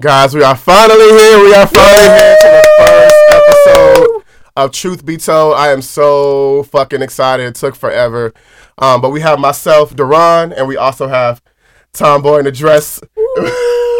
Guys, 0.00 0.34
we 0.34 0.42
are 0.42 0.56
finally 0.56 0.98
here. 0.98 1.38
We 1.38 1.54
are 1.54 1.66
finally 1.66 2.18
here 2.18 2.36
to 2.40 2.48
the 2.48 2.68
first 2.78 3.14
episode 3.28 4.22
of 4.56 4.72
Truth 4.72 5.06
Be 5.06 5.16
Told. 5.16 5.54
I 5.54 5.70
am 5.70 5.80
so 5.80 6.64
fucking 6.64 7.02
excited. 7.02 7.46
It 7.46 7.54
took 7.54 7.76
forever. 7.76 8.32
Um, 8.78 9.00
but 9.00 9.10
we 9.10 9.20
have 9.20 9.38
myself, 9.38 9.94
Duran, 9.94 10.52
and 10.52 10.66
we 10.66 10.76
also 10.76 11.06
have 11.06 11.40
Tomboy 11.92 12.38
in 12.38 12.44
the 12.46 12.52
dress. 12.52 13.00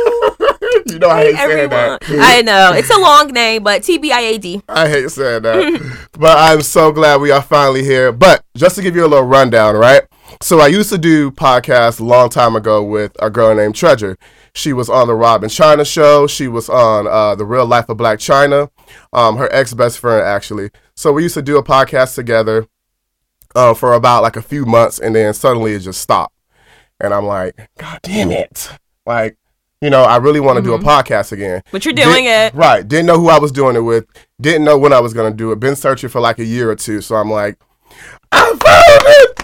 know 1.02 1.10
I 1.10 1.24
hate 1.24 1.36
saying 1.36 1.70
that. 1.70 2.02
I 2.08 2.42
know. 2.42 2.72
It's 2.74 2.90
a 2.90 2.98
long 2.98 3.28
name, 3.32 3.62
but 3.62 3.82
TBIAD. 3.82 4.62
I 4.68 4.88
hate 4.88 5.10
saying 5.10 5.42
that. 5.42 6.08
but 6.12 6.38
I'm 6.38 6.62
so 6.62 6.92
glad 6.92 7.20
we 7.20 7.30
are 7.30 7.42
finally 7.42 7.84
here. 7.84 8.12
But 8.12 8.44
just 8.56 8.76
to 8.76 8.82
give 8.82 8.96
you 8.96 9.04
a 9.04 9.08
little 9.08 9.26
rundown, 9.26 9.76
right? 9.76 10.02
So 10.40 10.60
I 10.60 10.68
used 10.68 10.90
to 10.90 10.98
do 10.98 11.30
podcasts 11.30 12.00
a 12.00 12.04
long 12.04 12.30
time 12.30 12.56
ago 12.56 12.82
with 12.82 13.12
a 13.20 13.30
girl 13.30 13.54
named 13.54 13.74
Treasure. 13.74 14.16
She 14.54 14.72
was 14.72 14.88
on 14.88 15.06
the 15.06 15.14
Rob 15.14 15.42
Chyna 15.42 15.90
show. 15.90 16.26
She 16.26 16.48
was 16.48 16.68
on 16.68 17.06
uh, 17.06 17.34
the 17.34 17.44
Real 17.44 17.66
Life 17.66 17.88
of 17.88 17.98
Blac 17.98 18.16
Chyna. 18.16 18.70
Um, 19.12 19.36
her 19.36 19.52
ex 19.52 19.74
best 19.74 19.98
friend 19.98 20.24
actually. 20.26 20.70
So 20.94 21.12
we 21.12 21.22
used 21.22 21.34
to 21.34 21.42
do 21.42 21.58
a 21.58 21.62
podcast 21.62 22.14
together 22.14 22.66
uh, 23.54 23.74
for 23.74 23.92
about 23.94 24.22
like 24.22 24.36
a 24.36 24.42
few 24.42 24.64
months, 24.64 24.98
and 24.98 25.14
then 25.14 25.32
suddenly 25.34 25.72
it 25.72 25.80
just 25.80 26.00
stopped. 26.00 26.34
And 27.00 27.12
I'm 27.12 27.26
like, 27.26 27.68
God 27.78 28.00
damn 28.02 28.30
it! 28.30 28.70
Like, 29.04 29.36
you 29.82 29.90
know, 29.90 30.04
I 30.04 30.16
really 30.16 30.38
want 30.38 30.56
to 30.56 30.62
mm-hmm. 30.62 30.80
do 30.80 30.88
a 30.88 30.90
podcast 30.90 31.32
again. 31.32 31.60
But 31.72 31.84
you're 31.84 31.92
doing 31.92 32.24
Did, 32.24 32.54
it 32.54 32.54
right. 32.54 32.86
Didn't 32.86 33.06
know 33.06 33.18
who 33.18 33.28
I 33.28 33.38
was 33.38 33.50
doing 33.50 33.74
it 33.74 33.80
with. 33.80 34.06
Didn't 34.40 34.64
know 34.64 34.78
when 34.78 34.92
I 34.92 35.00
was 35.00 35.12
gonna 35.12 35.34
do 35.34 35.50
it. 35.50 35.58
Been 35.58 35.76
searching 35.76 36.08
for 36.08 36.20
like 36.20 36.38
a 36.38 36.44
year 36.44 36.70
or 36.70 36.76
two. 36.76 37.00
So 37.00 37.16
I'm 37.16 37.30
like, 37.30 37.58
I 38.30 38.46
found 38.46 38.60
it. 38.60 39.38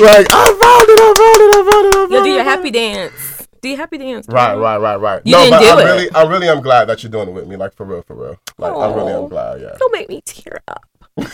Like 0.00 0.26
I 0.30 0.44
found 0.46 0.88
it. 0.88 1.00
I 1.00 1.14
found 1.16 1.40
it. 1.40 1.54
I 1.54 1.70
found 1.70 1.86
it. 1.86 1.94
I 1.94 2.00
found 2.00 2.12
You'll 2.12 2.24
do 2.24 2.30
your 2.30 2.44
happy 2.44 2.70
dance. 2.70 3.48
Do 3.60 3.68
you 3.68 3.76
happy 3.76 3.98
dance? 3.98 4.28
Right, 4.28 4.54
right, 4.54 4.76
right, 4.76 4.96
right. 4.96 5.22
You 5.24 5.32
no, 5.32 5.38
didn't 5.38 5.50
but 5.50 5.60
do 5.60 5.66
I 5.66 5.80
it. 5.80 5.84
really, 5.84 6.10
I 6.12 6.22
really 6.24 6.48
am 6.48 6.60
glad 6.60 6.84
that 6.84 7.02
you're 7.02 7.10
doing 7.10 7.30
it 7.30 7.32
with 7.32 7.48
me. 7.48 7.56
Like 7.56 7.74
for 7.74 7.84
real, 7.84 8.02
for 8.02 8.14
real. 8.14 8.38
Like 8.58 8.72
I 8.72 8.94
really 8.94 9.12
am 9.12 9.28
glad. 9.28 9.60
Yeah. 9.60 9.74
Don't 9.78 9.92
make 9.92 10.08
me 10.08 10.20
tear 10.24 10.60
up. 10.68 10.84
but, 11.16 11.30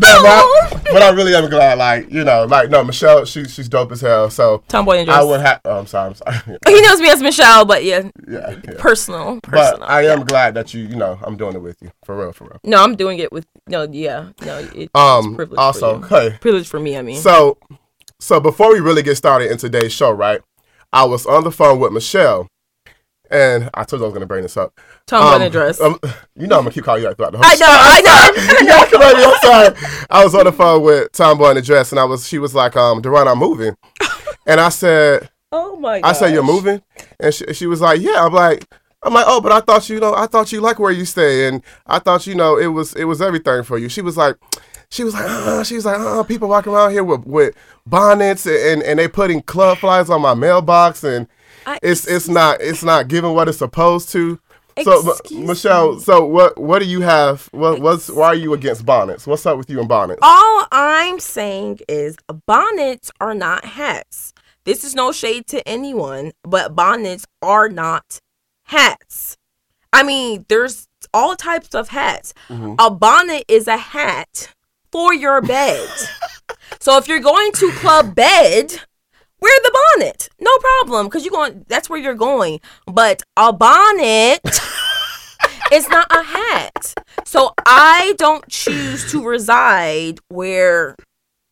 I, 0.00 0.80
but 0.92 1.02
I 1.02 1.10
really 1.10 1.34
am 1.34 1.50
glad. 1.50 1.78
Like 1.78 2.08
you 2.08 2.22
know, 2.22 2.44
like 2.44 2.70
no, 2.70 2.84
Michelle, 2.84 3.24
she 3.24 3.44
she's 3.46 3.68
dope 3.68 3.90
as 3.90 4.00
hell. 4.00 4.30
So 4.30 4.62
tomboy 4.68 4.98
and. 4.98 5.10
I 5.10 5.24
would 5.24 5.40
have. 5.40 5.60
Oh, 5.64 5.80
I'm 5.80 5.86
sorry. 5.88 6.10
I'm 6.10 6.14
sorry. 6.14 6.58
he 6.68 6.80
knows 6.82 7.00
me 7.00 7.08
as 7.08 7.20
Michelle, 7.20 7.64
but 7.64 7.82
yeah, 7.82 8.10
yeah, 8.28 8.60
yeah. 8.64 8.74
personal, 8.78 9.40
personal. 9.40 9.80
But 9.80 9.90
I 9.90 10.02
am 10.06 10.20
yeah. 10.20 10.24
glad 10.24 10.54
that 10.54 10.72
you, 10.72 10.84
you 10.84 10.94
know, 10.94 11.18
I'm 11.20 11.36
doing 11.36 11.56
it 11.56 11.62
with 11.62 11.82
you 11.82 11.90
for 12.04 12.16
real, 12.16 12.32
for 12.32 12.44
real. 12.44 12.60
No, 12.62 12.82
I'm 12.82 12.94
doing 12.94 13.18
it 13.18 13.32
with 13.32 13.44
no, 13.66 13.88
yeah, 13.90 14.30
no. 14.42 14.58
It, 14.58 14.90
um, 14.94 15.36
also, 15.58 16.00
hey, 16.02 16.38
privilege 16.40 16.68
for 16.68 16.78
me. 16.78 16.96
I 16.96 17.02
mean, 17.02 17.16
so, 17.16 17.58
so 18.20 18.38
before 18.38 18.72
we 18.72 18.78
really 18.78 19.02
get 19.02 19.16
started 19.16 19.50
in 19.50 19.58
today's 19.58 19.92
show, 19.92 20.12
right? 20.12 20.40
I 20.92 21.04
was 21.04 21.26
on 21.26 21.42
the 21.42 21.50
phone 21.50 21.80
with 21.80 21.92
Michelle, 21.92 22.48
and 23.32 23.70
I 23.74 23.84
told 23.84 24.00
you 24.00 24.04
I 24.04 24.08
was 24.08 24.12
going 24.12 24.20
to 24.20 24.26
bring 24.26 24.42
this 24.42 24.56
up. 24.56 24.78
Tom 25.06 25.34
um, 25.34 25.42
address. 25.42 25.80
Um, 25.80 25.98
you 26.36 26.46
know 26.46 26.58
I'm 26.58 26.64
gonna 26.64 26.70
keep 26.70 26.84
calling 26.84 27.02
you 27.02 27.08
that 27.08 27.16
throughout 27.16 27.32
the 27.32 27.38
whole. 27.38 27.46
I 27.46 27.54
know, 27.54 27.66
I 27.68 28.00
know. 28.00 28.98
I 28.98 29.12
know. 29.12 29.32
I'm 29.32 29.74
sorry. 29.74 30.06
I 30.10 30.24
was 30.24 30.34
on 30.34 30.44
the 30.44 30.52
phone 30.52 30.82
with 30.82 31.12
Tomboy 31.12 31.50
in 31.50 31.56
the 31.56 31.62
dress, 31.62 31.90
and 31.92 31.98
I 31.98 32.04
was. 32.04 32.28
She 32.28 32.38
was 32.38 32.54
like, 32.54 32.76
"Um, 32.76 33.00
Duran, 33.00 33.26
I'm 33.26 33.38
moving," 33.38 33.74
and 34.46 34.60
I 34.60 34.68
said, 34.68 35.30
"Oh 35.50 35.76
my." 35.76 36.00
Gosh. 36.00 36.10
I 36.10 36.12
said, 36.12 36.34
"You're 36.34 36.44
moving," 36.44 36.82
and 37.18 37.34
she, 37.34 37.52
she 37.54 37.66
was 37.66 37.80
like, 37.80 38.00
"Yeah." 38.00 38.24
I'm 38.24 38.32
like. 38.32 38.66
I'm 39.04 39.14
like, 39.14 39.24
oh, 39.26 39.40
but 39.40 39.50
I 39.50 39.58
thought 39.58 39.88
you 39.88 39.98
know, 39.98 40.14
I 40.14 40.28
thought 40.28 40.52
you 40.52 40.60
like 40.60 40.78
where 40.78 40.92
you 40.92 41.04
stay, 41.04 41.48
and 41.48 41.60
I 41.88 41.98
thought 41.98 42.24
you 42.24 42.36
know, 42.36 42.56
it 42.56 42.68
was 42.68 42.94
it 42.94 43.02
was 43.02 43.20
everything 43.20 43.64
for 43.64 43.76
you. 43.76 43.88
She 43.88 44.00
was 44.00 44.16
like, 44.16 44.36
she 44.92 45.04
was 45.04 45.14
like, 45.14 45.24
uh, 45.24 45.64
she 45.64 45.74
was 45.74 45.86
like, 45.86 45.98
uh, 45.98 46.22
people 46.22 46.48
walking 46.48 46.72
around 46.72 46.90
here 46.90 47.02
with, 47.02 47.26
with 47.26 47.56
bonnets 47.86 48.44
and, 48.46 48.82
and 48.82 48.98
they 48.98 49.08
putting 49.08 49.40
club 49.40 49.78
flies 49.78 50.10
on 50.10 50.20
my 50.20 50.34
mailbox 50.34 51.02
and 51.02 51.26
I, 51.66 51.78
it's 51.82 52.06
it's 52.06 52.28
not 52.28 52.60
it's 52.60 52.82
not 52.82 53.08
giving 53.08 53.34
what 53.34 53.48
it's 53.48 53.58
supposed 53.58 54.10
to. 54.10 54.38
So 54.82 55.14
Michelle, 55.32 56.00
so 56.00 56.24
what 56.24 56.58
what 56.58 56.78
do 56.80 56.86
you 56.86 57.02
have? 57.02 57.48
What 57.52 57.80
what's 57.80 58.08
why 58.08 58.28
are 58.28 58.34
you 58.34 58.54
against 58.54 58.86
bonnets? 58.86 59.26
What's 59.26 59.44
up 59.44 59.58
with 59.58 59.68
you 59.68 59.80
and 59.80 59.88
bonnets? 59.88 60.20
All 60.22 60.66
I'm 60.72 61.20
saying 61.20 61.80
is 61.88 62.16
bonnets 62.46 63.10
are 63.20 63.34
not 63.34 63.64
hats. 63.64 64.32
This 64.64 64.84
is 64.84 64.94
no 64.94 65.12
shade 65.12 65.46
to 65.48 65.66
anyone, 65.68 66.32
but 66.42 66.74
bonnets 66.74 67.26
are 67.42 67.68
not 67.68 68.20
hats. 68.64 69.36
I 69.92 70.02
mean, 70.02 70.46
there's 70.48 70.88
all 71.12 71.36
types 71.36 71.74
of 71.74 71.88
hats. 71.88 72.32
Mm-hmm. 72.48 72.74
A 72.78 72.90
bonnet 72.90 73.44
is 73.48 73.68
a 73.68 73.76
hat 73.76 74.54
for 74.90 75.12
your 75.12 75.42
bed. 75.42 75.88
so 76.80 76.96
if 76.96 77.08
you're 77.08 77.20
going 77.20 77.52
to 77.52 77.70
club 77.72 78.14
bed, 78.14 78.80
wear 79.42 79.58
the 79.62 79.80
bonnet. 79.96 80.28
No 80.40 80.50
problem, 80.58 81.06
because 81.06 81.24
you're 81.24 81.32
going. 81.32 81.66
That's 81.68 81.90
where 81.90 81.98
you're 82.00 82.14
going. 82.14 82.60
But 82.86 83.22
a 83.36 83.52
bonnet. 83.52 84.40
is 85.72 85.88
not 85.88 86.06
a 86.10 86.22
hat. 86.22 86.94
So 87.24 87.52
I 87.66 88.14
don't 88.18 88.46
choose 88.48 89.10
to 89.10 89.24
reside 89.24 90.18
where 90.28 90.96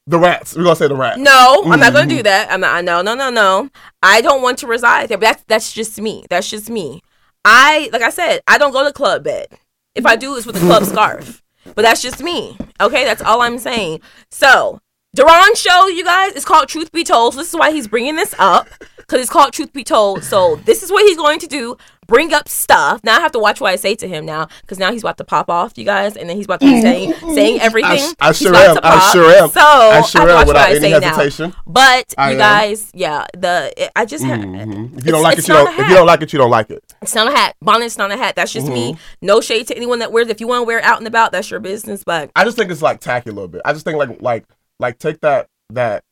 the 0.07 0.19
rats. 0.19 0.57
We're 0.57 0.65
gonna 0.65 0.77
say 0.77 0.89
the 0.89 0.97
rats. 0.97 1.19
No. 1.19 1.63
I'm 1.67 1.81
not 1.81 1.93
gonna 1.93 2.07
do 2.07 2.17
mm-hmm. 2.17 2.25
that. 2.25 2.51
I'm 2.51 2.61
not. 2.61 2.85
No, 2.85 3.03
no, 3.03 3.15
no, 3.15 3.31
no. 3.31 3.71
I 4.03 4.21
don't 4.21 4.43
want 4.43 4.59
to 4.59 4.67
reside 4.67 5.09
there. 5.09 5.19
But 5.19 5.27
that's 5.27 5.45
that's 5.45 5.73
just 5.73 6.01
me. 6.01 6.25
That's 6.29 6.51
just 6.51 6.69
me. 6.69 7.03
I 7.45 7.89
like 7.93 8.03
I 8.03 8.11
said. 8.11 8.41
I 8.47 8.59
don't 8.59 8.73
go 8.73 8.85
to 8.85 8.93
club 8.93 9.25
bed. 9.25 9.47
If 9.95 10.07
I 10.07 10.17
do, 10.17 10.37
it's 10.37 10.47
with 10.47 10.57
a 10.57 10.61
club 10.61 10.85
scarf. 10.85 11.43
But 11.75 11.83
that's 11.83 12.03
just 12.03 12.23
me. 12.23 12.57
Okay, 12.81 13.05
that's 13.05 13.23
all 13.23 13.43
I'm 13.43 13.59
saying. 13.59 14.01
So, 14.31 14.81
Duran 15.15 15.55
show, 15.57 15.89
you 15.89 16.05
guys, 16.05 16.33
it's 16.35 16.45
called 16.45 16.69
Truth 16.69 16.93
Be 16.93 17.03
Told. 17.03 17.35
So 17.35 17.41
this 17.41 17.49
is 17.49 17.59
why 17.59 17.73
he's 17.73 17.89
bringing 17.89 18.15
this 18.15 18.33
up 18.39 18.69
because 18.97 19.21
it's 19.21 19.31
called 19.31 19.53
Truth 19.53 19.73
Be 19.73 19.83
Told. 19.83 20.23
So 20.23 20.57
this 20.65 20.85
is 20.85 20.93
what 20.93 21.05
he's 21.05 21.17
going 21.17 21.41
to 21.41 21.49
do 21.49 21.77
bring 22.11 22.35
up 22.35 22.49
stuff. 22.49 23.03
Now 23.05 23.17
I 23.17 23.21
have 23.21 23.33
to 23.33 23.39
watch 23.39 23.61
what 23.61 23.71
I 23.71 23.77
say 23.77 23.95
to 23.95 24.09
him 24.09 24.27
now 24.27 24.49
because 24.61 24.79
now 24.79 24.93
he's 24.93 25.03
about 25.03 25.17
to 25.19 25.25
pop 25.25 25.49
off, 25.49 25.79
you 25.79 25.85
guys, 25.85 26.17
and 26.17 26.29
then 26.29 26.37
he's 26.37 26.45
about 26.45 26.61
to 26.61 26.67
be 26.67 26.83
saying 26.83 27.15
saying 27.35 27.61
everything. 27.61 28.15
I, 28.21 28.29
I 28.29 28.33
sure 28.33 28.55
am. 28.55 28.79
I 28.83 29.11
sure 29.13 29.31
am. 29.31 29.49
So 29.49 29.61
I 29.61 30.01
sure 30.03 30.29
I 30.29 30.43
am 30.43 30.47
without 30.47 30.71
any 30.71 30.91
hesitation. 30.91 31.51
Now. 31.51 31.63
But 31.67 32.15
I 32.19 32.33
you 32.33 32.39
guys, 32.39 32.91
yeah, 32.93 33.27
the 33.33 33.91
I 33.97 34.05
just 34.05 34.25
mm-hmm. 34.25 34.99
if 34.99 35.07
you 35.07 35.13
don't 35.13 35.23
like 35.23 35.39
it, 35.39 35.49
you 35.49 35.55
don't. 35.55 35.79
If 35.79 35.89
you 35.89 35.95
don't 35.95 36.07
like 36.07 36.23
it, 36.23 36.33
you 36.33 36.39
don't 36.39 36.51
like 36.51 36.71
it. 36.71 36.85
It's 37.01 37.15
not 37.15 37.29
a 37.29 37.31
hat. 37.31 37.57
Bonnet's 37.63 37.97
not 37.97 38.11
a 38.11 38.17
hat. 38.17 38.35
That's 38.37 38.53
just 38.53 38.67
mm-hmm. 38.67 38.75
me. 38.75 38.97
No 39.23 39.41
shade 39.41 39.69
to 39.69 39.77
anyone 39.77 40.01
that 40.01 40.13
wears. 40.13 40.29
If 40.29 40.41
you 40.41 40.49
want 40.49 40.63
to 40.63 40.67
wear 40.67 40.79
it 40.79 40.85
out 40.85 40.99
and 40.99 41.07
about, 41.07 41.33
that's 41.33 41.51
your 41.51 41.61
business. 41.61 42.05
But 42.05 42.31
I 42.35 42.45
just 42.45 42.57
think 42.57 42.71
it's 42.71 42.83
like 42.83 43.01
tacky 43.01 43.31
a 43.31 43.33
little 43.33 43.49
bit. 43.49 43.63
I 43.65 43.73
just 43.73 43.85
think 43.85 43.99
like 43.99 44.21
like 44.21 44.45
like 44.81 44.99
take 44.99 45.21
that 45.21 45.49
that 45.71 46.03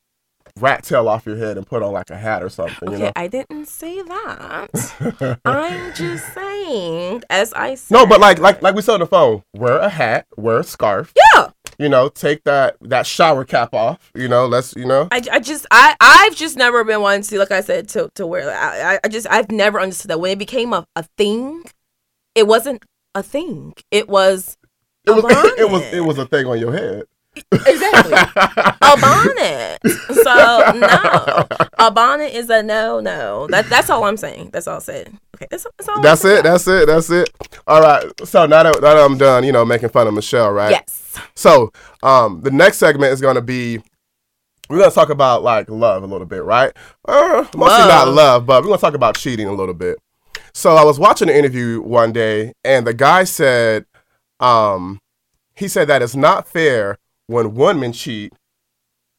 rat 0.61 0.85
tail 0.85 1.09
off 1.09 1.27
your 1.27 1.37
head 1.37 1.57
and 1.57 1.67
put 1.67 1.83
on 1.83 1.93
like 1.93 2.11
a 2.11 2.17
hat 2.17 2.43
or 2.43 2.49
something. 2.49 2.89
Okay, 2.89 2.99
you 2.99 3.05
know? 3.05 3.13
I 3.17 3.27
didn't 3.27 3.67
say 3.67 4.03
that. 4.03 5.41
I'm 5.45 5.95
just 5.95 6.33
saying, 6.35 7.23
as 7.31 7.53
I 7.55 7.75
said. 7.75 7.95
No, 7.95 8.07
but 8.07 8.21
like 8.21 8.39
like 8.39 8.63
like 8.63 8.75
we 8.75 8.83
said 8.83 8.95
on 8.95 9.01
the 9.01 9.07
phone, 9.07 9.43
wear 9.55 9.79
a 9.79 9.89
hat, 9.89 10.27
wear 10.37 10.59
a 10.59 10.65
scarf. 10.65 11.13
Yeah. 11.35 11.51
You 11.79 11.89
know, 11.89 12.09
take 12.09 12.43
that 12.45 12.77
that 12.81 13.07
shower 13.07 13.45
cap 13.45 13.73
off. 13.73 14.11
You 14.15 14.29
know, 14.29 14.47
let's 14.47 14.75
you 14.75 14.85
know. 14.85 15.09
I, 15.13 15.23
I 15.31 15.41
just 15.41 15.67
I 15.71 15.95
I've 16.01 16.35
just 16.35 16.57
never 16.57 16.83
been 16.85 17.01
one 17.01 17.23
to 17.23 17.39
like 17.39 17.53
I 17.53 17.61
said 17.61 17.89
to 17.91 18.11
to 18.17 18.27
wear. 18.27 18.51
I 18.51 18.99
I 19.03 19.09
just 19.09 19.27
I've 19.31 19.51
never 19.51 19.81
understood 19.81 20.11
that 20.11 20.21
when 20.21 20.33
it 20.33 20.39
became 20.39 20.73
a, 20.73 20.85
a 20.97 21.05
thing, 21.17 21.65
it 22.35 22.47
wasn't 22.47 22.85
a 23.15 23.23
thing. 23.23 23.75
It 23.91 24.09
was. 24.09 24.57
It 25.07 25.13
was, 25.13 25.25
it 25.59 25.71
was 25.71 25.83
it 25.93 26.01
was 26.01 26.19
a 26.19 26.27
thing 26.27 26.47
on 26.47 26.59
your 26.59 26.73
head. 26.73 27.05
Exactly. 27.53 28.13
a 28.83 28.97
bonnet. 29.01 29.79
So 30.13 30.73
no, 30.79 31.47
a 31.79 31.91
bonnet 31.91 32.35
is 32.35 32.51
a 32.51 32.63
no 32.63 33.01
no. 33.01 33.47
That 33.49 33.67
that's 33.67 33.91
all 33.91 34.05
I'm 34.05 34.17
saying. 34.17 34.51
That's 34.53 34.67
all 34.67 34.77
I 34.77 34.81
said. 34.81 35.13
Okay, 35.37 35.47
that's, 35.51 35.67
that's 35.77 35.89
all. 35.89 36.01
That's 36.01 36.25
it. 36.25 36.43
That's 36.45 36.67
it. 36.67 36.87
That's 36.87 37.11
it. 37.11 37.31
All 37.67 37.81
right. 37.81 38.05
So 38.25 38.47
now 38.47 38.65
that, 38.65 38.75
now 38.75 38.95
that 38.95 39.05
I'm 39.05 39.19
done, 39.19 39.45
you 39.45 39.53
know, 39.53 39.65
making 39.65 39.91
fun 39.91 40.07
of 40.07 40.15
Michelle, 40.15 40.51
right? 40.51 40.71
Yes. 40.71 41.17
So 41.35 41.73
um, 42.03 42.41
the 42.43 42.51
next 42.51 42.79
segment 42.79 43.13
is 43.13 43.21
going 43.21 43.37
to 43.37 43.43
be 43.43 43.81
we're 44.69 44.79
gonna 44.79 44.91
talk 44.91 45.11
about 45.11 45.43
like 45.43 45.69
love 45.71 46.03
a 46.03 46.07
little 46.07 46.27
bit, 46.27 46.45
right? 46.45 46.73
Uh, 47.07 47.47
mostly 47.57 47.79
love. 47.79 47.89
not 47.89 48.09
love, 48.09 48.47
but 48.47 48.63
we're 48.63 48.69
gonna 48.69 48.81
talk 48.81 48.95
about 48.95 49.17
cheating 49.17 49.49
a 49.49 49.53
little 49.53 49.75
bit. 49.75 49.99
So 50.53 50.75
I 50.75 50.85
was 50.85 50.99
watching 50.99 51.29
an 51.29 51.35
interview 51.35 51.81
one 51.81 52.13
day, 52.13 52.53
and 52.65 52.87
the 52.87 52.95
guy 52.95 53.25
said, 53.25 53.87
um, 54.41 54.99
he 55.55 55.69
said 55.69 55.89
that 55.89 56.03
it's 56.03 56.17
not 56.17 56.49
fair 56.49 56.99
when 57.29 57.55
women 57.55 57.93
cheat 57.93 58.33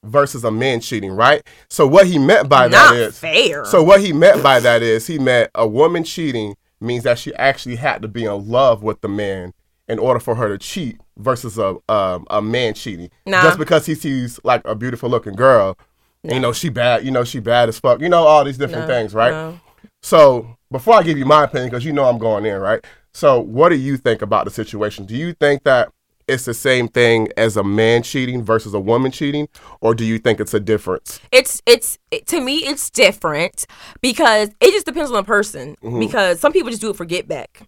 versus 0.04 0.44
a 0.44 0.52
man 0.52 0.82
cheating, 0.82 1.12
right? 1.12 1.46
So 1.70 1.88
what 1.88 2.08
he 2.08 2.20
meant 2.20 2.50
by 2.50 2.68
Not 2.68 2.92
that 2.92 2.96
is 2.96 3.18
fair. 3.18 3.64
So 3.66 3.82
what 3.82 4.02
he 4.02 4.12
meant 4.12 4.44
by 4.44 4.60
that 4.60 4.82
is 4.82 5.08
he 5.08 5.18
meant 5.18 5.50
a 5.56 5.68
woman 5.68 6.04
cheating 6.04 6.56
means 6.82 7.04
that 7.04 7.20
she 7.20 7.34
actually 7.36 7.76
had 7.78 8.02
to 8.02 8.08
be 8.08 8.26
in 8.26 8.50
love 8.50 8.84
with 8.84 9.02
the 9.02 9.08
man 9.08 9.54
in 9.88 10.00
order 10.00 10.20
for 10.20 10.36
her 10.36 10.48
to 10.50 10.58
cheat 10.58 11.00
versus 11.18 11.58
a 11.58 11.78
um, 11.90 12.26
a 12.30 12.42
man 12.42 12.74
cheating. 12.74 13.10
Nah. 13.26 13.42
Just 13.44 13.58
because 13.58 13.86
he 13.86 13.96
sees 13.96 14.40
like 14.44 14.62
a 14.66 14.76
beautiful 14.76 15.10
looking 15.10 15.36
girl, 15.36 15.78
no. 16.24 16.34
you 16.34 16.40
know 16.40 16.54
she 16.54 16.70
bad, 16.70 17.04
you 17.04 17.12
know 17.12 17.24
she 17.24 17.40
bad 17.40 17.70
as 17.70 17.80
fuck, 17.80 18.02
you 18.02 18.10
know 18.10 18.24
all 18.24 18.44
these 18.44 18.58
different 18.58 18.88
no, 18.88 18.94
things, 18.94 19.14
right? 19.14 19.60
So 20.02 20.58
before 20.72 20.96
I 20.96 21.04
give 21.04 21.18
you 21.18 21.26
my 21.26 21.44
opinion, 21.44 21.70
because 21.70 21.86
you 21.86 21.92
know 21.94 22.06
I'm 22.06 22.18
going 22.18 22.46
in, 22.46 22.58
right? 22.60 22.84
So 23.14 23.40
what 23.40 23.70
do 23.70 23.76
you 23.76 23.98
think 23.98 24.22
about 24.22 24.46
the 24.46 24.52
situation? 24.52 25.06
Do 25.06 25.16
you 25.16 25.34
think 25.34 25.64
that 25.64 25.92
it's 26.30 26.46
the 26.46 26.54
same 26.54 26.88
thing 26.88 27.28
as 27.36 27.58
a 27.58 27.64
man 27.64 28.04
cheating 28.04 28.44
versus 28.44 28.74
a 28.74 28.80
woman 28.80 29.12
cheating, 29.12 29.48
or 29.82 29.94
do 29.96 30.06
you 30.06 30.20
think 30.20 30.40
it's 30.40 30.54
a 30.54 30.60
difference? 30.60 31.20
It's 31.32 31.62
it's 31.66 31.98
it, 32.12 32.26
to 32.28 32.40
me 32.42 32.58
it's 32.60 32.90
different 32.90 33.66
because 34.02 34.50
it 34.62 34.72
just 34.72 34.86
depends 34.86 35.12
on 35.12 35.18
the 35.18 35.24
person. 35.24 35.76
Mm-hmm. 35.84 36.00
Because 36.00 36.40
some 36.40 36.54
people 36.54 36.70
just 36.70 36.82
do 36.82 36.90
it 36.90 36.96
for 36.96 37.06
get 37.06 37.28
back. 37.28 37.68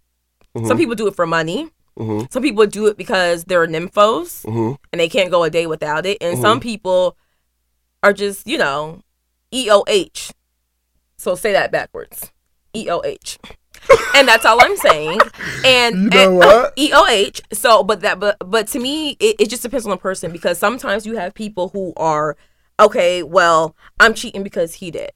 Some 0.65 0.77
people 0.77 0.95
do 0.95 1.07
it 1.07 1.15
for 1.15 1.25
money. 1.25 1.69
Mm-hmm. 1.97 2.25
Some 2.29 2.43
people 2.43 2.65
do 2.67 2.87
it 2.87 2.97
because 2.97 3.45
they're 3.45 3.65
nymphos 3.67 4.43
Mhm. 4.45 4.77
and 4.91 4.99
they 4.99 5.07
can't 5.09 5.31
go 5.31 5.43
a 5.43 5.49
day 5.49 5.65
without 5.67 6.05
it. 6.05 6.17
And 6.21 6.33
Mm-hmm. 6.33 6.41
some 6.41 6.59
people 6.59 7.15
are 8.03 8.11
just, 8.13 8.45
you 8.47 8.57
know, 8.57 9.01
EOH. 9.53 10.31
So 11.17 11.35
say 11.35 11.51
that 11.53 11.71
backwards. 11.71 12.31
EOH. 12.75 13.37
And 14.15 14.27
that's 14.27 14.45
all 14.45 14.61
I'm 14.61 14.77
saying. 14.77 15.19
And, 15.65 15.95
You 16.03 16.09
know 16.09 16.23
and- 16.29 16.37
what? 16.37 16.75
EOH. 16.75 17.41
So, 17.53 17.83
but 17.83 18.01
that, 18.01 18.19
but, 18.19 18.37
but 18.45 18.67
to 18.69 18.79
me, 18.79 19.11
it, 19.19 19.35
it 19.39 19.49
just 19.49 19.63
depends 19.63 19.85
on 19.85 19.91
the 19.91 19.97
person 19.97 20.31
because 20.31 20.57
sometimes 20.57 21.05
you 21.05 21.15
have 21.17 21.33
people 21.33 21.69
who 21.69 21.93
are, 21.97 22.37
okay, 22.79 23.23
well, 23.23 23.75
I'm 23.99 24.13
cheating 24.13 24.43
because 24.43 24.75
he 24.75 24.91
did. 24.91 25.11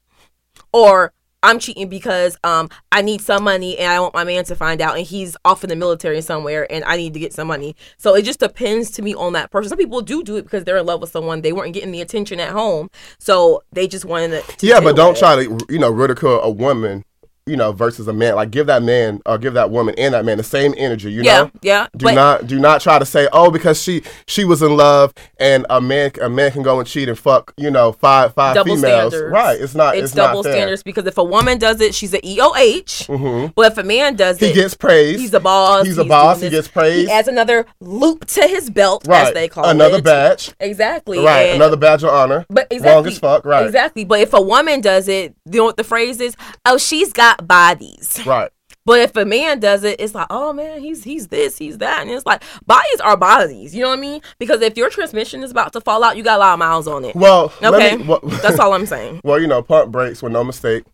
Or 0.72 1.12
I'm 1.42 1.58
cheating 1.60 1.88
because 1.88 2.36
um 2.42 2.68
I 2.90 3.02
need 3.02 3.20
some 3.20 3.44
money 3.44 3.78
and 3.78 3.92
I 3.92 4.00
want 4.00 4.14
my 4.14 4.24
man 4.24 4.44
to 4.46 4.56
find 4.56 4.80
out 4.80 4.96
and 4.96 5.06
he's 5.06 5.36
off 5.44 5.62
in 5.62 5.70
the 5.70 5.76
military 5.76 6.20
somewhere 6.20 6.66
and 6.72 6.82
I 6.84 6.96
need 6.96 7.12
to 7.14 7.20
get 7.20 7.32
some 7.32 7.46
money. 7.46 7.76
So 7.98 8.14
it 8.16 8.22
just 8.22 8.40
depends 8.40 8.90
to 8.92 9.02
me 9.02 9.14
on 9.14 9.34
that 9.34 9.50
person. 9.52 9.68
Some 9.68 9.78
people 9.78 10.00
do 10.00 10.24
do 10.24 10.36
it 10.38 10.42
because 10.42 10.64
they're 10.64 10.78
in 10.78 10.86
love 10.86 11.00
with 11.02 11.10
someone. 11.10 11.42
They 11.42 11.52
weren't 11.52 11.72
getting 11.74 11.92
the 11.92 12.00
attention 12.00 12.40
at 12.40 12.50
home, 12.50 12.90
so 13.18 13.62
they 13.70 13.86
just 13.86 14.04
wanted 14.04 14.42
to. 14.44 14.66
Yeah, 14.66 14.80
but 14.80 14.96
don't 14.96 15.10
away. 15.10 15.18
try 15.18 15.44
to 15.44 15.58
you 15.68 15.78
know 15.78 15.90
ridicule 15.90 16.40
a 16.40 16.50
woman, 16.50 17.04
you 17.46 17.56
know, 17.56 17.70
versus 17.70 18.08
a 18.08 18.12
man. 18.12 18.34
Like 18.34 18.50
give 18.50 18.66
that 18.66 18.82
man 18.82 19.22
or 19.24 19.38
give 19.38 19.54
that 19.54 19.70
woman 19.70 19.94
and 19.96 20.14
that 20.14 20.24
man 20.24 20.36
the 20.36 20.42
same 20.42 20.74
energy. 20.76 21.12
You 21.12 21.22
Yeah, 21.22 21.42
know. 21.44 21.50
yeah. 21.62 21.86
Do 21.96 22.04
but 22.06 22.14
not 22.14 22.46
do 22.48 22.58
not 22.58 22.80
try 22.80 22.98
to 22.98 23.06
say 23.06 23.28
oh 23.32 23.50
because 23.52 23.80
she 23.80 24.02
she 24.26 24.44
was 24.44 24.62
in 24.62 24.76
love 24.76 25.14
and 25.38 25.64
a 25.70 25.80
man 25.80 26.10
a 26.20 26.28
man 26.28 26.50
can 26.50 26.62
go 26.62 26.80
and 26.80 26.88
cheat 26.88 27.08
and 27.08 27.16
fuck 27.16 27.54
you 27.56 27.70
know 27.70 27.92
five 27.92 28.34
five 28.34 28.56
double 28.56 28.74
females 28.74 29.12
standards. 29.12 29.32
right 29.32 29.60
it's 29.60 29.74
not 29.76 29.94
It's, 29.96 30.06
it's, 30.06 30.14
double 30.14 30.42
not 30.42 30.50
standards 30.52 30.82
because 30.82 31.06
if 31.06 31.16
a 31.18 31.24
woman 31.24 31.58
does 31.58 31.80
it, 31.80 31.94
she's 31.94 32.12
an 32.14 32.20
EOH. 32.22 33.06
Mhm. 33.06 33.52
But 33.54 33.72
if 33.72 33.78
a 33.78 33.84
man 33.84 34.16
does 34.16 34.38
he 34.40 34.46
it, 34.46 34.54
he 34.54 34.60
gets 34.60 34.74
praised 34.74 35.20
he's 35.20 35.32
a 35.34 35.40
boss. 35.40 35.86
he's 35.86 35.98
a 35.98 36.04
boss 36.04 36.40
he 36.40 36.50
gets 36.50 36.66
praised 36.66 37.08
He 37.08 37.14
adds 37.14 37.28
another 37.28 37.64
loop 37.80 38.24
to 38.26 38.42
his 38.48 38.70
belt, 38.70 39.06
right 39.06 39.28
as 39.28 39.34
they 39.34 39.46
call 39.48 39.64
another 39.66 39.84
it. 39.84 39.86
Another 40.00 40.02
badge 40.02 40.52
Exactly. 40.58 41.20
right 41.20 41.50
And- 41.50 41.62
another 41.62 41.76
badge 41.76 42.02
of 42.02 42.10
honor 42.10 42.44
But 42.50 42.66
exactly, 42.72 42.92
wrong 42.92 43.06
as 43.06 43.18
fuck 43.20 43.44
right 43.44 43.64
Exactly. 43.64 44.04
But 44.04 44.18
if 44.20 44.32
a 44.32 44.40
woman 44.42 44.80
does 44.80 45.06
it, 45.06 45.34
you 45.48 45.58
know 45.60 45.64
what 45.64 45.76
the 45.76 45.84
phrase 45.84 46.20
is? 46.20 46.36
Oh, 46.64 46.76
she's 46.76 47.12
got 47.12 47.35
bodies. 47.44 48.20
right 48.26 48.50
But 48.84 49.00
if 49.00 49.16
a 49.16 49.24
man 49.24 49.58
does 49.60 49.82
it, 49.84 50.00
it's 50.00 50.14
like, 50.14 50.28
oh 50.30 50.52
man, 50.52 50.80
he's 50.80 51.02
he's 51.04 51.28
this, 51.28 51.58
he's 51.58 51.78
that, 51.78 52.02
and 52.02 52.10
it's 52.10 52.24
like 52.26 52.42
bodies 52.66 53.00
are 53.02 53.16
bodies. 53.16 53.74
You 53.74 53.82
know 53.82 53.88
what 53.90 53.98
I 53.98 54.00
mean? 54.02 54.20
Because 54.38 54.60
if 54.62 54.76
your 54.76 54.90
transmission 54.90 55.42
is 55.42 55.50
about 55.50 55.72
to 55.72 55.80
fall 55.80 56.04
out, 56.04 56.16
you 56.16 56.22
got 56.22 56.36
a 56.36 56.40
lot 56.40 56.52
of 56.54 56.58
miles 56.60 56.86
on 56.86 57.04
it. 57.04 57.14
well 57.16 57.52
okay, 57.62 57.96
me- 57.96 58.04
well- 58.04 58.20
that's 58.22 58.58
all 58.60 58.72
I'm 58.74 58.86
saying. 58.94 59.20
well 59.24 59.40
you 59.40 59.46
know 59.48 59.62
pump 59.62 59.90
brakes 59.92 60.22
were 60.22 60.30
no 60.30 60.44
mistake 60.44 60.84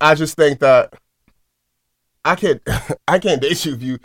I 0.00 0.14
just 0.16 0.36
think 0.36 0.58
that 0.60 0.92
I 2.24 2.34
can't 2.34 2.60
I 3.08 3.18
can't 3.18 3.40
date 3.40 3.64
you 3.64 3.74
if 3.74 3.82
you 3.82 3.98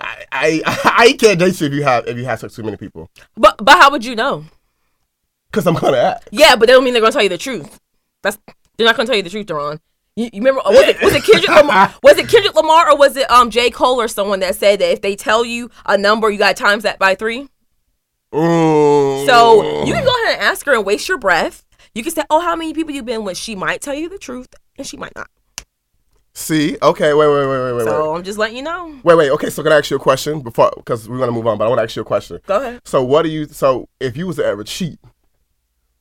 I, 0.00 0.24
I 0.32 0.62
I 0.98 1.12
can't 1.18 1.38
date 1.38 1.60
you 1.60 1.66
if 1.66 1.72
you 1.72 1.82
have 1.82 2.06
if 2.06 2.16
you 2.16 2.24
have 2.26 2.38
sex 2.40 2.56
with 2.56 2.56
too 2.56 2.62
many 2.64 2.76
people 2.76 3.10
But 3.36 3.56
but 3.58 3.76
how 3.80 3.90
would 3.90 4.04
you 4.04 4.14
know? 4.14 4.44
because 5.50 5.66
I'm 5.66 5.74
gonna 5.74 5.96
act 5.96 6.28
Yeah, 6.32 6.54
but 6.56 6.66
that 6.66 6.72
don't 6.74 6.84
mean 6.84 6.92
they're 6.94 7.00
gonna 7.02 7.12
tell 7.12 7.22
you 7.22 7.28
the 7.28 7.38
truth. 7.38 7.78
That's 8.22 8.38
they're 8.76 8.86
not 8.86 8.96
gonna 8.96 9.06
tell 9.06 9.16
you 9.16 9.22
the 9.22 9.30
truth, 9.30 9.46
Deron. 9.46 9.78
You, 10.16 10.30
you 10.32 10.40
remember 10.40 10.60
was 10.64 10.88
it 10.88 11.02
was 11.02 11.12
it 11.12 11.24
Kendrick 11.24 11.50
Lamar 11.56 11.92
was 12.02 12.18
it 12.18 12.28
Kendrick 12.28 12.54
Lamar 12.54 12.90
or 12.90 12.96
was 12.96 13.16
it 13.16 13.28
um 13.30 13.50
J 13.50 13.70
Cole 13.70 14.00
or 14.00 14.06
someone 14.06 14.40
that 14.40 14.54
said 14.54 14.78
that 14.78 14.92
if 14.92 15.00
they 15.00 15.16
tell 15.16 15.44
you 15.44 15.70
a 15.86 15.98
number, 15.98 16.30
you 16.30 16.38
got 16.38 16.56
times 16.56 16.84
that 16.84 16.98
by 16.98 17.14
three. 17.16 17.48
So 18.32 19.84
you 19.84 19.92
can 19.92 20.04
go 20.04 20.24
ahead 20.24 20.34
and 20.38 20.42
ask 20.42 20.66
her 20.66 20.74
and 20.74 20.84
waste 20.84 21.08
your 21.08 21.18
breath. 21.18 21.64
You 21.94 22.02
can 22.02 22.12
say, 22.12 22.22
"Oh, 22.30 22.40
how 22.40 22.56
many 22.56 22.74
people 22.74 22.92
you 22.92 23.02
been 23.02 23.24
with?" 23.24 23.36
She 23.36 23.54
might 23.54 23.80
tell 23.80 23.94
you 23.94 24.08
the 24.08 24.18
truth, 24.18 24.48
and 24.76 24.86
she 24.86 24.96
might 24.96 25.14
not. 25.14 25.28
See, 26.36 26.76
okay, 26.82 27.14
wait, 27.14 27.28
wait, 27.28 27.46
wait, 27.46 27.46
wait, 27.46 27.72
wait, 27.74 27.84
So 27.84 28.10
wait, 28.10 28.18
I'm 28.18 28.24
just 28.24 28.38
letting 28.38 28.56
you 28.56 28.64
know. 28.64 28.98
wait, 29.04 29.14
wait. 29.14 29.30
Okay, 29.30 29.50
so 29.50 29.62
can 29.62 29.70
I 29.72 29.78
ask 29.78 29.90
you 29.90 29.96
a 29.96 30.00
question 30.00 30.40
before? 30.40 30.72
Because 30.76 31.08
we're 31.08 31.18
gonna 31.18 31.30
move 31.30 31.46
on, 31.46 31.58
but 31.58 31.66
I 31.66 31.68
want 31.68 31.78
to 31.78 31.84
ask 31.84 31.94
you 31.94 32.02
a 32.02 32.04
question. 32.04 32.40
Go 32.46 32.60
ahead. 32.60 32.80
So, 32.84 33.04
what 33.04 33.22
do 33.22 33.28
you? 33.28 33.46
So, 33.46 33.88
if 34.00 34.16
you 34.16 34.26
was 34.26 34.36
to 34.36 34.44
ever 34.44 34.64
cheat, 34.64 34.98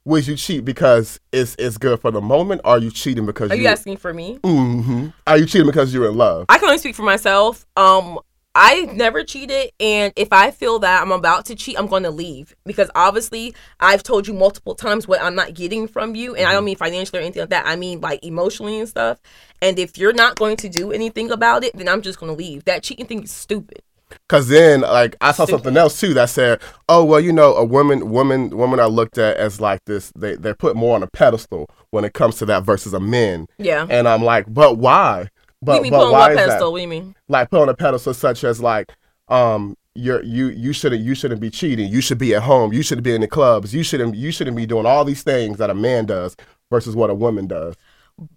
would 0.05 0.27
you 0.27 0.35
cheat 0.35 0.65
because 0.65 1.19
it's 1.31 1.55
it's 1.57 1.77
good 1.77 1.99
for 2.01 2.11
the 2.11 2.21
moment, 2.21 2.61
or 2.63 2.71
are 2.71 2.79
you 2.79 2.91
cheating 2.91 3.25
because 3.25 3.49
you 3.51 3.57
Are 3.57 3.61
you 3.61 3.67
asking 3.67 3.97
for 3.97 4.13
me? 4.13 4.39
hmm 4.43 5.07
Are 5.25 5.37
you 5.37 5.45
cheating 5.45 5.67
because 5.67 5.93
you're 5.93 6.07
in 6.09 6.17
love? 6.17 6.45
I 6.49 6.57
can 6.57 6.65
only 6.67 6.77
speak 6.77 6.95
for 6.95 7.03
myself. 7.03 7.65
Um, 7.77 8.19
I 8.55 8.81
never 8.81 9.23
cheated, 9.23 9.71
and 9.79 10.13
if 10.15 10.31
I 10.31 10.51
feel 10.51 10.77
that 10.79 11.01
I'm 11.01 11.11
about 11.11 11.45
to 11.45 11.55
cheat, 11.55 11.79
I'm 11.79 11.87
going 11.87 12.03
to 12.03 12.11
leave 12.11 12.55
because 12.65 12.91
obviously 12.93 13.55
I've 13.79 14.03
told 14.03 14.27
you 14.27 14.33
multiple 14.33 14.75
times 14.75 15.07
what 15.07 15.21
I'm 15.21 15.33
not 15.33 15.55
getting 15.55 15.87
from 15.87 16.15
you, 16.15 16.35
and 16.35 16.45
I 16.45 16.51
don't 16.51 16.65
mean 16.65 16.75
financially 16.77 17.19
or 17.19 17.23
anything 17.23 17.41
like 17.41 17.49
that. 17.49 17.65
I 17.65 17.75
mean 17.75 18.01
like 18.01 18.23
emotionally 18.23 18.79
and 18.79 18.87
stuff. 18.87 19.19
And 19.61 19.79
if 19.79 19.97
you're 19.97 20.13
not 20.13 20.35
going 20.35 20.57
to 20.57 20.69
do 20.69 20.91
anything 20.91 21.31
about 21.31 21.63
it, 21.63 21.75
then 21.75 21.87
I'm 21.87 22.01
just 22.01 22.19
going 22.19 22.31
to 22.31 22.37
leave. 22.37 22.65
That 22.65 22.83
cheating 22.83 23.07
thing 23.07 23.23
is 23.23 23.31
stupid. 23.31 23.81
Because 24.27 24.47
then, 24.47 24.81
like, 24.81 25.15
I 25.21 25.31
saw 25.31 25.45
something 25.45 25.75
else 25.77 25.99
too 25.99 26.13
that 26.13 26.29
said, 26.29 26.61
"Oh, 26.89 27.03
well, 27.03 27.19
you 27.19 27.31
know, 27.31 27.55
a 27.55 27.63
woman, 27.65 28.09
woman, 28.09 28.49
woman, 28.55 28.79
are 28.79 28.89
looked 28.89 29.17
at 29.17 29.37
as 29.37 29.61
like 29.61 29.83
this. 29.85 30.11
They 30.15 30.35
they're 30.35 30.55
put 30.55 30.75
more 30.75 30.95
on 30.95 31.03
a 31.03 31.07
pedestal 31.07 31.69
when 31.91 32.05
it 32.05 32.13
comes 32.13 32.37
to 32.37 32.45
that 32.45 32.63
versus 32.63 32.93
a 32.93 32.99
men." 32.99 33.47
Yeah. 33.57 33.85
And 33.89 34.07
I'm 34.07 34.23
like, 34.23 34.45
but 34.53 34.77
why? 34.77 35.29
But 35.61 35.77
you 35.77 35.83
mean 35.83 35.91
but 35.91 35.99
put 35.99 36.05
on 36.07 36.11
why 36.11 36.19
what 36.19 36.31
is 36.31 36.37
that? 36.37 36.45
pedestal? 36.47 36.71
What 36.71 36.77
do 36.79 36.81
you 36.81 36.87
mean? 36.89 37.15
like 37.29 37.49
put 37.49 37.61
on 37.61 37.69
a 37.69 37.73
pedestal 37.73 38.13
such 38.13 38.43
as 38.43 38.61
like 38.61 38.91
um 39.29 39.77
you're 39.95 40.23
you 40.23 40.47
you 40.47 40.73
shouldn't 40.73 41.01
you 41.03 41.15
shouldn't 41.15 41.39
be 41.39 41.49
cheating 41.49 41.89
you 41.89 42.01
should 42.01 42.17
be 42.17 42.33
at 42.35 42.43
home 42.43 42.73
you 42.73 42.81
shouldn't 42.81 43.05
be 43.05 43.13
in 43.13 43.21
the 43.21 43.27
clubs 43.27 43.73
you 43.73 43.83
shouldn't 43.83 44.15
you 44.15 44.31
shouldn't 44.31 44.57
be 44.57 44.65
doing 44.65 44.85
all 44.85 45.05
these 45.05 45.23
things 45.23 45.57
that 45.57 45.69
a 45.69 45.73
man 45.73 46.05
does 46.05 46.35
versus 46.69 46.95
what 46.95 47.09
a 47.09 47.13
woman 47.13 47.47
does 47.47 47.75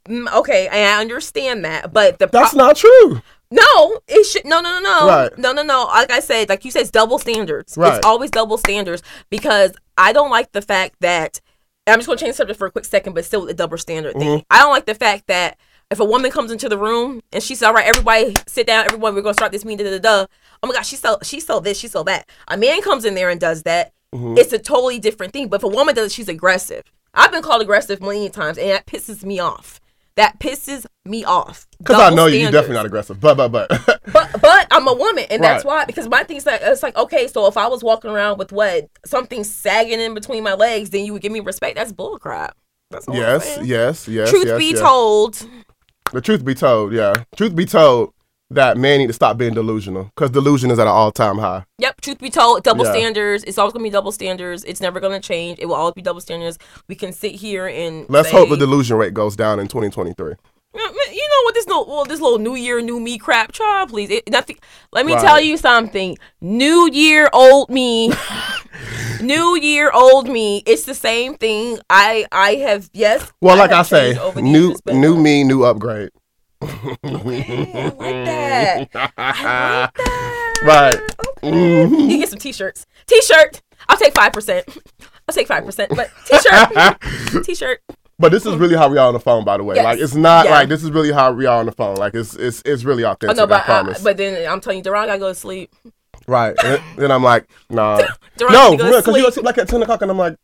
Mm, 0.09 0.33
okay, 0.33 0.69
I 0.69 0.99
understand 0.99 1.63
that, 1.67 1.93
but 1.93 2.19
the 2.19 2.29
pro- 2.29 2.41
that's 2.41 2.55
not 2.55 2.77
true 2.77 3.21
No, 3.51 4.01
it 4.09 4.25
should 4.25 4.45
no 4.45 4.61
no 4.61 4.81
no 4.81 4.83
no 4.83 5.07
Right. 5.09 5.39
no 5.39 5.53
no 5.53 5.63
no. 5.63 5.85
Like 5.85 6.11
I 6.11 6.21
said, 6.21 6.49
like 6.49 6.65
you 6.65 6.71
said, 6.71 6.83
it's 6.83 6.91
double 6.91 7.19
standards. 7.19 7.77
Right. 7.77 7.97
It's 7.97 8.07
always 8.07 8.31
double 8.31 8.59
standards 8.59 9.03
because 9.31 9.73
I 9.97 10.13
don't 10.13 10.31
like 10.31 10.53
the 10.53 10.63
fact 10.63 10.97
that 11.01 11.41
I'm 11.87 11.99
just 11.99 12.09
gonna 12.09 12.19
change 12.19 12.31
the 12.33 12.37
subject 12.37 12.59
for 12.59 12.67
a 12.67 12.71
quick 12.73 12.85
second, 12.85 13.13
but 13.15 13.25
still 13.25 13.47
a 13.49 13.55
double 13.55 13.79
standard 13.79 14.15
thing. 14.15 14.39
Mm-hmm. 14.41 14.47
I 14.51 14.59
don't 14.59 14.73
like 14.73 14.87
the 14.87 14.95
fact 14.97 15.29
that 15.29 15.57
if 15.93 16.01
a 16.01 16.05
woman 16.05 16.33
comes 16.33 16.51
into 16.51 16.69
the 16.69 16.77
room 16.77 17.23
and 17.33 17.41
she 17.43 17.55
said, 17.55 17.69
"All 17.69 17.75
right, 17.75 17.87
everybody 17.87 18.35
sit 18.49 18.67
down, 18.67 18.85
everyone, 18.87 19.15
we're 19.15 19.23
gonna 19.23 19.35
start 19.35 19.53
this 19.53 19.65
meeting." 19.65 19.87
Da, 19.87 19.99
da, 19.99 19.99
da. 20.23 20.27
Oh 20.63 20.67
my 20.67 20.75
gosh, 20.75 20.89
she 20.89 20.97
so 20.97 21.19
she 21.23 21.39
so 21.39 21.61
this, 21.61 21.79
she 21.79 21.87
so 21.87 22.03
that. 22.03 22.29
A 22.49 22.57
man 22.57 22.83
comes 22.83 23.05
in 23.05 23.15
there 23.15 23.31
and 23.31 23.41
does 23.41 23.63
that. 23.63 23.93
Mm-hmm. 24.13 24.39
It's 24.39 24.53
a 24.53 24.59
totally 24.59 24.99
different 24.99 25.33
thing. 25.33 25.47
But 25.49 25.61
if 25.61 25.65
a 25.65 25.69
woman 25.69 25.95
does 25.95 26.07
it, 26.07 26.13
she's 26.15 26.29
aggressive. 26.29 26.83
I've 27.15 27.31
been 27.31 27.43
called 27.43 27.63
aggressive 27.63 28.01
many 28.03 28.29
times, 28.29 28.59
and 28.59 28.71
that 28.71 28.87
pisses 28.87 29.25
me 29.25 29.39
off. 29.39 29.81
That 30.17 30.39
pisses 30.41 30.87
me 31.05 31.25
off. 31.25 31.67
because 31.79 32.01
I 32.01 32.15
know 32.15 32.27
you 32.27 32.39
you're 32.39 32.51
definitely 32.51 32.77
not 32.77 32.87
aggressive 32.87 33.21
but 33.21 33.35
but 33.37 33.49
but 33.49 33.69
But 34.13 34.41
but 34.41 34.67
I'm 34.71 34.89
a 34.89 34.95
woman, 34.95 35.27
and 35.31 35.43
that's 35.43 35.65
why. 35.65 35.85
Because 35.85 36.09
my 36.09 36.25
thing's 36.25 36.47
like 36.47 36.61
it's 36.63 36.83
like 36.83 36.97
okay, 36.97 37.27
so 37.29 37.47
if 37.47 37.57
I 37.57 37.67
was 37.69 37.83
walking 37.83 38.11
around 38.11 38.39
with 38.39 38.51
what 38.51 38.89
something 39.05 39.45
sagging 39.45 40.01
in 40.01 40.15
between 40.15 40.43
my 40.43 40.55
legs, 40.55 40.91
then 40.91 41.05
you 41.05 41.13
would 41.13 41.23
give 41.23 41.33
me 41.33 41.41
respect. 41.41 41.77
That's 41.77 41.93
bullcrap. 41.93 42.53
That's 42.91 43.07
yes 43.09 43.59
yes 43.63 44.09
yes 44.09 44.31
Truth 44.31 44.47
yes, 44.47 44.59
be 44.59 44.71
yes. 44.71 44.81
told, 44.81 45.49
the 46.13 46.21
truth 46.21 46.45
be 46.45 46.55
told 46.55 46.93
yeah 46.93 47.13
truth 47.35 47.55
be 47.57 47.67
told 47.67 48.15
that 48.51 48.77
man 48.77 48.99
need 49.01 49.09
to 49.09 49.13
stop 49.13 49.37
being 49.37 49.55
delusional 49.55 50.05
because 50.15 50.31
delusion 50.31 50.71
is 50.71 50.79
at 50.79 50.87
an 50.87 50.93
all-time 50.93 51.39
high 51.39 51.65
yep. 51.79 52.01
Truth 52.01 52.19
be 52.21 52.31
told, 52.31 52.63
double 52.63 52.85
Yeah. 52.85 52.93
standards. 52.93 53.43
It's 53.45 53.59
always 53.59 53.73
gonna 53.73 53.83
be 53.83 53.91
double 53.91 54.13
standards. 54.13 54.63
It's 54.65 54.81
never 54.81 55.01
gonna 55.01 55.19
change. 55.21 55.59
It 55.59 55.67
will 55.67 55.75
always 55.75 55.95
be 55.95 56.03
double 56.03 56.21
standards. 56.21 56.57
We 56.89 56.95
can 56.95 57.13
sit 57.13 57.33
here 57.33 57.67
and 57.67 58.07
let's 58.09 58.31
say, 58.31 58.37
hope 58.37 58.49
the 58.51 58.57
delusion 58.57 58.97
rate 58.97 59.13
goes 59.15 59.35
down 59.35 59.59
in 59.59 59.67
2023 59.67 60.35
You 60.75 60.81
know 60.81 61.43
what 61.45 61.55
this 61.55 61.67
little 61.67 61.87
well, 61.87 62.05
this 62.05 62.21
little 62.21 62.39
New 62.39 62.55
Year, 62.55 62.81
new 62.81 63.01
me 63.01 63.19
crap, 63.19 63.51
child. 63.53 63.89
Please, 63.91 64.11
it, 64.11 64.29
nothing. 64.29 64.57
Let 64.93 65.07
me 65.07 65.15
Right. 65.15 65.23
tell 65.25 65.41
you 65.41 65.57
something. 65.57 66.17
New 66.41 66.89
Year, 66.93 67.29
old 67.33 67.71
me. 67.71 68.13
new 69.21 69.57
Year, 69.57 69.91
old 69.93 70.29
me. 70.29 70.63
It's 70.67 70.85
the 70.85 70.95
same 70.95 71.35
thing. 71.35 71.79
I 71.91 72.27
I 72.31 72.57
have 72.57 72.91
yes. 72.93 73.33
well 73.41 73.57
like 73.57 73.73
I 73.73 73.83
say 73.83 74.09
changed 74.09 74.21
over 74.21 74.41
the 74.41 74.43
new 74.43 74.75
new 74.93 75.17
me 75.17 75.45
new 75.45 75.65
upgrade 75.65 76.11
Yeah, 76.63 76.69
I 77.05 77.93
like 77.97 78.25
that. 78.25 78.89
I 79.17 79.81
like 79.81 79.95
that. 79.95 80.61
Right. 80.63 80.97
Okay. 81.45 81.83
You 81.91 82.09
can 82.09 82.19
get 82.21 82.29
some 82.29 82.39
t-shirts. 82.39 82.87
T-shirt. 83.07 83.63
I'll 83.89 83.97
take 83.99 84.15
five 84.15 84.33
percent. 84.33 84.67
I'll 85.29 85.35
take 85.35 85.47
five 85.47 85.65
percent. 85.65 85.93
But 85.95 86.11
t-shirt. 86.27 87.45
t-shirt. 87.45 87.81
But 88.19 88.33
this 88.33 88.47
is 88.47 88.57
really 88.57 88.75
how 88.75 88.89
we 88.89 88.97
are 88.97 89.07
on 89.09 89.13
the 89.13 89.21
phone, 89.21 89.45
by 89.45 89.59
the 89.59 89.63
way. 89.65 89.77
Yes. 89.77 89.85
Like 89.85 89.99
it's 90.01 90.15
not 90.15 90.47
Yeah. 90.47 90.53
like 90.53 90.69
this 90.71 90.83
is 90.83 90.91
really 90.91 91.13
how 91.13 91.33
we 91.33 91.45
are 91.47 91.59
on 91.61 91.67
the 91.67 91.73
phone. 91.73 91.97
Like 91.97 92.15
it's 92.15 92.35
it's 92.35 92.63
it's 92.65 92.85
really 92.85 93.05
Oh 93.05 93.11
authentic. 93.13 93.37
no, 93.37 93.43
I 93.45 93.47
but 93.47 93.61
uh, 93.61 93.65
promise. 93.65 94.03
but 94.03 94.17
then 94.17 94.51
I'm 94.51 94.61
telling 94.61 94.79
you, 94.79 94.85
Deron 94.85 95.07
gotta 95.07 95.19
go 95.19 95.29
to 95.29 95.35
sleep. 95.35 95.75
right. 96.27 96.57
And 96.65 96.81
then 96.97 97.11
I'm 97.13 97.23
like, 97.23 97.47
nah. 97.69 97.99
Deron 98.39 98.53
no, 98.53 98.71
need 98.71 98.79
to 98.79 98.83
go 98.85 98.91
to 98.93 98.99
because 99.03 99.17
you 99.19 99.31
sleep 99.33 99.45
like 99.45 99.59
at 99.59 99.69
ten 99.69 99.83
o'clock, 99.83 100.01
and 100.03 100.11
I'm 100.11 100.17
like, 100.19 100.37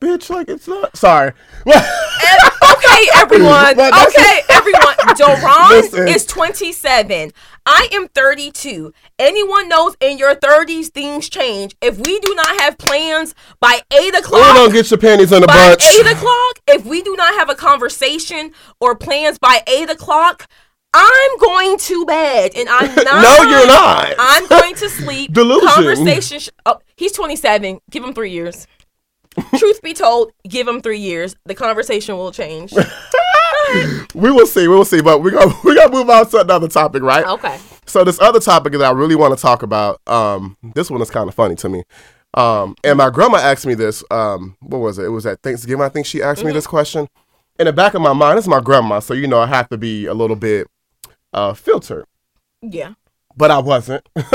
bitch, 0.00 0.30
like 0.30 0.48
it's 0.48 0.66
not. 0.68 0.96
Sorry. 0.96 1.32
okay, 1.66 3.06
everyone. 3.16 3.78
Okay, 3.78 4.40
everyone. 4.48 4.94
Doron 5.16 6.08
is 6.08 6.24
27. 6.26 7.30
I 7.66 7.88
am 7.92 8.08
32. 8.08 8.92
Anyone 9.18 9.68
knows 9.68 9.96
in 10.00 10.18
your 10.18 10.34
30s 10.34 10.88
things 10.88 11.28
change. 11.28 11.76
If 11.82 11.98
we 11.98 12.18
do 12.20 12.34
not 12.34 12.60
have 12.60 12.78
plans 12.78 13.34
by 13.60 13.80
8 13.92 14.16
o'clock, 14.16 14.40
Oh, 14.42 14.54
don't 14.54 14.72
get 14.72 14.90
your 14.90 14.98
panties 14.98 15.30
in 15.32 15.42
a 15.44 15.46
by 15.46 15.70
bunch. 15.70 15.84
8 15.86 16.06
o'clock, 16.12 16.58
if 16.68 16.84
we 16.86 17.02
do 17.02 17.14
not 17.16 17.34
have 17.34 17.50
a 17.50 17.54
conversation 17.54 18.52
or 18.80 18.96
plans 18.96 19.38
by 19.38 19.62
8 19.66 19.90
o'clock, 19.90 20.46
I'm 20.94 21.38
going 21.38 21.78
to 21.78 22.04
bed 22.06 22.52
and 22.56 22.68
I'm 22.68 22.94
not. 22.96 23.22
No, 23.22 23.48
you're 23.50 23.66
not. 23.66 24.14
I'm 24.18 24.46
going 24.48 24.74
to 24.76 24.88
sleep. 24.88 25.32
Delusion. 25.34 25.68
Conversation. 25.68 26.40
Sh- 26.40 26.48
oh, 26.66 26.78
he's 26.96 27.12
27. 27.12 27.80
Give 27.90 28.02
him 28.02 28.14
three 28.14 28.30
years. 28.32 28.66
Truth 29.56 29.82
be 29.82 29.94
told, 29.94 30.32
give 30.48 30.66
him 30.66 30.80
three 30.80 30.98
years. 30.98 31.36
The 31.46 31.54
conversation 31.54 32.16
will 32.16 32.32
change. 32.32 32.72
we 34.14 34.30
will 34.30 34.46
see. 34.46 34.66
We 34.68 34.74
will 34.74 34.84
see. 34.84 35.00
But 35.00 35.22
we 35.22 35.30
got 35.30 35.64
we 35.64 35.74
got 35.74 35.86
to 35.88 35.92
move 35.92 36.10
on 36.10 36.28
to 36.30 36.40
another 36.40 36.68
topic, 36.68 37.02
right? 37.02 37.24
Okay. 37.26 37.58
So 37.86 38.04
this 38.04 38.20
other 38.20 38.40
topic 38.40 38.72
that 38.72 38.82
I 38.82 38.90
really 38.90 39.16
want 39.16 39.36
to 39.36 39.40
talk 39.40 39.62
about, 39.62 40.00
um, 40.08 40.56
this 40.74 40.90
one 40.90 41.00
is 41.02 41.10
kind 41.10 41.28
of 41.28 41.34
funny 41.34 41.54
to 41.56 41.68
me. 41.68 41.82
Um, 42.34 42.76
and 42.84 42.98
my 42.98 43.10
grandma 43.10 43.38
asked 43.38 43.66
me 43.66 43.74
this. 43.74 44.04
Um, 44.10 44.56
what 44.60 44.78
was 44.78 44.98
it? 44.98 45.04
It 45.06 45.08
was 45.08 45.26
at 45.26 45.42
Thanksgiving. 45.42 45.82
I 45.84 45.88
think 45.88 46.06
she 46.06 46.22
asked 46.22 46.44
me 46.44 46.52
this 46.52 46.66
question. 46.66 47.08
In 47.58 47.66
the 47.66 47.72
back 47.72 47.94
of 47.94 48.00
my 48.02 48.12
mind, 48.12 48.38
it's 48.38 48.48
my 48.48 48.60
grandma, 48.60 49.00
so 49.00 49.12
you 49.12 49.26
know 49.26 49.40
I 49.40 49.46
have 49.46 49.68
to 49.68 49.76
be 49.76 50.06
a 50.06 50.14
little 50.14 50.36
bit 50.36 50.66
uh, 51.34 51.52
filtered, 51.52 52.06
Yeah. 52.62 52.94
but 53.36 53.50
I 53.50 53.58
wasn't. 53.58 54.08
um, 54.16 54.30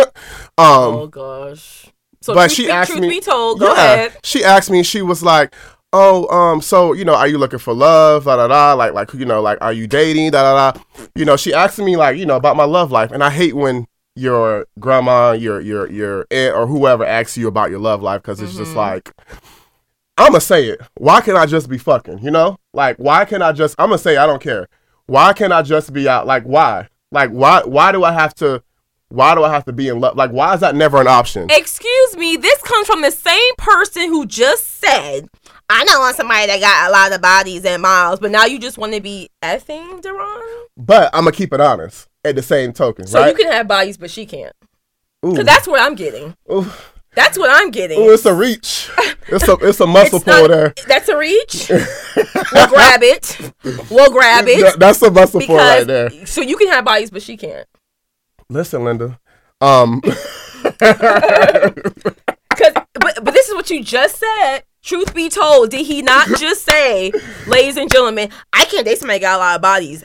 Oh 0.58 1.08
gosh. 1.08 1.88
So 2.26 2.34
but 2.34 2.48
truth 2.48 2.52
she 2.54 2.66
be, 2.66 2.72
asked 2.72 2.90
truth 2.90 3.02
me. 3.02 3.10
be 3.10 3.20
told, 3.22 3.60
go 3.60 3.68
yeah, 3.68 3.94
ahead. 3.94 4.18
She 4.24 4.44
asked 4.44 4.72
me. 4.72 4.82
She 4.82 5.04
was 5.04 5.22
like, 5.22 5.54
"Oh, 5.94 6.28
um, 6.36 6.60
so 6.60 6.94
you 6.94 7.06
know, 7.06 7.14
are 7.14 7.28
you 7.28 7.38
looking 7.38 7.60
for 7.60 7.72
love? 7.72 8.26
Da 8.26 8.36
da 8.36 8.48
da. 8.48 8.74
Like, 8.74 8.94
like 8.94 9.14
you 9.14 9.26
know, 9.26 9.44
like, 9.44 9.60
are 9.62 9.72
you 9.72 9.86
dating? 9.86 10.32
Da 10.32 10.42
da 10.42 10.72
da. 10.72 10.82
You 11.14 11.24
know, 11.24 11.38
she 11.38 11.54
asked 11.54 11.78
me 11.78 11.96
like, 11.96 12.18
you 12.18 12.26
know, 12.26 12.36
about 12.36 12.56
my 12.58 12.64
love 12.64 12.92
life, 12.92 13.12
and 13.12 13.24
I 13.24 13.30
hate 13.30 13.56
when 13.56 13.86
your 14.16 14.66
grandma, 14.80 15.34
your 15.34 15.62
your 15.62 15.88
your 15.92 16.26
aunt, 16.32 16.56
or 16.56 16.66
whoever 16.66 17.06
asks 17.06 17.38
you 17.38 17.48
about 17.48 17.70
your 17.70 17.80
love 17.80 18.02
life 18.02 18.24
because 18.24 18.42
it's 18.42 18.56
just 18.56 18.72
Mhm. 18.72 18.76
like. 18.76 19.12
I'm 20.18 20.32
gonna 20.32 20.42
say 20.42 20.70
it. 20.70 20.82
Why 20.96 21.22
can't 21.22 21.38
I 21.38 21.46
just 21.46 21.70
be 21.70 21.78
fucking? 21.78 22.20
You 22.24 22.32
know, 22.32 22.58
like 22.74 22.98
why 22.98 23.26
can't 23.26 23.44
I 23.44 23.52
just? 23.52 23.76
I'm 23.78 23.90
gonna 23.90 24.00
say 24.00 24.18
I 24.18 24.26
don't 24.26 24.42
care. 24.42 24.68
Why 25.06 25.32
can't 25.34 25.54
I 25.54 25.62
just 25.62 25.94
be 25.94 26.08
out? 26.10 26.26
Like 26.26 26.44
why? 26.44 26.88
Like 27.12 27.30
why? 27.30 27.62
Why 27.66 27.92
do 27.92 28.04
I 28.04 28.14
have 28.14 28.34
to? 28.36 28.64
Why 29.16 29.34
do 29.34 29.44
I 29.44 29.50
have 29.52 29.66
to 29.66 29.74
be 29.74 29.88
in 29.88 30.00
love? 30.00 30.16
Like 30.16 30.32
why 30.32 30.54
is 30.54 30.60
that 30.60 30.76
never 30.76 31.00
an 31.00 31.08
option? 31.08 31.48
Excuse 31.50 32.18
me, 32.18 32.36
this 32.38 32.62
comes 32.62 32.86
from 32.88 33.02
the 33.02 33.12
same 33.12 33.56
person 33.58 34.10
who 34.10 34.26
just 34.26 34.80
said, 34.82 35.28
I 35.70 35.84
don't 35.86 36.00
want 36.02 36.16
somebody 36.18 36.48
that 36.48 36.60
got 36.60 36.90
a 36.90 36.92
lot 36.92 37.14
of 37.14 37.22
bodies 37.22 37.64
and 37.66 37.82
miles, 37.82 38.20
but 38.20 38.30
now 38.32 38.46
you 38.46 38.60
just 38.60 38.78
want 38.78 38.94
to 38.94 39.02
be 39.02 39.30
effing 39.42 40.02
Deron? 40.02 40.64
But 40.78 41.10
I'm 41.14 41.24
gonna 41.24 41.32
keep 41.36 41.54
it 41.54 41.62
honest. 41.62 42.08
At 42.24 42.36
the 42.36 42.42
same 42.42 42.74
token, 42.74 43.06
So 43.08 43.20
right? 43.20 43.30
you 43.30 43.36
can 43.36 43.52
have 43.52 43.68
bodies, 43.68 43.98
but 43.98 44.10
she 44.12 44.26
can't. 44.26 44.54
Because 45.22 45.46
that's 45.46 45.68
what 45.68 45.80
I'm 45.80 45.96
getting. 45.96 46.36
Ooh. 46.52 46.66
That's 47.16 47.38
what 47.38 47.50
I'm 47.50 47.72
getting. 47.72 48.00
Ooh, 48.02 48.12
it's 48.14 48.26
a 48.26 48.34
reach. 48.34 48.90
It's 49.28 49.48
a 49.48 49.54
it's 49.62 49.80
a 49.80 49.88
muscle 49.88 50.18
It's 50.18 50.26
pull 50.26 50.48
not- 50.48 50.50
there. 50.50 50.74
That's 50.88 51.08
a 51.08 51.18
reach. 51.18 51.70
we'll 51.72 52.68
grab 52.68 53.02
it. 53.04 53.38
We'll 53.90 54.12
grab 54.12 54.46
it. 54.48 54.62
That- 54.62 54.80
that's 54.80 55.02
a 55.02 55.10
muscle 55.10 55.40
pull 55.42 55.56
right 55.56 55.86
there. 55.88 56.26
so 56.26 56.42
you 56.42 56.58
can 56.58 56.68
have 56.68 56.84
bodies, 56.84 57.10
but 57.12 57.22
she 57.22 57.38
can't. 57.38 57.66
Listen, 58.50 58.84
Linda. 58.84 59.20
Um, 59.62 60.02
Cause, 62.56 62.74
but 62.94 63.16
but 63.24 63.34
this 63.34 63.48
is 63.50 63.54
what 63.56 63.70
you 63.70 63.84
just 63.84 64.18
said. 64.18 64.62
Truth 64.84 65.14
be 65.16 65.30
told, 65.30 65.72
did 65.72 65.86
he 65.86 66.02
not 66.04 66.28
just 66.40 66.64
say, 66.70 67.12
ladies 67.48 67.76
and 67.78 67.92
gentlemen, 67.92 68.30
I 68.54 68.66
can't 68.66 68.86
date 68.86 69.00
somebody 69.00 69.20
got 69.20 69.36
a 69.36 69.40
lot 69.40 69.56
of 69.56 69.62
bodies, 69.62 70.04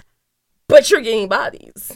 but 0.68 0.90
you're 0.90 1.02
getting 1.02 1.28
bodies. 1.28 1.92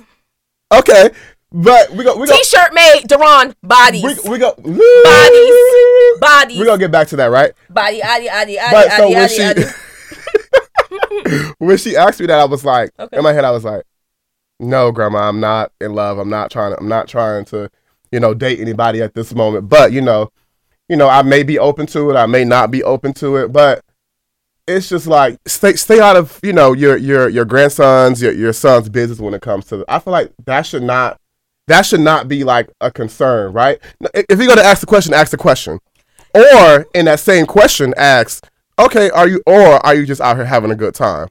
okay, 0.72 1.10
but 1.50 1.90
we 1.92 2.04
go 2.04 2.16
we 2.18 2.26
go 2.26 2.36
T-shirt 2.36 2.74
made, 2.74 3.04
Deron, 3.08 3.54
bodies, 3.62 4.02
we, 4.02 4.14
we 4.32 4.38
go 4.38 4.52
Bodies. 4.52 6.20
bodies, 6.20 6.58
We 6.60 6.66
gonna 6.66 6.78
get 6.78 6.90
back 6.90 7.08
to 7.08 7.16
that, 7.16 7.26
right? 7.30 7.52
body, 7.70 8.00
so 8.00 8.06
addy, 8.06 8.58
when 9.14 9.28
she 9.30 9.42
addy. 9.42 9.64
when 11.58 11.76
she 11.78 11.96
asked 11.96 12.20
me 12.20 12.26
that, 12.26 12.38
I 12.38 12.44
was 12.44 12.64
like, 12.64 12.90
Okay. 12.98 13.16
in 13.16 13.22
my 13.22 13.32
head, 13.32 13.44
I 13.44 13.50
was 13.50 13.64
like, 13.64 13.84
no, 14.60 14.92
grandma, 14.92 15.28
I'm 15.28 15.40
not 15.40 15.72
in 15.80 15.94
love. 15.94 16.18
I'm 16.18 16.30
not 16.30 16.50
trying 16.50 16.72
to. 16.72 16.78
I'm 16.78 16.88
not 16.88 17.08
trying 17.08 17.44
to, 17.46 17.70
you 18.12 18.20
know, 18.20 18.34
date 18.34 18.60
anybody 18.60 19.02
at 19.02 19.14
this 19.14 19.34
moment. 19.34 19.68
But 19.68 19.92
you 19.92 20.00
know, 20.00 20.30
you 20.88 20.96
know, 20.96 21.08
I 21.08 21.22
may 21.22 21.42
be 21.42 21.58
open 21.58 21.86
to 21.88 22.10
it. 22.10 22.16
I 22.16 22.26
may 22.26 22.44
not 22.44 22.70
be 22.70 22.82
open 22.82 23.12
to 23.14 23.36
it. 23.36 23.52
But 23.52 23.84
it's 24.66 24.88
just 24.88 25.06
like 25.06 25.38
stay 25.46 25.74
stay 25.74 26.00
out 26.00 26.16
of 26.16 26.40
you 26.42 26.52
know 26.52 26.72
your 26.72 26.96
your 26.96 27.28
your 27.28 27.44
grandson's 27.44 28.22
your 28.22 28.32
your 28.32 28.52
son's 28.52 28.88
business 28.88 29.18
when 29.18 29.34
it 29.34 29.42
comes 29.42 29.66
to. 29.66 29.84
I 29.88 29.98
feel 29.98 30.12
like 30.12 30.32
that 30.46 30.62
should 30.62 30.82
not 30.82 31.20
that 31.66 31.82
should 31.82 32.00
not 32.00 32.28
be 32.28 32.44
like 32.44 32.70
a 32.80 32.90
concern, 32.90 33.52
right? 33.52 33.78
If 34.14 34.38
you're 34.38 34.48
gonna 34.48 34.62
ask 34.62 34.80
the 34.80 34.86
question, 34.86 35.14
ask 35.14 35.30
the 35.30 35.36
question, 35.36 35.80
or 36.34 36.86
in 36.94 37.06
that 37.06 37.20
same 37.20 37.46
question, 37.46 37.94
ask, 37.96 38.46
okay, 38.78 39.10
are 39.10 39.28
you 39.28 39.42
or 39.46 39.84
are 39.84 39.94
you 39.94 40.06
just 40.06 40.20
out 40.20 40.36
here 40.36 40.44
having 40.44 40.70
a 40.70 40.76
good 40.76 40.94
time? 40.94 41.28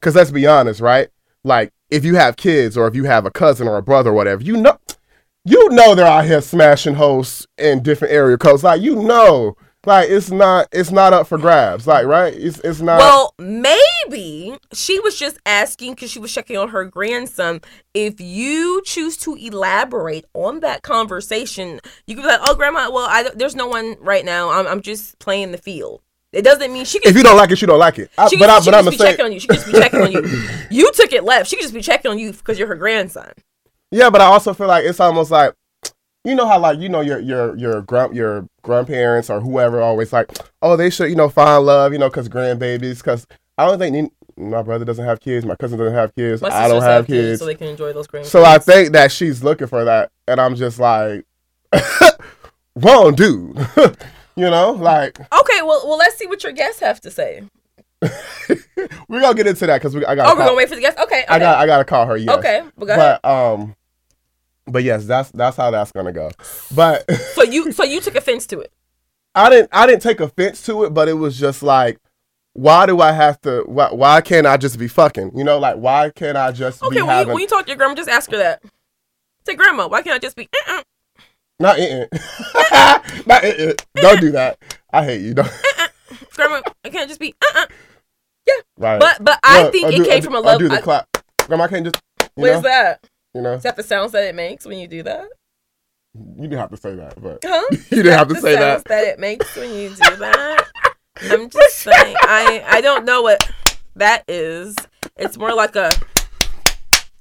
Because 0.00 0.14
let's 0.14 0.30
be 0.30 0.46
honest, 0.46 0.80
right? 0.80 1.08
Like 1.44 1.72
if 1.92 2.06
you 2.06 2.14
have 2.14 2.36
kids 2.36 2.76
or 2.76 2.88
if 2.88 2.94
you 2.94 3.04
have 3.04 3.26
a 3.26 3.30
cousin 3.30 3.68
or 3.68 3.76
a 3.76 3.82
brother 3.82 4.10
or 4.10 4.14
whatever, 4.14 4.42
you 4.42 4.56
know, 4.56 4.78
you 5.44 5.68
know 5.68 5.94
they're 5.94 6.06
out 6.06 6.24
here 6.24 6.40
smashing 6.40 6.94
hosts 6.94 7.46
in 7.58 7.82
different 7.82 8.14
area 8.14 8.38
codes. 8.38 8.64
Like 8.64 8.80
you 8.80 8.96
know, 8.96 9.56
like 9.84 10.08
it's 10.08 10.30
not 10.30 10.68
it's 10.72 10.90
not 10.90 11.12
up 11.12 11.26
for 11.26 11.36
grabs. 11.36 11.86
Like 11.86 12.06
right, 12.06 12.32
it's 12.32 12.60
it's 12.60 12.80
not. 12.80 12.98
Well, 12.98 13.34
maybe 13.38 14.56
she 14.72 15.00
was 15.00 15.18
just 15.18 15.38
asking 15.44 15.94
because 15.94 16.10
she 16.10 16.18
was 16.18 16.32
checking 16.32 16.56
on 16.56 16.70
her 16.70 16.86
grandson. 16.86 17.60
If 17.92 18.20
you 18.20 18.80
choose 18.86 19.18
to 19.18 19.34
elaborate 19.34 20.24
on 20.32 20.60
that 20.60 20.82
conversation, 20.82 21.78
you 22.06 22.14
could 22.14 22.22
be 22.22 22.28
like, 22.28 22.40
"Oh, 22.42 22.54
grandma, 22.54 22.90
well, 22.90 23.06
I, 23.06 23.28
there's 23.34 23.56
no 23.56 23.66
one 23.66 23.96
right 24.00 24.24
now. 24.24 24.50
I'm, 24.50 24.66
I'm 24.66 24.80
just 24.80 25.18
playing 25.18 25.52
the 25.52 25.58
field." 25.58 26.00
It 26.32 26.42
doesn't 26.42 26.72
mean 26.72 26.84
she 26.84 26.98
can. 26.98 27.10
if 27.10 27.16
you 27.16 27.22
don't 27.22 27.36
like 27.36 27.50
it, 27.50 27.60
you 27.60 27.66
don't 27.66 27.78
like 27.78 27.98
it. 27.98 28.10
I, 28.16 28.28
she 28.28 28.36
but 28.38 28.46
could, 28.46 28.50
I, 28.50 28.60
she 28.60 28.70
but 28.70 28.74
I'm 28.78 28.84
just 28.84 28.98
be 28.98 29.04
say, 29.04 29.10
checking 29.10 29.24
on 29.26 29.32
you. 29.32 29.40
She 29.40 29.46
could 29.48 29.56
just 29.56 29.66
be 29.66 29.72
checking 29.72 30.00
on 30.00 30.12
you. 30.12 30.22
You 30.70 30.90
took 30.92 31.12
it 31.12 31.24
left. 31.24 31.50
She 31.50 31.56
could 31.56 31.62
just 31.62 31.74
be 31.74 31.82
checking 31.82 32.10
on 32.10 32.18
you 32.18 32.32
because 32.32 32.58
you're 32.58 32.68
her 32.68 32.74
grandson. 32.74 33.32
Yeah, 33.90 34.08
but 34.08 34.22
I 34.22 34.24
also 34.24 34.54
feel 34.54 34.68
like 34.68 34.84
it's 34.86 35.00
almost 35.00 35.30
like 35.30 35.54
you 36.24 36.34
know 36.34 36.46
how 36.46 36.58
like 36.58 36.78
you 36.78 36.88
know 36.88 37.00
your 37.00 37.18
your 37.18 37.56
your 37.56 37.82
grand 37.82 38.14
your 38.14 38.48
grandparents 38.62 39.28
or 39.28 39.40
whoever 39.40 39.82
always 39.82 40.12
like 40.12 40.30
oh 40.62 40.76
they 40.76 40.88
should 40.88 41.10
you 41.10 41.16
know 41.16 41.28
find 41.28 41.66
love 41.66 41.92
you 41.92 41.98
know 41.98 42.08
because 42.08 42.28
grandbabies 42.28 42.98
because 42.98 43.26
I 43.58 43.66
don't 43.66 43.78
think 43.78 44.12
my 44.36 44.62
brother 44.62 44.84
doesn't 44.84 45.04
have 45.04 45.20
kids 45.20 45.44
my 45.44 45.56
cousin 45.56 45.78
doesn't 45.78 45.94
have 45.94 46.14
kids 46.14 46.40
My 46.40 46.48
I 46.48 46.68
don't 46.68 46.82
have 46.82 47.06
kids 47.06 47.40
so 47.40 47.46
they 47.46 47.54
can 47.56 47.66
enjoy 47.68 47.92
those 47.92 48.06
grandkids. 48.06 48.26
so 48.26 48.44
I 48.44 48.58
think 48.58 48.92
that 48.92 49.10
she's 49.10 49.42
looking 49.42 49.66
for 49.66 49.84
that 49.84 50.10
and 50.28 50.40
I'm 50.40 50.54
just 50.54 50.78
like 50.78 51.26
wrong 52.76 53.14
dude 53.14 53.56
you 54.36 54.48
know 54.50 54.72
like 54.72 55.18
okay, 55.20 55.62
well, 55.62 55.82
well, 55.86 55.98
let's 55.98 56.16
see 56.16 56.26
what 56.26 56.42
your 56.42 56.52
guests 56.52 56.80
have 56.80 57.00
to 57.02 57.10
say. 57.10 57.42
we're 59.08 59.20
gonna 59.20 59.34
get 59.34 59.46
into 59.46 59.66
that 59.66 59.78
because 59.78 59.94
we 59.94 60.04
I 60.04 60.14
got 60.14 60.26
Oh, 60.28 60.34
we're 60.36 60.44
gonna 60.44 60.56
wait 60.56 60.68
for 60.68 60.74
the 60.74 60.80
guests. 60.80 61.00
Okay, 61.00 61.22
okay, 61.22 61.26
I 61.28 61.38
got 61.38 61.58
I 61.58 61.66
gotta 61.66 61.84
call 61.84 62.06
her 62.06 62.16
yes 62.16 62.36
okay. 62.38 62.62
Well, 62.76 62.86
go 62.86 62.94
ahead. 62.94 63.20
but 63.22 63.28
um 63.30 63.76
but 64.66 64.82
yes 64.82 65.04
that's 65.06 65.30
that's 65.30 65.56
how 65.56 65.70
that's 65.70 65.92
gonna 65.92 66.12
go 66.12 66.30
but. 66.74 67.04
So 67.34 67.42
you, 67.42 67.72
so 67.72 67.82
you 67.82 68.00
took 68.00 68.14
offense 68.14 68.46
to 68.48 68.60
it. 68.60 68.72
I 69.34 69.48
didn't 69.50 69.70
I 69.72 69.86
didn't 69.86 70.02
take 70.02 70.20
offense 70.20 70.64
to 70.66 70.84
it, 70.84 70.90
but 70.90 71.08
it 71.08 71.14
was 71.14 71.38
just 71.38 71.62
like, 71.62 71.98
why 72.52 72.86
do 72.86 73.00
I 73.00 73.12
have 73.12 73.40
to? 73.42 73.62
Why, 73.66 73.90
why 73.92 74.20
can't 74.20 74.46
I 74.46 74.56
just 74.58 74.78
be 74.78 74.86
fucking? 74.88 75.32
You 75.36 75.42
know, 75.44 75.58
like 75.58 75.76
why 75.76 76.10
can't 76.14 76.36
I 76.36 76.52
just 76.52 76.82
Okay, 76.82 76.96
be 76.96 77.00
when 77.00 77.06
you, 77.06 77.10
having 77.10 77.32
when 77.34 77.40
you 77.42 77.48
talk 77.48 77.64
to 77.64 77.68
your 77.70 77.78
grandma, 77.78 77.94
just 77.94 78.08
ask 78.10 78.30
her 78.30 78.36
that. 78.36 78.62
Say, 79.46 79.54
grandma, 79.54 79.88
why 79.88 80.02
can't 80.02 80.14
I 80.14 80.18
just 80.18 80.36
be? 80.36 80.48
Uh-uh. 80.68 80.82
Not 81.62 81.78
in 81.78 82.08
not 83.26 83.42
Don't 83.94 84.20
do 84.20 84.32
that. 84.32 84.58
I 84.92 85.04
hate 85.04 85.20
you. 85.22 85.34
Don't, 85.34 85.48
Grandma, 86.34 86.60
I 86.84 86.88
can't 86.90 87.08
just 87.08 87.20
be. 87.20 87.34
Uh-uh. 87.42 87.66
right. 88.78 89.00
But 89.00 89.22
but 89.24 89.38
I 89.42 89.62
Look, 89.64 89.72
think 89.72 89.86
or 89.86 89.92
it 89.92 90.06
came 90.08 90.18
or 90.18 90.22
from 90.22 90.34
a 90.36 90.40
love. 90.40 90.58
do 90.58 90.68
the 90.68 90.76
I- 90.76 90.80
clap. 90.80 91.08
Grandma 91.46 91.64
I 91.64 91.68
can't 91.68 91.84
just. 91.84 92.02
You 92.36 92.42
Where's 92.42 92.56
know, 92.62 92.68
that? 92.68 93.06
You 93.34 93.42
know, 93.42 93.54
Is 93.54 93.62
that 93.62 93.76
the 93.76 93.82
sounds 93.82 94.12
that 94.12 94.24
it 94.24 94.34
makes 94.34 94.64
when 94.66 94.78
you 94.78 94.86
do 94.86 95.02
that? 95.04 95.28
you 96.14 96.42
didn't 96.42 96.58
have 96.58 96.70
to 96.70 96.76
say 96.76 96.94
that, 96.96 97.20
but 97.22 97.38
Huh? 97.42 97.64
you 97.90 98.02
didn't 98.02 98.18
have 98.18 98.28
to 98.28 98.34
the 98.34 98.40
say 98.40 98.54
sounds 98.54 98.82
that. 98.84 98.88
that 98.88 99.04
it 99.04 99.18
makes 99.18 99.54
when 99.56 99.72
you 99.74 99.88
do 99.90 100.16
that. 100.16 100.66
I'm 101.22 101.48
just 101.48 101.78
saying. 101.78 102.16
I 102.20 102.62
I 102.66 102.80
don't 102.82 103.04
know 103.06 103.22
what 103.22 103.50
that 103.96 104.24
is. 104.28 104.76
It's 105.16 105.36
more 105.38 105.54
like 105.54 105.74
a 105.76 105.90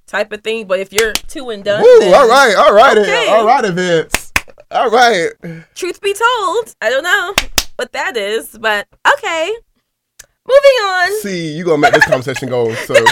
type 0.07 0.31
of 0.33 0.43
thing. 0.43 0.65
But 0.67 0.79
if 0.79 0.91
you're 0.93 1.13
two 1.13 1.49
and 1.51 1.63
done, 1.63 1.83
then- 1.99 2.13
all 2.13 2.27
right, 2.27 2.55
all 2.55 2.73
right, 2.73 2.97
Okay. 2.97 3.27
all 3.29 3.45
right, 3.45 3.71
Vince. 3.73 4.20
All 4.71 4.89
right. 4.89 5.29
Truth 5.75 6.01
be 6.01 6.13
told, 6.13 6.75
I 6.81 6.89
don't 6.89 7.03
know 7.03 7.35
what 7.75 7.91
that 7.91 8.15
is, 8.15 8.57
but 8.57 8.87
okay. 9.17 9.53
Moving 10.47 10.77
on. 10.83 11.21
See, 11.21 11.51
you 11.55 11.65
gonna 11.65 11.77
make 11.77 11.93
this 11.93 12.05
conversation 12.05 12.49
go 12.49 12.73
so. 12.73 12.93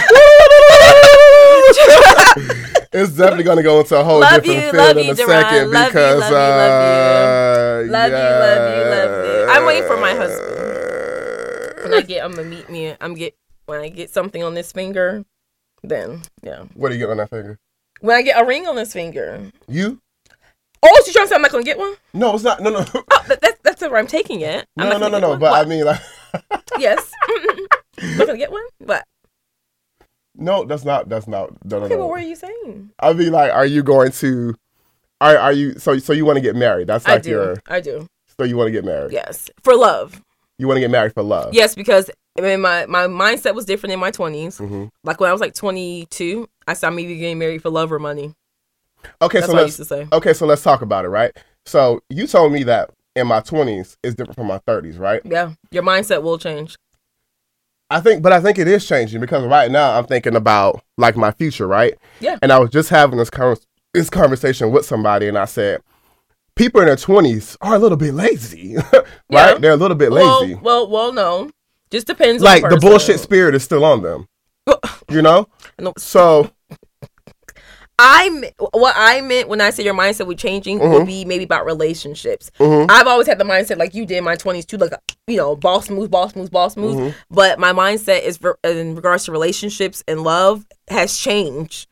it's 2.92 3.12
definitely 3.16 3.44
gonna 3.44 3.62
go 3.62 3.80
into 3.80 3.98
a 3.98 4.02
whole 4.02 4.20
Love 4.20 4.42
different 4.42 4.64
you, 4.64 4.70
field 4.72 4.96
in 4.96 5.04
you, 5.04 5.12
a 5.12 5.14
Deron. 5.14 5.26
second 5.26 5.70
Love 5.70 5.82
you, 5.82 5.88
because 5.88 6.20
love 6.20 6.30
you, 6.30 6.36
uh, 6.36 7.84
Love 7.92 8.10
you, 8.10 8.16
love 8.16 8.76
you, 8.76 8.84
love 8.90 9.26
you. 9.26 9.46
I'm 9.50 9.66
waiting 9.66 9.86
for 9.86 9.96
my 9.98 10.14
husband. 10.14 11.82
when 11.84 11.94
I 11.94 12.00
get, 12.02 12.24
I'm 12.24 12.32
gonna 12.32 12.48
meet 12.48 12.68
me. 12.70 12.94
I'm 13.00 13.14
get 13.14 13.36
when 13.66 13.80
I 13.80 13.88
get 13.90 14.10
something 14.10 14.42
on 14.42 14.54
this 14.54 14.72
finger. 14.72 15.24
Then 15.82 16.22
yeah, 16.42 16.64
What 16.74 16.88
do 16.88 16.94
you 16.94 17.00
get 17.00 17.10
on 17.10 17.18
that 17.18 17.30
finger? 17.30 17.58
When 18.00 18.16
I 18.16 18.22
get 18.22 18.40
a 18.40 18.44
ring 18.44 18.66
on 18.66 18.76
this 18.76 18.92
finger. 18.92 19.50
You? 19.68 20.00
Oh, 20.82 21.00
so 21.02 21.06
you 21.08 21.12
trying 21.12 21.26
to 21.26 21.28
say 21.28 21.34
I'm 21.34 21.42
not 21.42 21.50
gonna 21.52 21.64
get 21.64 21.78
one? 21.78 21.94
No, 22.14 22.34
it's 22.34 22.44
not. 22.44 22.60
No, 22.60 22.70
no, 22.70 22.84
Oh, 22.94 23.24
that, 23.28 23.40
that's 23.40 23.60
that's 23.62 23.80
where 23.82 23.96
I'm 23.98 24.06
taking 24.06 24.40
it. 24.40 24.66
I'm 24.78 24.88
no, 24.88 24.98
no, 24.98 25.08
no, 25.08 25.18
no. 25.18 25.28
one. 25.30 25.38
But 25.38 25.52
What? 25.52 25.66
I 25.66 25.68
mean, 25.68 25.84
like, 25.84 26.00
yes. 26.78 27.10
not 28.02 28.26
gonna 28.26 28.38
get 28.38 28.50
one. 28.50 28.64
But 28.80 29.04
no, 30.34 30.64
that's 30.64 30.84
not. 30.84 31.08
That's 31.08 31.26
not. 31.28 31.50
No, 31.64 31.78
no, 31.80 31.84
okay, 31.84 31.94
no. 31.94 32.00
but 32.00 32.08
what 32.08 32.20
are 32.20 32.26
you 32.26 32.36
saying? 32.36 32.90
I 32.98 33.12
mean, 33.12 33.32
like, 33.32 33.52
are 33.52 33.66
you 33.66 33.82
going 33.82 34.12
to? 34.12 34.54
Are 35.20 35.36
are 35.36 35.52
you? 35.52 35.78
So 35.78 35.98
so 35.98 36.12
you 36.12 36.24
want 36.24 36.36
to 36.36 36.40
get 36.42 36.56
married? 36.56 36.86
That's 36.86 37.06
I 37.06 37.14
like 37.14 37.24
do. 37.24 37.30
your. 37.30 37.62
I 37.66 37.80
do. 37.80 38.06
So 38.38 38.44
you 38.44 38.56
want 38.56 38.68
to 38.68 38.72
get 38.72 38.84
married? 38.84 39.12
Yes, 39.12 39.50
for 39.62 39.76
love. 39.76 40.22
You 40.58 40.66
want 40.66 40.76
to 40.76 40.80
get 40.80 40.90
married 40.90 41.12
for 41.12 41.22
love? 41.22 41.52
Yes, 41.54 41.74
because 41.74 42.10
I 42.38 42.42
mean, 42.42 42.60
my 42.62 42.86
my 42.86 43.06
mindset 43.06 43.54
was 43.54 43.64
different 43.66 43.92
in 43.92 43.98
my 44.00 44.10
20s. 44.10 44.58
hmm 44.58 44.86
Like 45.04 45.20
when 45.20 45.28
I 45.28 45.32
was 45.32 45.40
like 45.40 45.54
22, 45.54 46.48
I 46.66 46.72
saw 46.74 46.90
me 46.90 47.04
getting 47.18 47.38
married 47.38 47.62
for 47.62 47.70
love 47.70 47.92
or 47.92 47.98
money. 47.98 48.32
Okay, 49.22 49.40
That's 49.40 49.50
so 49.50 49.56
let's 49.56 49.66
used 49.68 49.76
to 49.78 49.84
say. 49.84 50.08
okay, 50.12 50.32
so 50.32 50.46
let's 50.46 50.62
talk 50.62 50.82
about 50.82 51.04
it, 51.04 51.08
right? 51.08 51.36
So 51.66 52.00
you 52.08 52.26
told 52.26 52.52
me 52.52 52.62
that 52.64 52.90
in 53.16 53.26
my 53.26 53.40
twenties 53.40 53.96
is 54.02 54.14
different 54.14 54.36
from 54.36 54.46
my 54.46 54.58
thirties, 54.66 54.98
right? 54.98 55.20
Yeah, 55.24 55.52
your 55.70 55.82
mindset 55.82 56.22
will 56.22 56.38
change. 56.38 56.76
I 57.92 58.00
think, 58.00 58.22
but 58.22 58.32
I 58.32 58.40
think 58.40 58.58
it 58.58 58.68
is 58.68 58.86
changing 58.86 59.20
because 59.20 59.44
right 59.44 59.68
now 59.70 59.98
I'm 59.98 60.06
thinking 60.06 60.36
about 60.36 60.82
like 60.96 61.16
my 61.16 61.32
future, 61.32 61.66
right? 61.66 61.98
Yeah. 62.20 62.38
And 62.40 62.52
I 62.52 62.58
was 62.60 62.70
just 62.70 62.88
having 62.88 63.18
this 63.18 63.30
con- 63.30 63.56
this 63.92 64.08
conversation 64.08 64.70
with 64.70 64.86
somebody, 64.86 65.26
and 65.26 65.36
I 65.36 65.44
said, 65.46 65.82
people 66.54 66.80
in 66.80 66.86
their 66.86 66.96
twenties 66.96 67.56
are 67.60 67.74
a 67.74 67.78
little 67.78 67.98
bit 67.98 68.14
lazy, 68.14 68.76
right? 68.92 69.04
Yeah. 69.28 69.54
They're 69.58 69.72
a 69.72 69.76
little 69.76 69.96
bit 69.96 70.12
lazy. 70.12 70.54
well, 70.54 70.88
well, 70.88 71.12
no. 71.12 71.50
Just 71.90 72.06
depends. 72.06 72.40
like 72.42 72.62
on 72.62 72.70
the 72.70 72.76
person. 72.76 72.88
bullshit 72.88 73.18
spirit 73.20 73.54
is 73.56 73.64
still 73.64 73.84
on 73.84 74.02
them, 74.02 74.28
you 75.10 75.20
know. 75.22 75.48
No, 75.80 75.92
So 75.98 76.48
I 78.02 78.52
what 78.72 78.94
I 78.96 79.20
meant 79.20 79.48
when 79.48 79.60
I 79.60 79.68
say 79.70 79.84
your 79.84 79.92
mindset 79.94 80.26
would 80.26 80.38
changing 80.38 80.78
Mhm. 80.80 80.92
would 80.92 81.06
be 81.06 81.24
maybe 81.26 81.44
about 81.44 81.66
relationships. 81.66 82.50
mhm, 82.58 82.86
I've 82.88 83.06
always 83.06 83.26
had 83.26 83.36
the 83.38 83.44
mindset 83.44 83.76
like 83.76 83.94
you 83.94 84.06
did 84.06 84.16
in 84.18 84.24
my 84.24 84.36
twenties 84.36 84.64
too, 84.64 84.78
like 84.78 84.92
you 85.26 85.36
know, 85.36 85.54
boss 85.54 85.90
moves, 85.90 86.08
boss 86.08 86.34
moves, 86.34 86.48
boss 86.50 86.76
moves. 86.78 86.96
mhm. 86.98 87.14
But 87.30 87.58
my 87.58 87.72
mindset 87.72 88.22
is 88.22 88.38
ver- 88.38 88.56
in 88.64 88.96
regards 88.96 89.24
to 89.26 89.32
relationships 89.32 90.02
and 90.08 90.24
love 90.24 90.64
has 90.88 91.16
changed 91.16 91.86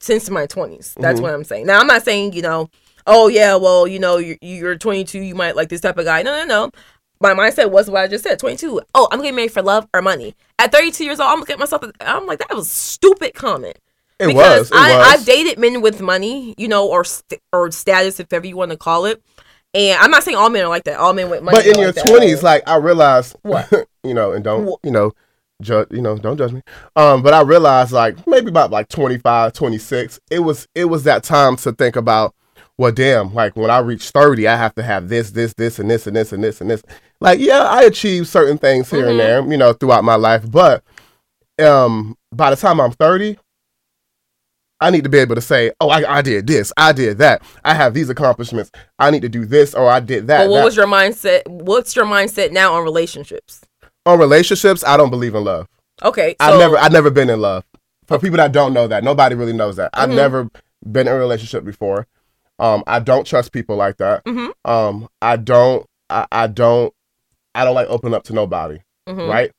since 0.00 0.28
my 0.28 0.46
20s. 0.46 0.94
That's 0.98 1.20
Mhm. 1.20 1.22
what 1.22 1.34
I'm 1.34 1.44
saying. 1.44 1.66
Now 1.66 1.78
I'm 1.78 1.86
not 1.86 2.04
saying 2.04 2.32
you 2.32 2.42
know, 2.42 2.68
oh 3.06 3.28
yeah, 3.28 3.54
well 3.54 3.86
you 3.86 3.98
know 4.00 4.16
you're, 4.16 4.36
you're 4.42 4.76
22, 4.76 5.20
you 5.20 5.34
might 5.36 5.54
like 5.56 5.68
this 5.68 5.80
type 5.80 5.98
of 5.98 6.04
guy. 6.04 6.22
No, 6.22 6.36
no, 6.40 6.44
no. 6.44 6.70
My 7.20 7.32
mindset 7.32 7.70
was 7.70 7.88
what 7.88 8.02
I 8.02 8.08
just 8.08 8.24
said. 8.24 8.38
22. 8.40 8.80
Oh, 8.94 9.08
I'm 9.12 9.20
getting 9.20 9.36
married 9.36 9.52
for 9.52 9.62
love 9.62 9.86
or 9.94 10.02
money. 10.02 10.34
At 10.58 10.72
32 10.72 11.04
years 11.04 11.20
old, 11.20 11.30
I'm 11.30 11.38
looking 11.38 11.54
at 11.54 11.58
myself. 11.60 11.84
I'm 12.00 12.26
like, 12.26 12.40
that 12.40 12.54
was 12.54 12.66
a 12.66 12.70
stupid 12.70 13.34
comment. 13.34 13.78
It 14.20 14.26
because 14.28 14.70
was. 14.70 14.70
It 14.70 14.76
I, 14.76 14.96
was. 14.96 15.06
I've 15.20 15.26
dated 15.26 15.58
men 15.58 15.80
with 15.80 16.00
money, 16.00 16.54
you 16.56 16.68
know, 16.68 16.88
or 16.88 17.04
st- 17.04 17.40
or 17.52 17.70
status, 17.70 18.20
if 18.20 18.32
ever 18.32 18.46
you 18.46 18.56
want 18.56 18.70
to 18.70 18.76
call 18.76 19.04
it. 19.06 19.22
And 19.74 19.98
I'm 20.00 20.10
not 20.10 20.22
saying 20.22 20.36
all 20.36 20.50
men 20.50 20.64
are 20.64 20.68
like 20.68 20.84
that. 20.84 20.98
All 21.00 21.12
men 21.12 21.28
with 21.30 21.42
money. 21.42 21.56
but 21.56 21.66
in 21.66 21.78
your 21.80 21.92
twenties, 21.92 22.42
like 22.42 22.62
I 22.66 22.76
realized, 22.76 23.36
What? 23.42 23.68
you 24.04 24.14
know, 24.14 24.32
and 24.32 24.44
don't, 24.44 24.66
Wha- 24.66 24.76
you 24.84 24.92
know, 24.92 25.12
judge, 25.60 25.88
you 25.90 26.00
know, 26.00 26.16
don't 26.16 26.36
judge 26.38 26.52
me. 26.52 26.62
Um, 26.94 27.22
but 27.22 27.34
I 27.34 27.42
realized, 27.42 27.90
like 27.90 28.24
maybe 28.26 28.48
about 28.48 28.70
like 28.70 28.88
25, 28.88 29.52
26, 29.52 30.20
it 30.30 30.38
was 30.40 30.68
it 30.76 30.84
was 30.84 31.02
that 31.04 31.24
time 31.24 31.56
to 31.56 31.72
think 31.72 31.96
about, 31.96 32.34
well, 32.78 32.92
damn, 32.92 33.34
like 33.34 33.56
when 33.56 33.68
I 33.70 33.78
reach 33.78 34.10
thirty, 34.10 34.46
I 34.46 34.54
have 34.56 34.76
to 34.76 34.82
have 34.84 35.08
this, 35.08 35.32
this, 35.32 35.54
this, 35.54 35.80
and 35.80 35.90
this, 35.90 36.06
and 36.06 36.14
this, 36.14 36.32
and 36.32 36.44
this, 36.44 36.60
and 36.60 36.70
this. 36.70 36.82
Like, 37.20 37.40
yeah, 37.40 37.64
I 37.64 37.82
achieved 37.82 38.28
certain 38.28 38.58
things 38.58 38.90
here 38.90 39.06
Mhm. 39.06 39.10
and 39.10 39.18
there, 39.20 39.42
you 39.50 39.56
know, 39.56 39.72
throughout 39.72 40.04
my 40.04 40.14
life, 40.16 40.48
but 40.48 40.84
um, 41.60 42.16
by 42.32 42.50
the 42.50 42.56
time 42.56 42.80
I'm 42.80 42.92
thirty. 42.92 43.38
I 44.84 44.90
need 44.90 45.04
to 45.04 45.10
be 45.10 45.18
able 45.18 45.34
to 45.34 45.40
say, 45.40 45.72
"Oh, 45.80 45.88
I, 45.88 46.18
I 46.18 46.22
did 46.22 46.46
this, 46.46 46.72
I 46.76 46.92
did 46.92 47.18
that, 47.18 47.42
I 47.64 47.74
have 47.74 47.94
these 47.94 48.10
accomplishments. 48.10 48.70
I 48.98 49.10
need 49.10 49.22
to 49.22 49.28
do 49.28 49.44
this, 49.44 49.74
or 49.74 49.88
I 49.88 50.00
did 50.00 50.26
that." 50.28 50.44
But 50.44 50.50
what 50.50 50.58
that." 50.58 50.64
was 50.64 50.76
your 50.76 50.86
mindset? 50.86 51.46
What's 51.48 51.96
your 51.96 52.04
mindset 52.04 52.52
now 52.52 52.74
on 52.74 52.84
relationships? 52.84 53.62
on 54.06 54.18
relationships, 54.18 54.84
I 54.84 54.96
don't 54.98 55.08
believe 55.10 55.34
in 55.34 55.44
love. 55.44 55.66
Okay, 56.02 56.36
so 56.40 56.46
I've 56.46 56.58
never 56.58 56.76
I've 56.76 56.92
never 56.92 57.10
been 57.10 57.30
in 57.30 57.40
love. 57.40 57.64
For 58.06 58.18
people 58.18 58.36
that 58.36 58.52
don't 58.52 58.74
know 58.74 58.86
that, 58.86 59.02
nobody 59.02 59.34
really 59.34 59.54
knows 59.54 59.76
that. 59.76 59.90
I've 59.94 60.10
Mhm. 60.10 60.16
never 60.16 60.50
been 60.92 61.08
in 61.08 61.14
a 61.14 61.16
relationship 61.16 61.64
before. 61.64 62.06
Um, 62.58 62.84
I 62.86 62.98
don't 62.98 63.26
trust 63.26 63.50
people 63.52 63.76
like 63.76 63.96
that. 63.96 64.22
Mhm. 64.24 64.50
Um, 64.64 65.08
I 65.22 65.36
don't 65.36 65.86
I, 66.10 66.26
I 66.30 66.46
don't 66.48 66.92
I 67.54 67.64
don't 67.64 67.74
like 67.74 67.88
open 67.88 68.12
up 68.12 68.24
to 68.24 68.34
nobody. 68.34 68.80
Mhm. 69.08 69.26
Right? 69.28 69.52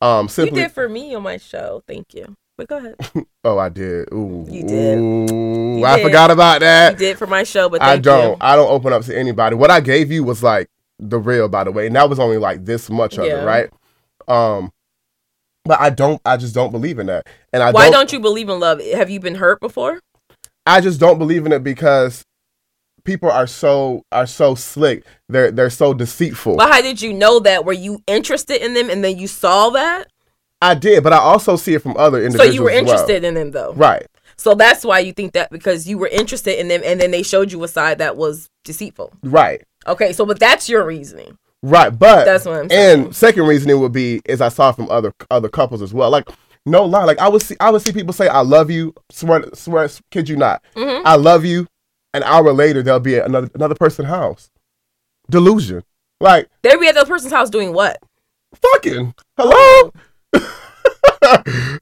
Um 0.00 0.28
You 0.38 0.50
did 0.50 0.72
for 0.72 0.88
me 0.88 1.14
on 1.14 1.22
my 1.22 1.36
show. 1.36 1.82
Thank 1.86 2.14
you. 2.14 2.34
But 2.66 2.68
go 2.68 2.76
ahead. 2.78 3.26
Oh 3.44 3.58
I 3.58 3.70
did. 3.70 4.08
Ooh. 4.12 4.46
You 4.48 4.62
did. 4.62 4.98
Ooh, 4.98 5.78
You 5.80 5.84
I 5.84 5.96
did. 5.96 6.04
forgot 6.04 6.30
about 6.30 6.54
You 6.54 6.60
that. 6.60 6.96
did 6.96 7.18
for 7.18 7.26
my 7.26 7.42
show, 7.42 7.68
but 7.68 7.82
I 7.82 7.96
don't. 7.98 8.30
you. 8.32 8.36
I 8.40 8.54
don't 8.54 8.70
open 8.70 8.92
up 8.92 9.02
to 9.06 9.18
anybody. 9.18 9.56
What 9.56 9.68
I 9.68 9.80
gave 9.80 10.12
you 10.12 10.22
was 10.22 10.44
like 10.44 10.68
the 11.00 11.18
real, 11.18 11.48
by 11.48 11.64
the 11.64 11.72
way, 11.72 11.88
and 11.88 11.96
that 11.96 12.08
was 12.08 12.20
only 12.20 12.36
like 12.38 12.64
this 12.64 12.88
much 12.88 13.18
of 13.18 13.24
Yeah. 13.24 13.42
it, 13.42 13.44
right? 13.44 13.70
Um, 14.28 14.70
but 15.64 15.80
I 15.80 15.90
don't. 15.90 16.22
I 16.24 16.36
just 16.36 16.54
don't 16.54 16.70
believe 16.70 17.00
in 17.00 17.06
that, 17.06 17.26
and 17.52 17.64
I 17.64 17.72
Why 17.72 17.84
don't, 17.86 17.92
don't 17.92 18.12
you 18.12 18.20
believe 18.20 18.48
in 18.48 18.60
love? 18.60 18.80
Have 18.80 19.10
you 19.10 19.18
been 19.18 19.34
hurt 19.34 19.58
before? 19.60 19.98
I 20.64 20.80
just 20.80 21.00
don't 21.00 21.18
believe 21.18 21.44
in 21.44 21.50
it 21.52 21.64
because 21.64 22.22
people 23.04 23.28
are 23.28 23.48
so 23.48 24.04
are 24.12 24.28
so 24.28 24.54
slick. 24.54 25.04
They're 25.28 25.50
they're 25.50 25.68
so 25.70 25.94
deceitful. 25.94 26.58
But 26.58 26.70
how 26.70 26.80
did 26.80 27.02
you 27.02 27.12
know 27.12 27.40
that? 27.40 27.64
Were 27.64 27.72
you 27.72 28.04
interested 28.06 28.64
in 28.64 28.74
them 28.74 28.88
and 28.88 29.02
then 29.02 29.18
you 29.18 29.26
saw 29.26 29.70
that? 29.70 30.06
I 30.62 30.74
did, 30.74 31.02
but 31.02 31.12
I 31.12 31.18
also 31.18 31.56
see 31.56 31.74
it 31.74 31.82
from 31.82 31.96
other 31.96 32.18
individuals. 32.18 32.48
So 32.48 32.52
you 32.54 32.62
were 32.62 32.70
as 32.70 32.82
well. 32.84 32.92
interested 32.92 33.24
in 33.24 33.34
them 33.34 33.50
though. 33.50 33.72
right? 33.74 34.06
So 34.36 34.54
that's 34.54 34.84
why 34.84 35.00
you 35.00 35.12
think 35.12 35.34
that 35.34 35.50
because 35.50 35.86
you 35.86 35.98
were 35.98 36.08
interested 36.08 36.58
in 36.58 36.68
them 36.68 36.80
and 36.84 37.00
then 37.00 37.10
they 37.10 37.22
showed 37.22 37.52
you 37.52 37.62
a 37.64 37.68
side 37.68 37.98
that 37.98 38.16
was 38.16 38.48
deceitful. 38.64 39.12
Right. 39.22 39.62
Okay, 39.86 40.12
so 40.12 40.24
but 40.26 40.38
that's 40.40 40.68
your 40.68 40.84
reasoning. 40.86 41.36
Right. 41.62 41.96
But 41.96 42.24
That's 42.24 42.44
what 42.44 42.56
I'm 42.56 42.68
saying. 42.68 43.04
and 43.04 43.14
second 43.14 43.46
reasoning 43.46 43.78
would 43.80 43.92
be 43.92 44.20
is 44.24 44.40
I 44.40 44.48
saw 44.48 44.72
from 44.72 44.90
other 44.90 45.12
other 45.30 45.48
couples 45.48 45.80
as 45.82 45.92
well. 45.94 46.10
Like 46.10 46.28
no 46.66 46.84
lie, 46.84 47.04
like 47.04 47.18
I 47.20 47.28
would 47.28 47.42
see 47.42 47.54
I 47.60 47.70
would 47.70 47.82
see 47.82 47.92
people 47.92 48.12
say 48.12 48.26
I 48.26 48.40
love 48.40 48.68
you. 48.70 48.94
Swear, 49.10 49.44
swear, 49.54 49.88
kid 50.10 50.28
you 50.28 50.36
not. 50.36 50.62
Mhm. 50.74 51.02
I 51.04 51.14
love 51.16 51.44
you. 51.44 51.66
An 52.14 52.22
hour 52.24 52.52
later, 52.52 52.82
there'll 52.82 53.00
be 53.00 53.16
another 53.18 53.48
another 53.54 53.74
person's 53.76 54.08
house. 54.08 54.50
Delusion. 55.30 55.82
Like 56.20 56.48
they'll 56.62 56.80
be 56.80 56.88
at 56.88 56.94
the 56.94 57.04
person's 57.04 57.32
house 57.32 57.50
doing 57.50 57.72
what? 57.72 57.98
fucking 58.72 59.14
hello. 59.38 59.92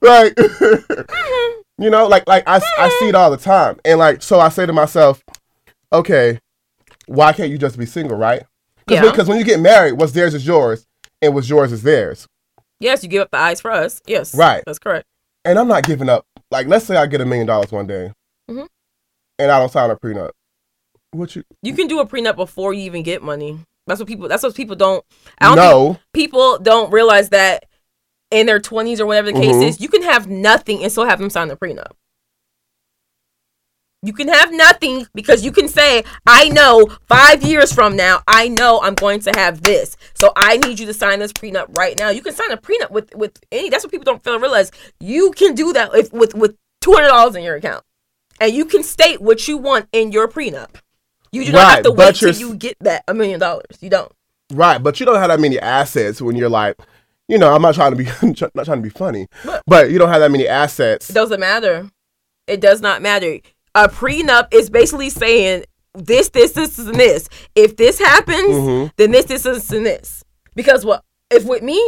like 0.03 0.35
Mm-hmm. 0.35 1.61
you 1.83 1.89
know, 1.91 2.07
like 2.07 2.27
like 2.29 2.45
I 2.47 2.61
I 2.79 2.89
see 3.01 3.09
it 3.09 3.15
all 3.15 3.31
the 3.31 3.37
time, 3.39 3.81
and 3.85 3.99
like 3.99 4.23
so 4.23 4.39
I 4.39 4.51
say 4.51 4.67
to 4.67 4.73
myself, 4.73 5.23
okay, 5.93 6.39
why 7.07 7.33
can't 7.33 7.51
you 7.51 7.57
just 7.59 7.79
be 7.79 7.87
single, 7.87 8.19
right? 8.19 8.43
Because 8.87 9.03
Yeah. 9.05 9.11
because 9.11 9.29
when 9.29 9.39
you 9.39 9.45
get 9.45 9.61
married, 9.61 9.93
what's 9.95 10.13
theirs 10.13 10.35
is 10.35 10.47
yours, 10.47 10.87
and 11.23 11.35
what's 11.35 11.49
yours 11.49 11.73
is 11.73 11.83
theirs. 11.83 12.27
Yes, 12.81 13.03
you 13.03 13.09
give 13.09 13.23
up 13.23 13.31
the 13.31 13.39
eyes 13.39 13.61
for 13.61 13.71
us. 13.71 14.01
Yes. 14.07 14.35
Right. 14.35 14.63
That's 14.67 14.79
correct. 14.79 15.07
And 15.45 15.59
I'm 15.59 15.69
not 15.69 15.85
giving 15.85 16.09
up. 16.09 16.25
Like, 16.51 16.67
let's 16.67 16.85
say 16.85 16.97
I 16.97 17.07
get 17.07 17.21
a 17.21 17.25
million 17.27 17.47
dollars 17.47 17.73
one 17.73 17.87
day, 17.87 18.13
Mhm. 18.51 18.67
and 19.39 19.51
I 19.51 19.59
don't 19.59 19.73
sign 19.73 19.91
a 19.91 19.97
prenup. 19.97 20.31
What 21.13 21.35
you? 21.35 21.45
You 21.63 21.75
can 21.75 21.87
do 21.89 21.99
a 22.01 22.07
prenup 22.07 22.37
before 22.37 22.75
you 22.75 22.83
even 22.83 23.03
get 23.03 23.23
money. 23.23 23.59
That's 23.87 23.99
what 24.01 24.07
people 24.07 24.29
that's 24.29 24.43
what 24.43 24.55
people 24.55 24.77
don't 24.77 25.03
I 25.41 25.47
don't 25.47 25.57
No, 25.57 25.99
people 26.13 26.59
don't 26.59 26.93
realize 26.93 27.31
that 27.31 27.65
in 28.31 28.47
their 28.47 28.61
20s 28.61 29.01
or 29.01 29.07
whatever 29.07 29.33
the 29.33 29.39
case 29.41 29.57
Mhm. 29.57 29.67
is, 29.69 29.81
you 29.81 29.89
can 29.89 30.03
have 30.03 30.29
nothing 30.29 30.83
and 30.83 30.91
still 30.93 31.05
have 31.07 31.19
them 31.19 31.31
sign 31.31 31.51
a 31.51 31.57
prenup. 31.57 31.93
You 34.03 34.15
can 34.15 34.29
have 34.29 34.51
nothing 34.51 35.07
because 35.15 35.45
you 35.45 35.53
can 35.53 35.69
say, 35.69 36.05
I 36.27 36.49
know 36.49 36.87
five 37.07 37.43
years 37.43 37.71
from 37.71 37.97
now, 37.97 38.23
I 38.27 38.49
know 38.49 38.81
I'm 38.83 38.95
going 38.95 39.21
to 39.21 39.33
have 39.37 39.61
this. 39.63 39.95
So 40.15 40.33
I 40.37 40.57
need 40.57 40.79
you 40.81 40.87
to 40.87 40.95
sign 40.95 41.19
this 41.19 41.35
prenup 41.35 41.77
right 41.77 41.99
now. 41.99 42.09
You 42.09 42.23
can 42.23 42.33
sign 42.33 42.51
a 42.51 42.57
prenup 42.57 42.91
with, 42.91 43.15
with 43.15 43.39
any, 43.53 43.69
that's 43.69 43.85
what 43.85 43.91
people 43.91 44.05
don't 44.07 44.25
feel 44.25 44.39
realize. 44.39 44.71
You 45.01 45.33
can 45.33 45.55
do 45.55 45.75
that 45.75 45.95
if, 45.95 46.11
with, 46.15 46.35
with 46.35 46.57
$200 46.83 47.37
in 47.37 47.43
your 47.43 47.57
account. 47.57 47.85
And 48.41 48.55
you 48.55 48.65
can 48.65 48.83
state 48.83 49.21
what 49.21 49.47
you 49.47 49.59
want 49.59 49.87
in 49.93 50.13
your 50.13 50.29
prenup. 50.29 50.77
You 51.31 51.45
do 51.45 51.53
not 51.53 51.59
Right, 51.59 51.71
have 51.75 51.83
to 51.85 51.93
wait 51.93 52.15
till 52.15 52.35
you 52.35 52.55
get 52.55 52.77
that 52.81 53.05
a 53.07 53.13
million 53.13 53.39
dollars. 53.39 53.67
You 53.81 53.91
don't. 53.91 54.11
right? 54.55 54.83
But 54.83 54.99
you 54.99 55.05
don't 55.05 55.17
have 55.19 55.29
that 55.29 55.41
many 55.41 55.61
assets 55.61 56.23
when 56.23 56.37
you're 56.37 56.49
like, 56.49 56.77
you 57.31 57.39
know, 57.39 57.53
I'm 57.55 57.63
not 57.63 57.75
trying 57.75 57.93
to 57.93 57.97
be 57.97 58.05
not 58.55 58.65
trying 58.67 58.79
to 58.79 58.83
be 58.83 58.91
funny, 58.91 59.27
But- 59.45 59.63
but 59.67 59.91
you 59.91 59.99
don't 59.99 60.09
have 60.09 60.21
that 60.21 60.31
many 60.31 60.47
assets. 60.49 61.09
It 61.11 61.15
doesn't 61.15 61.41
matter. 61.41 61.89
It 62.47 62.61
does 62.61 62.81
not 62.81 63.01
matter. 63.03 63.39
A 63.75 63.89
prenup 63.89 64.53
is 64.53 64.69
basically 64.71 65.11
saying 65.11 65.65
this, 65.95 66.29
this, 66.31 66.53
this, 66.53 66.79
and 66.79 66.95
this. 66.97 67.29
If 67.55 67.77
this 67.77 67.99
happens, 67.99 68.49
Mhm. 68.57 68.93
then 68.97 69.11
this, 69.13 69.27
this, 69.27 69.43
this, 69.45 69.71
and 69.71 69.87
this. 69.87 70.25
Because 70.57 70.85
what 70.85 71.05
if 71.31 71.45
with 71.45 71.63
me, 71.63 71.79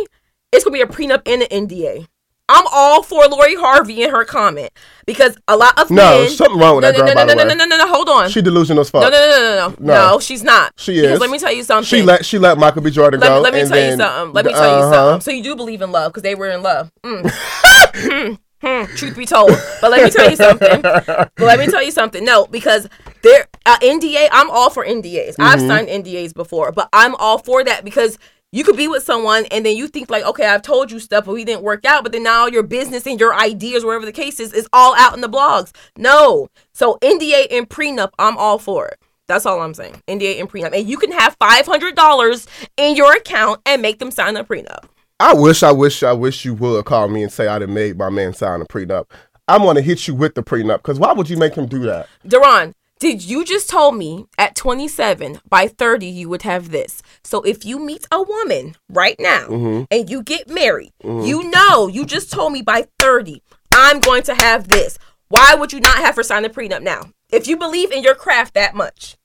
it's 0.53 0.65
gonna 0.65 0.75
be 0.75 0.81
a 0.81 0.87
prenup 0.87 1.23
and 1.27 1.43
an 1.43 1.49
NDA. 1.67 2.07
I'm 2.53 2.65
all 2.73 3.03
for 3.03 3.25
Lori 3.27 3.55
Harvey 3.57 4.03
and 4.03 4.13
her 4.13 4.25
comment 4.25 4.71
because 5.07 5.37
a 5.49 5.57
lot 5.57 5.79
of 5.79 5.91
No, 5.91 6.21
men. 6.23 6.31
something 6.31 6.59
wrong 6.59 6.77
with 6.77 6.83
no, 6.85 6.93
that 6.93 6.99
no, 6.99 7.07
girl. 7.07 7.15
no, 7.15 7.25
no, 7.25 7.33
no, 7.35 7.43
way, 7.43 7.49
no, 7.49 7.55
no, 7.55 7.65
no, 7.65 7.77
no. 7.79 7.89
Hold 7.89 8.09
on. 8.09 8.31
she 8.31 8.43
delusional 8.43 8.81
as 8.83 8.91
fuck. 8.91 9.03
no, 9.03 9.09
no, 9.11 9.17
no, 9.19 9.31
no, 9.31 9.69
no, 9.69 9.69
no, 9.69 9.75
No. 9.81 10.11
no. 10.15 10.19
She's 10.21 10.43
not. 10.43 10.73
She 10.77 11.01
Because 11.01 11.15
is. 11.15 11.21
let 11.21 11.31
me 11.31 11.39
tell 11.39 11.53
you 11.53 11.63
something. 11.65 11.87
She 11.87 12.03
let 12.03 12.25
she 12.25 12.39
let 12.39 12.59
Michael 12.59 12.83
B. 12.83 12.91
Jordan 12.91 13.21
Let, 13.21 13.29
go. 13.29 13.41
let 13.41 13.55
me 13.55 13.65
tell 13.67 13.79
you 13.91 13.97
something. 13.97 14.33
Let 14.35 14.45
me 14.47 14.53
tell 14.53 14.63
you 14.69 14.85
Uh-huh. 14.85 14.93
something. 14.93 15.21
So 15.23 15.31
you 15.31 15.43
do 15.43 15.57
believe 15.57 15.83
in 15.83 15.91
love 15.93 16.13
because 16.13 16.23
they 16.23 16.35
were 16.35 16.51
in 16.51 16.63
love. 16.63 16.91
Mm. 17.05 18.39
Hmm, 18.65 18.85
truth 18.95 19.17
be 19.17 19.27
told, 19.27 19.51
but 19.81 19.91
let 19.91 20.05
me 20.05 20.11
tell 20.11 20.31
you 20.31 20.37
something. 20.37 20.83
But 20.83 21.31
let 21.41 21.59
me 21.59 21.67
tell 21.67 21.83
you 21.83 21.91
something. 21.91 22.25
No, 22.25 22.47
because 22.47 22.89
there 23.23 23.49
uh, 23.67 23.77
NDA. 23.81 24.29
I'm 24.31 24.49
all 24.51 24.71
for 24.71 24.85
NDAs. 24.87 25.35
I've 25.41 25.59
signed 25.61 25.89
NDAs 25.89 26.33
before, 26.33 26.71
but 26.71 26.89
I'm 26.93 27.17
all 27.17 27.39
for 27.39 27.65
that 27.65 27.85
because 27.85 28.19
you 28.53 28.65
could 28.65 28.77
be 28.77 28.87
with 28.87 29.03
someone 29.03 29.47
and 29.51 29.65
then 29.65 29.77
you 29.77 29.89
think 29.89 30.11
like, 30.11 30.25
okay, 30.25 30.47
I've 30.47 30.63
told 30.63 30.93
you 30.93 31.01
stuff, 31.01 31.25
but 31.25 31.33
we 31.33 31.45
didn't 31.45 31.63
work 31.63 31.85
out. 31.87 32.03
But 32.03 32.13
then 32.13 32.23
now 32.23 32.47
your 32.47 32.63
business 32.63 33.07
and 33.07 33.19
your 33.19 33.35
ideas, 33.35 33.85
wherever 33.85 34.05
the 34.05 34.13
case 34.13 34.39
is, 34.39 34.53
is 34.53 34.69
all 34.73 34.95
out 34.95 35.15
in 35.15 35.23
the 35.23 35.29
blogs. 35.29 35.73
No, 35.97 36.49
so 36.73 36.99
NDA 37.03 37.47
and 37.51 37.69
prenup, 37.69 38.11
I'm 38.19 38.37
all 38.37 38.59
for 38.59 38.87
it. 38.89 39.01
That's 39.27 39.47
all 39.47 39.63
I'm 39.63 39.73
saying. 39.73 40.03
NDA 40.07 40.39
and 40.41 40.51
prenup, 40.51 40.77
and 40.77 40.87
you 40.87 40.99
can 40.99 41.13
have 41.13 41.37
five 41.41 41.65
hundred 41.65 41.97
dollars 41.97 42.47
in 42.77 42.95
your 42.95 43.13
account 43.15 43.61
and 43.65 43.81
make 43.81 43.99
them 43.99 44.11
sign 44.11 44.37
a 44.37 44.45
prenup. 44.45 44.85
I 45.19 45.33
wish, 45.33 45.63
I 45.63 45.73
wish, 45.73 46.03
I 46.03 46.13
wish 46.13 46.45
you 46.45 46.53
would 46.55 46.85
call 46.85 47.09
me 47.09 47.23
and 47.23 47.33
say 47.33 47.47
I 47.47 47.59
done 47.59 47.73
made 47.73 47.97
my 47.97 48.11
man 48.11 48.35
sign 48.35 48.61
a 48.61 48.67
prenup. 48.67 49.07
I'm 49.49 49.63
gonna 49.63 49.81
hit 49.81 50.07
you 50.07 50.15
with 50.15 50.35
the 50.35 50.43
prenup 50.43 50.79
because 50.79 50.99
why 50.99 51.13
would 51.13 51.31
you 51.31 51.39
make 51.39 51.55
him 51.55 51.67
do 51.67 51.81
that? 51.81 52.09
Duran, 52.27 52.75
did 53.03 53.25
you 53.25 53.45
just 53.45 53.69
told 53.69 53.97
me 53.97 54.27
at 54.39 54.55
27 54.55 55.41
by 55.49 55.67
30 55.67 56.07
you 56.07 56.29
would 56.29 56.43
have 56.43 56.71
this? 56.71 57.03
So 57.25 57.43
if 57.43 57.65
you 57.65 57.79
meet 57.79 58.07
a 58.11 58.23
woman 58.23 58.75
right 58.89 59.17
now 59.19 59.47
Mm-hmm. 59.47 59.85
and 59.91 60.11
you 60.11 60.23
get 60.23 60.49
married, 60.49 60.93
you 61.05 61.51
know 61.51 61.87
you 61.89 62.05
just 62.05 62.31
told 62.33 62.53
me 62.53 62.63
by 62.63 62.87
30 62.99 63.43
I'm 63.75 64.01
going 64.01 64.23
to 64.25 64.35
have 64.35 64.69
this. 64.69 64.99
Why 65.29 65.55
would 65.55 65.73
you 65.73 65.81
not 65.81 65.99
have 65.99 66.17
her 66.17 66.23
sign 66.23 66.45
a 66.45 66.51
prenup 66.51 66.83
now? 66.83 67.11
If 67.31 67.47
you 67.47 67.57
believe 67.57 67.91
in 67.91 68.03
your 68.03 68.15
craft 68.15 68.55
that 68.55 68.75
much. 68.75 69.17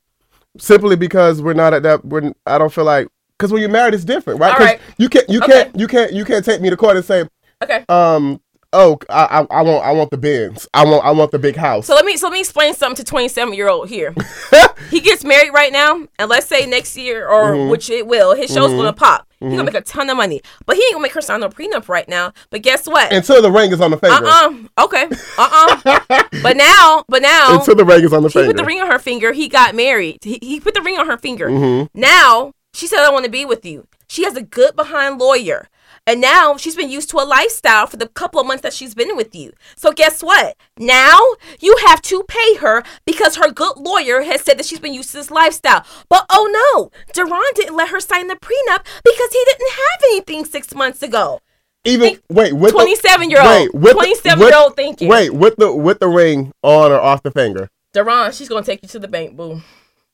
Simply 0.58 0.96
because 0.96 1.42
we're 1.42 1.54
not 1.54 1.74
at 1.74 1.84
that. 1.84 2.06
We're. 2.06 2.32
I 2.46 2.58
don't 2.58 2.72
feel 2.74 2.86
like 2.86 3.10
because 3.38 3.52
when 3.52 3.62
you're 3.62 3.70
married, 3.70 3.94
it's 3.94 4.06
different, 4.06 4.40
right? 4.40 4.54
All 4.54 4.66
right. 4.66 4.80
You 4.98 5.10
can't. 5.10 5.30
You 5.30 5.40
Okay. 5.44 5.52
can't. 5.52 5.80
You 5.80 5.88
can't. 5.88 6.14
You 6.14 6.26
can't 6.26 6.44
take 6.46 6.62
me 6.62 6.70
to 6.70 6.78
court 6.78 6.96
and 6.96 7.06
say, 7.06 7.26
Okay. 7.64 7.84
um, 7.90 8.40
oh, 8.74 8.98
I, 9.10 9.24
I, 9.50 9.60
I 9.60 9.62
want, 9.62 9.86
I 9.86 9.92
want 9.92 10.12
the 10.12 10.18
Benz. 10.18 10.68
I 10.74 10.84
want, 10.86 11.06
I 11.06 11.12
want 11.12 11.32
the 11.32 11.40
big 11.40 11.56
house. 11.56 11.88
So 11.88 11.96
let 11.96 12.06
me 12.06 12.18
so 12.18 12.28
let 12.28 12.34
me 12.34 12.40
explain 12.40 12.74
something 12.74 12.96
to 12.98 13.04
27 13.04 13.54
year 13.54 13.70
old 13.70 13.90
here. 13.90 14.14
he 14.90 15.00
gets 15.02 15.24
married 15.24 15.52
right 15.54 15.72
now, 15.72 16.06
and 16.20 16.30
let's 16.30 16.48
say 16.48 16.66
next 16.66 16.96
year 16.98 17.28
or 17.28 17.54
Mm-hmm. 17.54 17.70
which 17.70 17.90
it 17.90 18.06
will, 18.08 18.36
his 18.36 18.52
show's 18.54 18.72
gonna 18.74 18.94
pop. 18.94 19.28
He's 19.40 19.52
gonna 19.52 19.64
make 19.66 19.76
a 19.76 19.82
ton 19.82 20.10
of 20.10 20.18
money, 20.18 20.42
but 20.66 20.76
he 20.76 20.82
ain't 20.84 20.94
gonna 20.94 21.04
make 21.04 21.14
her 21.14 21.22
sign 21.22 21.40
no 21.42 21.50
prenup 21.50 21.88
right 21.90 22.08
now. 22.10 22.34
But 22.50 22.62
guess 22.64 22.88
what? 22.88 23.12
Until 23.14 23.42
the 23.42 23.52
ring 23.52 23.72
is 23.72 23.80
on 23.82 23.92
the 23.92 23.98
finger. 23.98 24.16
Uh 24.16 24.54
uh 24.78 24.86
Okay. 24.86 25.08
Uh 25.38 25.78
uh 25.88 26.24
but 26.44 26.58
now, 26.58 27.04
but 27.08 27.22
now 27.22 27.60
Until 27.60 27.76
the 27.76 27.86
ring 27.86 28.04
is 28.04 28.14
on 28.14 28.24
the 28.24 28.30
he 28.30 28.34
finger. 28.34 28.48
put 28.50 28.58
the 28.58 28.66
ring 28.66 28.82
on 28.82 28.88
her 28.92 29.00
finger. 29.00 29.32
He 29.34 29.48
got 29.48 29.76
married. 29.76 30.24
He, 30.24 30.40
he 30.42 30.60
put 30.60 30.74
the 30.74 30.82
ring 30.82 30.98
on 30.98 31.08
her 31.08 31.18
finger. 31.18 31.50
Mm-hmm. 31.50 32.00
Now 32.00 32.54
she 32.74 32.88
said, 32.88 33.00
"I 33.00 33.10
want 33.12 33.26
to 33.26 33.32
be 33.32 33.46
with 33.46 33.64
you." 33.66 33.88
She 34.10 34.24
has 34.24 34.36
a 34.36 34.42
good 34.42 34.76
behind 34.76 35.20
lawyer, 35.20 35.68
and 36.08 36.20
now 36.20 36.58
she's 36.58 36.76
been 36.76 36.90
used 36.90 37.10
to 37.12 37.18
a 37.18 37.26
lifestyle 37.28 37.86
for 37.86 37.98
the 37.98 38.08
couple 38.08 38.40
of 38.42 38.48
months 38.48 38.64
that 38.64 38.74
she's 38.74 38.96
been 38.96 39.16
with 39.16 39.36
you. 39.36 39.52
So 39.76 39.92
guess 39.92 40.24
what? 40.24 40.56
Now 40.80 41.20
you 41.60 41.76
have 41.86 42.02
to 42.04 42.24
pay 42.28 42.56
her 42.56 42.82
because 43.06 43.36
her 43.36 43.52
good 43.52 43.78
lawyer 43.78 44.22
has 44.24 44.42
said 44.42 44.58
that 44.58 44.66
she's 44.66 44.80
been 44.80 44.94
used 44.96 45.12
to 45.12 45.18
this 45.18 45.30
lifestyle. 45.30 45.86
But 46.10 46.26
oh 46.32 46.48
no, 46.74 46.92
Duran 47.14 47.42
didn't 47.54 47.76
let 47.76 47.90
her 47.90 48.00
sign 48.00 48.28
the 48.28 48.36
prenup 48.36 48.84
because 49.04 49.32
he 49.32 49.44
didn't 49.46 49.72
have 49.72 50.00
anything 50.06 50.46
six 50.46 50.74
months 50.74 51.04
ago. 51.04 51.42
Even 51.84 52.20
wait, 52.30 52.54
with 52.54 52.74
the- 52.74 52.80
27-year-old. 52.80 53.48
wait, 53.50 53.74
with 53.74 53.98
the- 53.98 54.30
27-year-old 54.30 54.70
with- 54.72 54.76
thinking. 54.76 55.08
Wait, 55.10 55.34
with 55.34 55.56
the 55.58 55.72
with 55.74 56.00
the 56.00 56.08
ring 56.08 56.52
on 56.64 56.92
or 56.92 57.00
off 57.00 57.22
the 57.22 57.32
finger. 57.32 57.70
Duran, 57.94 58.32
she's 58.32 58.50
gonna 58.50 58.66
take 58.66 58.82
you 58.82 58.90
to 58.90 59.00
the 59.00 59.08
bank, 59.08 59.36
boo. 59.36 59.62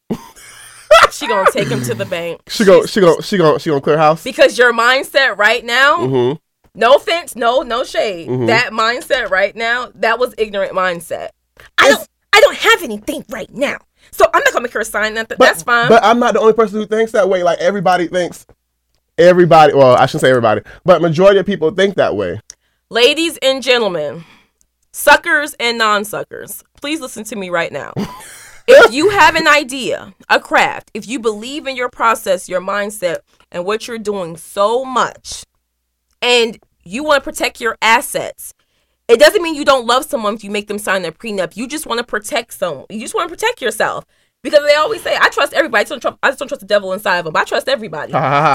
she 1.12 1.28
gonna 1.28 1.50
take 1.52 1.68
him 1.68 1.82
to 1.84 1.94
the 1.94 2.06
bank. 2.06 2.42
She 2.48 2.66
go, 2.66 2.86
she 2.86 3.00
go, 3.02 3.20
she 3.22 3.38
go, 3.38 3.58
she 3.58 3.70
gonna 3.70 3.82
clear 3.82 3.98
house. 3.98 4.24
because 4.24 4.58
your 4.58 4.74
mindset 4.74 5.38
right 5.38 5.64
now, 5.64 5.98
Mm-hmm. 6.00 6.38
no 6.76 6.96
offense, 6.96 7.36
no, 7.36 7.62
no 7.62 7.84
shade. 7.84 8.28
That 8.48 8.72
mindset 8.72 9.30
right 9.30 9.56
now, 9.56 9.92
that 9.96 10.20
was 10.20 10.34
ignorant 10.38 10.74
mindset. 10.74 11.30
I 11.78 11.90
don't 11.90 12.08
I 12.34 12.42
don't 12.42 12.58
have 12.58 12.84
anything 12.84 13.24
right 13.30 13.52
now. 13.54 13.78
So 14.12 14.26
I'm 14.34 14.40
not 14.44 14.52
gonna 14.54 14.64
make 14.64 14.74
her 14.74 14.84
sign 14.84 15.14
nothing. 15.14 15.38
But, 15.38 15.46
That's 15.46 15.64
fine. 15.64 15.88
But 15.90 16.04
I'm 16.04 16.20
not 16.20 16.34
the 16.34 16.40
only 16.40 16.54
person 16.54 16.80
who 16.80 16.86
thinks 16.86 17.12
that 17.14 17.30
way. 17.30 17.44
Like 17.44 17.60
everybody 17.60 18.08
thinks. 18.08 18.46
Everybody, 19.18 19.74
well, 19.76 19.96
I 19.96 20.08
shouldn't 20.08 20.22
say 20.22 20.30
everybody, 20.32 20.62
but 20.84 21.00
majority 21.00 21.40
of 21.40 21.46
people 21.46 21.70
think 21.70 21.96
that 21.96 22.16
way. 22.16 22.42
Ladies 22.90 23.38
and 23.44 23.62
gentlemen, 23.62 24.26
suckers 24.92 25.54
and 25.60 25.78
non 25.78 26.04
suckers, 26.04 26.64
please 26.82 27.00
listen 27.00 27.24
to 27.26 27.36
me 27.36 27.52
right 27.52 27.72
now. 27.72 27.94
if 28.68 28.94
you 28.98 29.10
have 29.10 29.36
an 29.36 29.48
idea, 29.48 30.14
a 30.30 30.40
craft, 30.40 30.92
if 30.94 31.08
you 31.08 31.20
believe 31.20 31.68
in 31.68 31.76
your 31.76 31.90
process, 31.90 32.48
your 32.50 32.62
mindset, 32.62 33.20
and 33.52 33.66
what 33.66 33.88
you're 33.88 33.98
doing 33.98 34.38
so 34.38 34.84
much, 34.86 35.44
and 36.22 36.60
you 36.84 37.04
want 37.04 37.24
to 37.24 37.30
protect 37.30 37.60
your 37.62 37.78
assets, 37.82 38.54
it 39.08 39.20
doesn't 39.20 39.42
mean 39.42 39.56
you 39.56 39.66
don't 39.66 39.86
love 39.86 40.06
someone 40.06 40.34
if 40.34 40.44
you 40.44 40.52
make 40.52 40.68
them 40.68 40.80
sign 40.80 41.04
a 41.06 41.12
prenup. 41.12 41.56
You 41.58 41.68
just 41.68 41.86
want 41.86 42.00
to 42.00 42.06
protect 42.06 42.54
someone. 42.54 42.86
You 42.90 43.00
just 43.02 43.14
want 43.14 43.30
to 43.30 43.36
protect 43.36 43.62
yourself. 43.62 44.06
Because 44.42 44.64
they 44.66 44.76
always 44.76 45.02
say, 45.02 45.16
I 45.20 45.30
trust 45.30 45.54
everybody. 45.54 45.82
I 45.82 45.84
just 45.84 45.90
don't 45.92 46.02
trust, 46.02 46.18
just 46.26 46.40
don't 46.40 46.48
trust 46.50 46.60
the 46.62 46.68
devil 46.68 46.92
inside 46.92 47.20
of 47.20 47.26
them. 47.26 47.36
I 47.36 47.46
trust 47.46 47.70
everybody. 47.70 48.12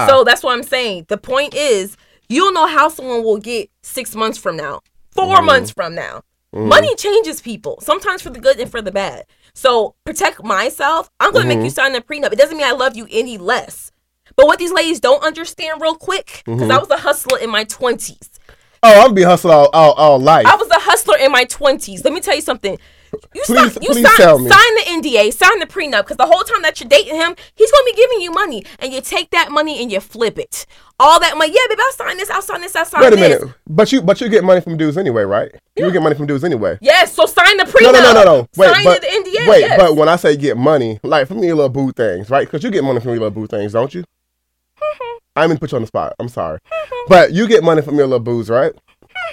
So 0.07 0.23
that's 0.23 0.43
what 0.43 0.53
I'm 0.53 0.61
saying. 0.63 1.05
The 1.07 1.17
point 1.17 1.55
is, 1.55 1.97
you 2.27 2.41
don't 2.41 2.53
know 2.53 2.67
how 2.67 2.89
someone 2.89 3.23
will 3.23 3.39
get 3.39 3.71
six 3.81 4.15
months 4.15 4.37
from 4.37 4.55
now, 4.55 4.81
4 5.11 5.25
Mm-hmm. 5.37 5.45
months 5.45 5.71
from 5.71 5.95
now. 5.95 6.21
Money 6.51 6.95
changes 6.95 7.41
people, 7.41 7.79
sometimes 7.81 8.21
for 8.21 8.29
the 8.31 8.39
good 8.39 8.59
and 8.59 8.69
for 8.69 8.81
the 8.81 8.91
bad. 8.91 9.25
So 9.53 9.95
protect 10.05 10.43
myself. 10.43 11.09
I'm 11.19 11.31
going 11.31 11.45
to 11.47 11.49
Mm-hmm. 11.49 11.59
make 11.59 11.63
you 11.65 11.69
sign 11.71 11.95
a 11.95 12.01
prenup. 12.01 12.31
It 12.33 12.37
doesn't 12.37 12.57
mean 12.57 12.65
I 12.67 12.71
love 12.71 12.95
you 12.95 13.07
any 13.11 13.37
less. 13.37 13.91
But 14.35 14.45
what 14.47 14.59
these 14.59 14.71
ladies 14.71 14.99
don't 14.99 15.23
understand 15.23 15.81
real 15.81 15.95
quick, 15.95 16.43
because 16.45 16.61
Mm-hmm. 16.61 16.71
I 16.71 16.77
was 16.77 16.89
a 16.89 16.97
hustler 16.97 17.39
in 17.39 17.49
my 17.49 17.65
20s. 17.65 18.29
Oh, 18.81 18.89
I'm 18.93 19.01
gonna 19.07 19.13
be 19.13 19.23
hustling 19.23 19.53
all, 19.53 19.69
all, 19.73 19.93
all 19.93 20.19
life. 20.19 20.45
I 20.45 20.55
was 20.55 20.69
a 20.69 20.79
hustler 20.79 21.17
in 21.17 21.31
my 21.31 21.43
20s. 21.45 22.03
Let 22.05 22.13
me 22.13 22.21
tell 22.21 22.35
you 22.35 22.41
something. 22.41 22.77
You, 23.35 23.43
Please- 23.45 23.73
sign, 23.73 23.83
you 23.83 23.89
please 23.89 24.07
sign, 24.07 24.17
tell 24.17 24.39
me. 24.39 24.49
sign 24.49 24.75
the 24.75 25.09
NDA, 25.09 25.33
sign 25.33 25.59
the 25.59 25.65
prenup, 25.65 26.03
because 26.03 26.17
the 26.17 26.25
whole 26.25 26.41
time 26.43 26.61
that 26.63 26.79
you're 26.79 26.89
dating 26.89 27.15
him, 27.15 27.35
he's 27.55 27.71
going 27.71 27.85
to 27.85 27.91
be 27.93 27.95
giving 27.95 28.21
you 28.21 28.31
money. 28.31 28.63
And 28.79 28.91
you 28.91 29.01
take 29.01 29.29
that 29.31 29.51
money 29.51 29.81
and 29.81 29.91
you 29.91 29.99
flip 29.99 30.39
it. 30.39 30.65
All 30.99 31.19
that 31.19 31.37
money, 31.37 31.53
yeah, 31.53 31.61
baby, 31.69 31.81
I'll 31.85 31.93
sign 31.93 32.17
this, 32.17 32.29
I'll 32.29 32.41
sign 32.41 32.61
this, 32.61 32.75
I'll 32.75 32.85
sign 32.85 33.01
this. 33.01 33.11
Wait 33.11 33.17
a 33.17 33.29
this. 33.29 33.41
minute, 33.41 33.55
but 33.67 33.91
you 33.91 34.01
but 34.01 34.19
you 34.19 34.27
get 34.27 34.43
money 34.43 34.59
from 34.59 34.75
dudes 34.75 34.97
anyway, 34.97 35.23
right? 35.23 35.51
You 35.77 35.91
get 35.91 36.01
money 36.01 36.15
from 36.15 36.25
dudes 36.25 36.43
anyway. 36.43 36.77
Yes, 36.81 37.13
so 37.13 37.25
sign 37.25 37.55
the 37.55 37.63
prenup. 37.63 37.83
no, 37.83 37.91
no, 37.91 38.13
no, 38.13 38.23
no. 38.23 38.47
Wait, 38.57 38.73
sign 38.73 38.83
but 38.83 39.01
the 39.01 39.07
NDA. 39.07 39.49
wait, 39.49 39.59
yes. 39.61 39.79
but 39.79 39.95
when 39.95 40.09
I 40.09 40.17
say 40.17 40.35
get 40.35 40.57
money, 40.57 40.99
like 41.03 41.27
from 41.27 41.41
your 41.41 41.55
little 41.55 41.69
boo 41.69 41.91
things, 41.93 42.29
right? 42.29 42.45
Because 42.45 42.63
you 42.63 42.71
get 42.71 42.83
money 42.83 42.99
from 42.99 43.11
your 43.11 43.19
little 43.19 43.31
boo 43.31 43.47
things, 43.47 43.71
don't 43.71 43.93
you? 43.93 44.01
Mm-hmm. 44.01 45.17
I 45.37 45.47
didn't 45.47 45.61
put 45.61 45.71
you 45.71 45.77
on 45.77 45.83
the 45.83 45.87
spot. 45.87 46.15
I'm 46.19 46.27
sorry, 46.27 46.59
mm-hmm. 46.59 46.95
but 47.07 47.31
you 47.31 47.47
get 47.47 47.63
money 47.63 47.81
from 47.81 47.95
your 47.95 48.07
little 48.07 48.19
boos, 48.19 48.49
right? 48.49 48.73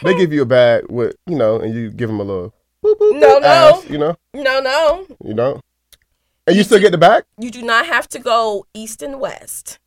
They 0.02 0.10
mm-hmm. 0.10 0.18
give 0.20 0.32
you 0.32 0.42
a 0.42 0.46
bag 0.46 0.84
with, 0.88 1.16
you 1.26 1.36
know, 1.36 1.58
and 1.58 1.74
you 1.74 1.90
give 1.90 2.08
them 2.08 2.20
a 2.20 2.24
little. 2.24 2.54
Boop, 2.86 2.98
boop, 2.98 3.18
No, 3.20 3.38
no. 3.38 3.46
ass, 3.48 3.84
you 3.90 3.98
know, 3.98 4.16
no, 4.34 4.60
no. 4.60 5.06
you 5.24 5.34
know, 5.34 5.60
and 6.46 6.56
you 6.56 6.62
still 6.62 6.78
get 6.78 6.92
the 6.92 6.98
back. 6.98 7.24
You 7.38 7.50
do 7.50 7.62
not 7.62 7.86
have 7.86 8.08
to 8.10 8.18
go 8.18 8.66
east 8.74 9.02
and 9.02 9.18
west 9.20 9.78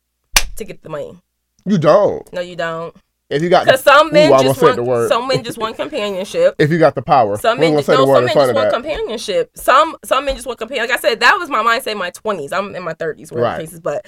to 0.56 0.64
get 0.64 0.82
the 0.82 0.88
money. 0.90 1.18
You 1.64 1.78
don't. 1.78 2.30
No, 2.32 2.40
you 2.40 2.56
don't. 2.56 2.94
If 3.30 3.42
you 3.42 3.48
got, 3.48 3.64
Because 3.64 3.82
the, 3.84 3.92
some 3.92 4.12
men 4.12 4.32
Ooh, 4.32 4.42
just 4.42 4.60
want 4.60 4.76
the 4.76 4.82
word. 4.82 5.08
some 5.08 5.28
men 5.28 5.44
just 5.44 5.56
want 5.56 5.76
companionship. 5.76 6.56
if 6.58 6.70
you 6.70 6.78
got 6.78 6.94
the 6.94 7.02
power, 7.02 7.36
Some 7.38 7.60
men, 7.60 7.72
just, 7.74 7.88
no, 7.88 8.04
some 8.06 8.24
men 8.24 8.34
just 8.34 8.54
want 8.54 8.72
companionship. 8.72 9.50
Some 9.56 9.96
some 10.04 10.24
men 10.24 10.34
just 10.34 10.46
want 10.46 10.58
companionship. 10.58 10.90
Like 10.90 10.98
I 10.98 11.00
said, 11.08 11.20
that 11.20 11.36
was 11.38 11.48
my 11.48 11.62
mindset 11.62 11.92
in 11.92 11.98
my 11.98 12.10
twenties. 12.10 12.52
I'm 12.52 12.74
in 12.74 12.82
my 12.82 12.92
thirties, 12.94 13.30
whatever 13.30 13.50
Right. 13.52 13.60
cases, 13.60 13.80
but 13.80 14.04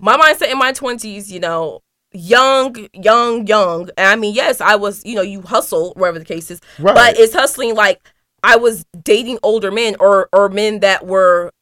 my 0.00 0.16
mindset 0.16 0.52
in 0.52 0.58
my 0.58 0.72
twenties, 0.72 1.30
you 1.32 1.40
know, 1.40 1.82
young, 2.12 2.76
young, 2.94 3.46
young. 3.46 3.90
And 3.98 4.06
I 4.06 4.16
mean, 4.16 4.34
yes, 4.34 4.60
I 4.60 4.76
was, 4.76 5.04
you 5.04 5.16
know, 5.16 5.22
you 5.22 5.42
hustle 5.42 5.92
wherever 5.96 6.18
the 6.20 6.24
case 6.24 6.50
is, 6.50 6.60
Right. 6.78 6.94
but 6.94 7.18
it's 7.18 7.34
hustling 7.34 7.74
like 7.74 8.00
I 8.42 8.56
was 8.56 8.84
dating 9.02 9.38
older 9.42 9.70
men 9.70 9.96
or 10.00 10.28
or 10.32 10.48
men 10.48 10.80
that 10.80 11.06
were 11.06 11.52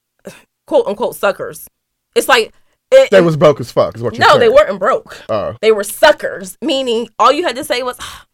quote 0.67 0.87
unquote 0.87 1.17
suckers. 1.17 1.69
It's 2.15 2.29
like 2.29 2.53
it, 2.91 3.11
They 3.11 3.21
was 3.21 3.37
broke 3.37 3.61
as 3.61 3.71
fuck. 3.71 3.97
Is 3.97 4.03
what 4.03 4.15
you 4.15 4.21
no, 4.21 4.39
they 4.39 4.49
weren't 4.49 4.79
broke. 4.79 5.23
Uh, 5.29 5.55
They 5.61 5.73
were 5.73 5.85
suckers, 5.85 6.57
meaning 6.63 7.09
all 7.19 7.33
you 7.33 7.45
had 7.45 7.57
to 7.57 7.65
say 7.65 7.83
was, 7.83 7.97
"Ah, 8.01 8.25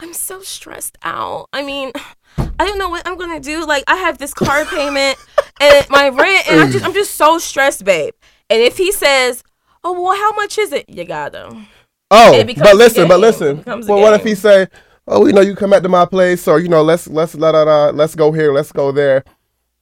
I'm 0.00 0.14
so 0.14 0.40
stressed 0.40 0.96
out. 1.02 1.48
I 1.52 1.62
mean, 1.62 1.92
I 2.38 2.66
don't 2.66 2.78
know 2.78 2.88
what 2.88 3.06
I'm 3.06 3.18
gonna 3.18 3.40
do. 3.40 3.66
Like, 3.66 3.84
I 3.86 3.96
have 3.96 4.18
this 4.18 4.32
car 4.32 4.64
payment 4.76 5.18
and 5.60 5.86
my 5.90 6.08
rent, 6.08 6.48
and 6.50 6.60
I'm 6.60 6.72
just, 6.72 6.84
I'm 6.84 6.94
just 6.94 7.14
so 7.16 7.38
stressed, 7.38 7.84
babe. 7.84 8.14
And 8.48 8.62
if 8.62 8.78
he 8.78 8.90
says, 8.92 9.42
Oh, 9.82 9.92
well, 10.00 10.14
how 10.14 10.32
much 10.32 10.58
is 10.58 10.72
it? 10.72 10.88
You 10.88 11.04
got 11.04 11.34
him. 11.34 11.66
Oh, 12.10 12.42
becomes 12.44 12.68
but 12.68 12.76
listen, 12.76 13.08
but 13.08 13.20
listen. 13.20 13.62
Well, 13.66 14.00
what 14.00 14.14
if 14.14 14.24
he 14.24 14.34
say, 14.34 14.66
"Oh, 15.10 15.26
you 15.26 15.32
know, 15.32 15.40
you 15.42 15.54
come 15.54 15.70
back 15.70 15.82
to 15.82 15.88
my 15.88 16.06
place, 16.06 16.46
or 16.48 16.58
you 16.60 16.68
know, 16.68 16.82
let's 16.82 17.06
let's 17.08 17.32
da 17.34 17.52
da, 17.52 17.90
let's 17.90 18.14
go 18.14 18.32
here, 18.32 18.52
let's 18.52 18.72
go 18.72 18.92
there." 18.92 19.24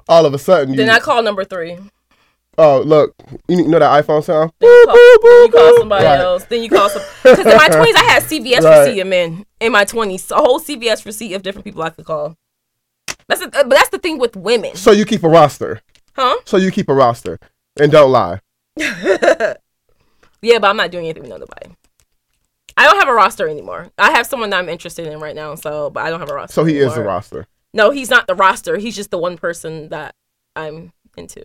All 0.08 0.24
of 0.26 0.32
a 0.34 0.38
sudden, 0.38 0.70
you 0.70 0.76
Then 0.78 0.88
I 0.90 0.98
call 1.00 1.22
number 1.22 1.44
three. 1.44 1.76
oh 2.56 2.80
look, 2.80 3.14
you 3.46 3.62
know 3.68 3.78
that 3.78 4.04
iPhone 4.04 4.24
sound? 4.24 4.52
Then 4.58 4.70
you 4.70 4.84
call, 4.86 4.94
then 5.22 5.44
you 5.44 5.50
call 5.52 5.78
somebody 5.78 6.04
Right. 6.06 6.20
else. 6.20 6.44
Then 6.44 6.62
you 6.62 6.70
call 6.70 6.88
some. 6.88 7.02
Because 7.22 7.46
in 7.46 7.56
my 7.56 7.68
20s, 7.68 7.94
I 7.94 8.04
had 8.08 8.22
CVS 8.24 8.62
Right. 8.64 8.78
receipt 8.86 9.00
of 9.00 9.06
men. 9.06 9.44
In 9.60 9.70
my 9.72 9.84
20s, 9.84 10.30
a 10.30 10.36
whole 10.36 10.58
CVS 10.58 11.04
receipt 11.04 11.34
of 11.34 11.42
different 11.42 11.64
people 11.66 11.82
I 11.82 11.90
could 11.90 12.06
call. 12.06 12.36
That's 13.28 13.42
the, 13.42 13.48
but 13.50 13.68
that's 13.68 13.90
the 13.90 13.98
thing 13.98 14.18
with 14.18 14.34
women, 14.34 14.74
So 14.76 14.90
you 14.92 15.04
keep 15.04 15.22
a 15.22 15.28
roster. 15.28 15.82
huh? 16.16 16.36
So 16.46 16.56
you 16.56 16.70
keep 16.70 16.88
a 16.88 16.94
roster, 16.94 17.38
and 17.78 17.92
don't 17.92 18.10
lie. 18.10 18.40
Yeah, 20.40 20.58
but 20.60 20.70
I'm 20.70 20.76
not 20.76 20.90
doing 20.92 21.04
anything 21.04 21.22
with 21.24 21.30
nobody. 21.32 21.74
I 22.78 22.84
don't 22.84 22.98
have 22.98 23.08
a 23.08 23.14
roster 23.14 23.48
anymore. 23.48 23.90
I 23.98 24.12
have 24.12 24.26
someone 24.26 24.50
that 24.50 24.58
I'm 24.60 24.68
interested 24.68 25.08
in 25.08 25.18
right 25.18 25.34
now, 25.34 25.56
so 25.56 25.90
but 25.90 26.04
I 26.04 26.10
don't 26.10 26.20
have 26.20 26.30
a 26.30 26.34
roster. 26.34 26.54
So 26.54 26.64
he 26.64 26.78
is 26.78 26.94
the 26.94 27.02
roster. 27.02 27.46
No, 27.74 27.90
he's 27.90 28.08
not 28.08 28.28
the 28.28 28.36
roster. 28.36 28.78
He's 28.78 28.94
just 28.94 29.10
the 29.10 29.18
one 29.18 29.36
person 29.36 29.88
that 29.88 30.14
I'm 30.54 30.92
into. 31.16 31.44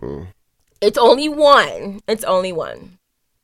Mm. 0.00 0.28
It's 0.80 0.96
only 0.96 1.28
one. 1.28 2.00
It's 2.06 2.22
only 2.22 2.52
one. 2.52 2.98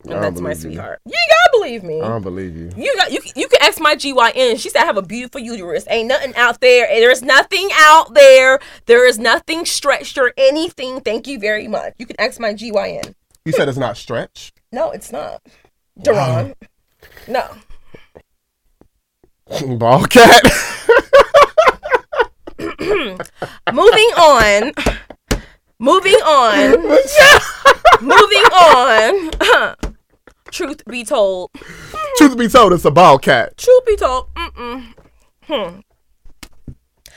And 0.04 0.22
that's 0.22 0.40
my 0.40 0.50
believe 0.50 0.64
you. 0.64 0.70
sweetheart. 0.70 1.00
You 1.04 1.12
gotta 1.12 1.50
believe 1.58 1.82
me. 1.82 2.00
I 2.00 2.08
don't 2.08 2.22
believe 2.22 2.56
you. 2.56 2.70
You 2.76 2.94
got 2.96 3.12
you. 3.12 3.20
You 3.34 3.48
can 3.48 3.60
ask 3.60 3.80
my 3.80 3.96
GYN. 3.96 4.60
She 4.60 4.70
said 4.70 4.82
I 4.82 4.86
have 4.86 4.96
a 4.96 5.02
beautiful 5.02 5.40
uterus. 5.40 5.86
Ain't 5.90 6.08
nothing 6.08 6.34
out 6.36 6.60
there. 6.60 6.86
There's 6.86 7.22
nothing 7.22 7.68
out 7.74 8.14
there. 8.14 8.60
There 8.86 9.06
is 9.06 9.18
nothing 9.18 9.66
stretched 9.66 10.16
or 10.16 10.32
anything. 10.38 11.00
Thank 11.00 11.26
you 11.26 11.40
very 11.40 11.66
much. 11.66 11.94
You 11.98 12.06
can 12.06 12.18
ask 12.20 12.38
my 12.38 12.54
GYN. 12.54 13.14
You 13.44 13.52
said 13.52 13.68
it's 13.68 13.76
not 13.76 13.96
stretch. 13.96 14.52
No, 14.70 14.92
it's 14.92 15.10
not. 15.10 15.42
Duran. 16.00 16.54
No. 17.28 17.44
Ball 19.76 20.04
cat. 20.04 20.42
Moving 23.72 24.10
on. 24.16 24.72
Moving 25.78 26.14
on. 26.14 26.70
Moving 28.00 28.44
on. 28.52 29.30
Truth 30.50 30.84
be 30.86 31.04
told. 31.04 31.50
Truth 32.16 32.36
be 32.36 32.48
told, 32.48 32.72
it's 32.72 32.84
a 32.84 32.90
ball 32.90 33.18
cat. 33.18 33.56
Truth 33.56 33.86
be 33.86 33.96
told. 33.96 34.32
Mm-mm. 34.34 34.94
Hmm. 35.44 35.80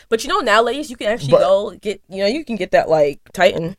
But 0.10 0.24
you 0.24 0.30
know 0.30 0.40
now, 0.40 0.62
ladies, 0.62 0.90
you 0.90 0.98
can 0.98 1.08
actually 1.08 1.32
But- 1.32 1.40
go 1.40 1.72
get. 1.82 2.02
You 2.10 2.20
know, 2.24 2.28
you 2.28 2.46
can 2.46 2.56
get 2.56 2.72
that 2.72 2.90
like 2.90 3.20
Titan. 3.34 3.76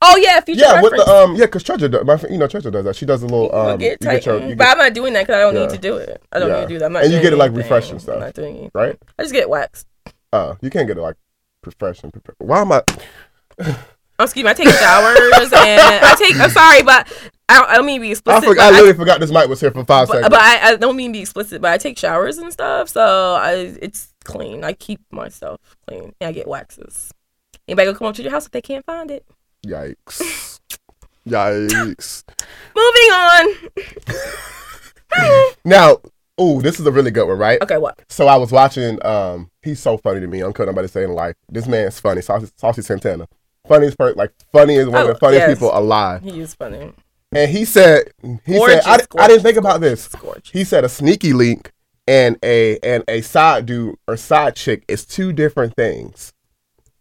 Oh 0.00 0.16
yeah, 0.16 0.40
feature 0.40 0.60
Yeah, 0.60 0.80
with 0.80 0.92
reference. 0.92 1.04
the 1.10 1.14
um, 1.24 1.34
yeah, 1.36 1.46
cause 1.46 1.62
Treasure, 1.64 1.88
does, 1.88 2.04
my 2.04 2.18
you 2.30 2.38
know, 2.38 2.46
Treasure 2.46 2.70
does 2.70 2.84
that. 2.84 2.94
She 2.96 3.04
does 3.04 3.22
a 3.22 3.26
little 3.26 3.52
um, 3.54 3.78
get 3.78 3.98
you 4.00 4.10
get 4.10 4.26
your, 4.26 4.36
you 4.40 4.54
but 4.54 4.64
get, 4.64 4.68
I'm 4.72 4.78
not 4.78 4.94
doing 4.94 5.12
that 5.14 5.22
because 5.26 5.34
I 5.36 5.40
don't 5.40 5.54
Yeah. 5.54 5.60
need 5.62 5.70
to 5.70 5.78
do 5.78 5.96
it. 5.96 6.22
I 6.30 6.38
don't 6.38 6.48
Yeah. 6.50 6.54
need 6.60 6.62
to 6.62 6.68
do 6.68 6.78
that. 6.78 6.84
I'm 6.86 6.92
not 6.92 7.04
And 7.04 7.12
you 7.12 7.20
get 7.20 7.32
it, 7.32 7.36
like, 7.36 7.48
anything. 7.48 7.62
refreshing 7.64 7.98
stuff. 7.98 8.14
I'm 8.14 8.20
not 8.20 8.34
doing 8.34 8.50
anything. 8.50 8.70
right. 8.74 8.96
I 9.18 9.22
just 9.22 9.34
get 9.34 9.50
waxed. 9.50 9.86
Uh, 10.32 10.54
you 10.60 10.70
can't 10.70 10.86
get 10.86 10.98
it 10.98 11.00
like 11.00 11.16
profession. 11.62 12.12
Why 12.38 12.60
am 12.60 12.72
I? 12.72 12.82
Oh, 14.20 14.24
excuse 14.24 14.44
me. 14.44 14.50
I 14.50 14.54
take 14.54 14.68
showers 14.68 15.52
and 15.52 15.80
I 16.04 16.14
take. 16.18 16.36
I'm 16.40 16.50
sorry, 16.50 16.82
but 16.82 17.30
I 17.48 17.58
don't, 17.58 17.68
I 17.70 17.74
don't 17.76 17.86
mean 17.86 18.00
to 18.00 18.02
be 18.02 18.08
I, 18.08 18.12
explicit. 18.12 18.44
forgot, 18.44 18.62
I 18.64 18.66
I 18.66 18.70
literally 18.80 18.94
forgot 18.98 19.20
this 19.20 19.30
mic 19.30 19.48
was 19.48 19.60
here 19.60 19.70
for 19.70 19.84
five 19.84 20.08
but, 20.08 20.14
seconds. 20.14 20.30
but 20.30 20.40
I, 20.40 20.70
I 20.72 20.76
don't 20.76 20.96
mean 20.96 21.12
to 21.12 21.16
be 21.18 21.20
explicit, 21.22 21.60
but 21.62 21.70
I 21.72 21.78
take 21.78 21.96
showers 21.98 22.36
and 22.38 22.52
stuff, 22.52 22.88
so 22.88 23.34
I 23.34 23.76
it's 23.80 24.12
clean. 24.24 24.64
I 24.64 24.72
keep 24.74 25.00
myself 25.10 25.60
clean. 25.86 26.12
And 26.20 26.28
I 26.28 26.32
get 26.32 26.46
waxes. 26.48 27.12
Anybody 27.66 27.86
gonna 27.86 27.98
come 27.98 28.08
up 28.08 28.14
to 28.16 28.22
your 28.22 28.32
house 28.32 28.46
if 28.46 28.50
they 28.52 28.60
can't 28.62 28.84
find 28.84 29.10
it? 29.10 29.24
Yikes! 29.66 30.60
Yikes! 31.26 32.24
Moving 32.76 33.10
on. 33.12 33.54
now, 35.64 35.98
oh, 36.38 36.60
this 36.60 36.78
is 36.80 36.86
a 36.86 36.92
really 36.92 37.10
good 37.10 37.26
one, 37.26 37.38
right? 37.38 37.60
Okay, 37.62 37.76
what? 37.78 37.98
So 38.08 38.28
I 38.28 38.36
was 38.36 38.52
watching. 38.52 39.04
Um, 39.04 39.50
he's 39.62 39.80
so 39.80 39.98
funny 39.98 40.20
to 40.20 40.26
me. 40.26 40.40
I'm 40.40 40.52
couldn't 40.52 40.74
nobody 40.74 40.88
say 40.88 41.04
in 41.04 41.12
life. 41.12 41.34
This 41.50 41.66
man's 41.66 41.98
funny. 42.00 42.22
Saucy, 42.22 42.48
Saucy 42.56 42.82
Santana, 42.82 43.26
funniest 43.66 43.98
person, 43.98 44.16
like 44.16 44.32
funniest 44.52 44.90
one 44.90 45.02
of 45.02 45.08
Oh, 45.08 45.12
the 45.12 45.18
funniest 45.18 45.48
yes. 45.48 45.58
people 45.58 45.76
alive. 45.76 46.22
He 46.22 46.40
is 46.40 46.54
funny. 46.54 46.92
And 47.32 47.50
he 47.50 47.64
said, 47.66 48.10
he 48.46 48.54
Gorgeous, 48.54 48.84
said, 48.84 49.06
I, 49.18 49.24
I 49.24 49.28
didn't 49.28 49.42
think 49.42 49.58
about 49.58 49.80
this. 49.82 50.08
Gorgeous. 50.08 50.50
He 50.50 50.64
said 50.64 50.84
a 50.84 50.88
sneaky 50.88 51.34
link 51.34 51.72
and 52.06 52.38
a 52.42 52.78
and 52.78 53.04
a 53.06 53.20
side 53.20 53.66
dude 53.66 53.96
or 54.06 54.16
side 54.16 54.56
chick 54.56 54.84
is 54.88 55.04
two 55.04 55.32
different 55.34 55.74
things. 55.76 56.32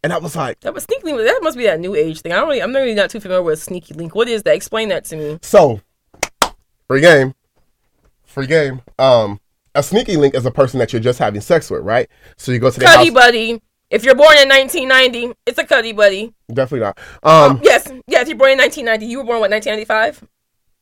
And 0.03 0.13
I 0.13 0.17
was 0.19 0.36
like, 0.36 0.60
That 0.62 0.73
was 0.73 0.83
sneaky. 0.83 1.03
link. 1.12 1.19
That 1.19 1.39
must 1.41 1.57
be 1.57 1.63
that 1.65 1.79
new 1.79 1.95
age 1.95 2.21
thing. 2.21 2.31
I 2.31 2.36
don't 2.38 2.47
really. 2.47 2.62
I'm 2.62 2.73
really 2.73 2.93
not 2.93 3.10
too 3.10 3.19
familiar 3.19 3.41
with 3.43 3.62
sneaky 3.62 3.93
link. 3.93 4.15
What 4.15 4.27
is 4.29 4.43
that? 4.43 4.55
Explain 4.55 4.89
that 4.89 5.05
to 5.05 5.15
me. 5.17 5.39
so 5.41 5.81
free 6.88 7.01
game, 7.01 7.33
free 8.25 8.47
game. 8.47 8.81
Um, 8.99 9.39
a 9.75 9.83
sneaky 9.83 10.17
link 10.17 10.33
is 10.36 10.45
a 10.45 10.51
person 10.51 10.79
that 10.79 10.93
you're 10.93 11.01
just 11.01 11.19
having 11.19 11.41
sex 11.41 11.69
with, 11.69 11.81
right? 11.83 12.10
So 12.38 12.51
you 12.51 12.60
go 12.60 12.69
to 12.69 12.79
the 12.79 12.86
Cuddy 12.86 13.05
house. 13.07 13.13
buddy. 13.13 13.62
If 13.89 14.03
you're 14.03 14.15
born 14.15 14.38
in 14.38 14.49
1990, 14.49 15.33
it's 15.45 15.57
a 15.57 15.63
cuddy 15.63 15.93
buddy. 15.93 16.33
Definitely 16.51 16.81
not. 16.81 16.99
Um, 17.23 17.62
yes, 17.63 17.89
yes. 18.07 18.27
You're 18.27 18.38
born 18.38 18.51
in 18.51 18.57
1990. 18.57 19.05
You 19.05 19.19
were 19.19 19.23
born 19.23 19.39
what? 19.39 19.49
1995, 19.49 20.27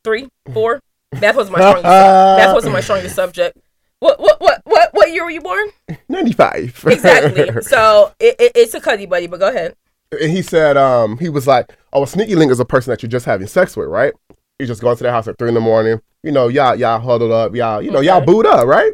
three, 0.04 0.28
four. 0.54 0.80
Math 1.22 1.36
wasn't 1.36 1.56
my 1.58 1.62
strongest. 1.62 1.84
math 1.84 2.54
wasn't 2.56 2.74
my 2.74 2.82
strongest 2.82 3.16
subject. 3.16 3.58
What, 4.00 4.20
what, 4.20 4.40
what, 4.42 4.62
what, 4.66 4.90
what 4.94 5.12
year 5.12 5.24
were 5.24 5.32
you 5.32 5.42
born? 5.42 5.68
95. 6.10 6.84
Exactly. 6.88 7.62
so 7.62 8.12
it, 8.20 8.36
it, 8.40 8.52
it's 8.56 8.74
a 8.74 8.82
cuddy 8.82 9.06
buddy. 9.06 9.28
But 9.28 9.40
go 9.40 9.50
ahead. 9.50 9.76
and 10.12 10.32
he 10.32 10.42
said, 10.42 10.78
um, 10.78 11.18
he 11.18 11.30
was 11.30 11.48
like, 11.48 11.76
oh, 11.94 12.04
a 12.04 12.08
sneaky 12.08 12.36
link 12.36 12.52
is 12.52 12.60
a 12.60 12.66
person 12.66 12.92
that 12.92 13.02
you're 13.02 13.10
just 13.10 13.26
having 13.26 13.48
sex 13.48 13.76
with, 13.78 13.88
right? 13.88 14.14
You 14.60 14.66
just 14.68 14.82
go 14.82 14.92
into 14.92 15.04
their 15.04 15.12
house 15.12 15.28
at 15.28 15.38
three 15.38 15.50
in 15.50 15.54
the 15.56 15.62
morning. 15.62 16.02
You 16.24 16.32
know, 16.32 16.48
y'all, 16.48 16.76
y'all 16.76 17.00
huddled 17.00 17.32
up, 17.32 17.56
y'all, 17.56 17.82
you 17.82 17.92
know, 17.92 18.00
y'all 18.02 18.22
booed 18.26 18.46
up, 18.46 18.66
right? 18.68 18.94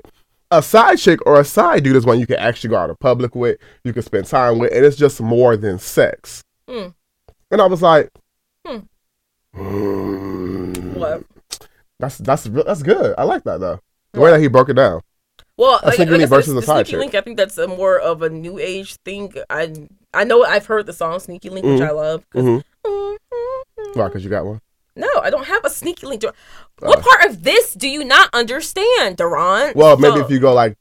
A 0.52 0.62
side 0.62 0.98
chick 0.98 1.20
or 1.26 1.40
a 1.40 1.46
side 1.46 1.84
dude 1.84 1.96
is 1.96 2.06
one 2.06 2.20
you 2.20 2.28
can 2.28 2.38
actually 2.38 2.72
go 2.72 2.78
out 2.78 2.90
in 2.90 2.96
public 2.98 3.36
with, 3.36 3.58
you 3.84 3.94
can 3.94 4.02
spend 4.02 4.26
time 4.26 4.60
with, 4.60 4.72
and 4.74 4.84
it's 4.86 4.98
just 4.98 5.22
more 5.22 5.56
than 5.56 5.80
sex. 5.80 6.44
Hmm. 6.70 6.88
And 7.50 7.62
I 7.62 7.68
was 7.68 7.82
like, 7.82 8.10
Hmm. 8.66 8.80
"Hmm, 9.56 10.94
What? 10.94 11.24
That's 12.00 12.18
that's 12.18 12.44
that's 12.44 12.84
good. 12.84 13.16
I 13.18 13.24
like 13.24 13.44
that 13.44 13.60
though. 13.60 13.80
The 14.14 14.20
way 14.20 14.32
that 14.32 14.40
he 14.42 14.48
broke 14.48 14.70
it 14.70 14.74
down. 14.74 15.02
Well, 15.58 15.80
A 15.84 15.92
sneaky 15.92 16.12
link 16.12 16.24
I 16.24 16.26
versus 16.26 16.54
the 16.54 16.62
side 16.62 16.86
sneaky 16.88 16.92
chick. 16.92 17.00
link. 17.00 17.16
I 17.16 17.22
think 17.22 17.38
that's 17.38 17.58
a 17.58 17.68
more 17.68 18.00
of 18.00 18.22
a 18.22 18.30
new 18.30 18.58
age 18.58 18.96
thing. 19.06 19.34
I 19.50 19.74
I 20.14 20.24
know 20.24 20.44
I've 20.44 20.66
heard 20.66 20.86
the 20.86 20.94
song 20.94 21.20
"Sneaky 21.20 21.50
Link," 21.50 21.66
which 21.66 21.80
Mhm. 21.80 21.88
I 21.88 21.92
love. 21.92 22.24
'cause- 22.32 22.44
Mm-hmm. 22.44 24.00
Why? 24.00 24.08
Because 24.08 24.24
you 24.24 24.30
got 24.30 24.46
one. 24.46 24.60
No, 24.96 25.08
I 25.22 25.30
don't 25.30 25.46
have 25.46 25.64
a 25.64 25.70
sneaky 25.70 26.06
link. 26.08 26.24
What 26.80 27.00
Uh. 27.00 27.02
part 27.02 27.26
of 27.30 27.44
this 27.44 27.74
do 27.74 27.88
you 27.88 28.04
not 28.04 28.30
understand, 28.34 29.18
Duran? 29.18 29.74
Well, 29.76 29.98
maybe 29.98 30.18
So- 30.18 30.26
if 30.26 30.30
you 30.32 30.40
go 30.40 30.54
like 30.54 30.76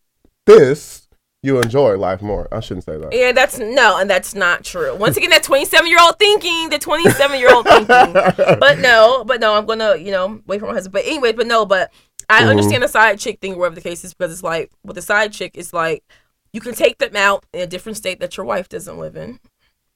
this, 0.46 1.08
you 1.42 1.58
enjoy 1.60 1.96
life 1.96 2.20
more. 2.20 2.48
I 2.52 2.60
shouldn't 2.60 2.84
say 2.84 2.96
that. 2.98 3.12
Yeah, 3.12 3.32
that's 3.32 3.58
no, 3.58 3.98
and 3.98 4.10
that's 4.10 4.34
not 4.34 4.64
true. 4.64 4.94
Once 4.96 5.16
again, 5.16 5.30
that 5.30 5.42
twenty-seven-year-old 5.42 6.18
thinking, 6.18 6.70
the 6.70 6.78
twenty-seven-year-old 6.78 7.66
thinking. 7.66 7.86
But 8.58 8.78
no, 8.78 9.24
but 9.24 9.40
no, 9.40 9.54
I'm 9.54 9.64
gonna, 9.66 9.96
you 9.96 10.10
know, 10.10 10.40
wait 10.46 10.60
for 10.60 10.66
my 10.66 10.72
husband. 10.74 10.92
But 10.92 11.04
anyway, 11.06 11.32
but 11.32 11.46
no, 11.46 11.64
but 11.64 11.90
I 12.30 12.44
understand 12.44 12.82
the 12.82 12.88
side 12.88 13.18
chick 13.18 13.40
thing, 13.40 13.56
wherever 13.56 13.74
the 13.74 13.80
case 13.80 14.04
is, 14.04 14.14
because 14.14 14.32
it's 14.32 14.42
like 14.42 14.70
with 14.84 14.96
the 14.96 15.02
side 15.02 15.32
chick, 15.32 15.52
it's 15.54 15.72
like 15.72 16.04
you 16.52 16.60
can 16.60 16.74
take 16.74 16.98
them 16.98 17.16
out 17.16 17.44
in 17.52 17.60
a 17.60 17.66
different 17.66 17.96
state 17.96 18.20
that 18.20 18.36
your 18.36 18.46
wife 18.46 18.68
doesn't 18.68 18.98
live 18.98 19.16
in. 19.16 19.40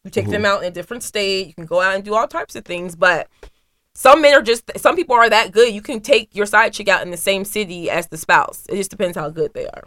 You 0.04 0.10
take 0.10 0.28
them 0.28 0.44
out 0.44 0.62
in 0.62 0.68
a 0.68 0.70
different 0.70 1.02
state. 1.02 1.46
You 1.46 1.54
can 1.54 1.64
go 1.64 1.80
out 1.80 1.94
and 1.94 2.04
do 2.04 2.14
all 2.14 2.28
types 2.28 2.54
of 2.56 2.66
things, 2.66 2.94
but 2.94 3.26
some 3.94 4.20
men 4.20 4.34
are 4.34 4.42
just 4.42 4.70
some 4.76 4.96
people 4.96 5.14
are 5.16 5.30
that 5.30 5.52
good. 5.52 5.72
You 5.72 5.80
can 5.80 6.00
take 6.00 6.34
your 6.34 6.46
side 6.46 6.72
chick 6.74 6.88
out 6.88 7.02
in 7.02 7.10
the 7.10 7.16
same 7.16 7.44
city 7.44 7.88
as 7.88 8.08
the 8.08 8.18
spouse. 8.18 8.66
It 8.68 8.76
just 8.76 8.90
depends 8.90 9.16
how 9.16 9.30
good 9.30 9.54
they 9.54 9.66
are. 9.66 9.84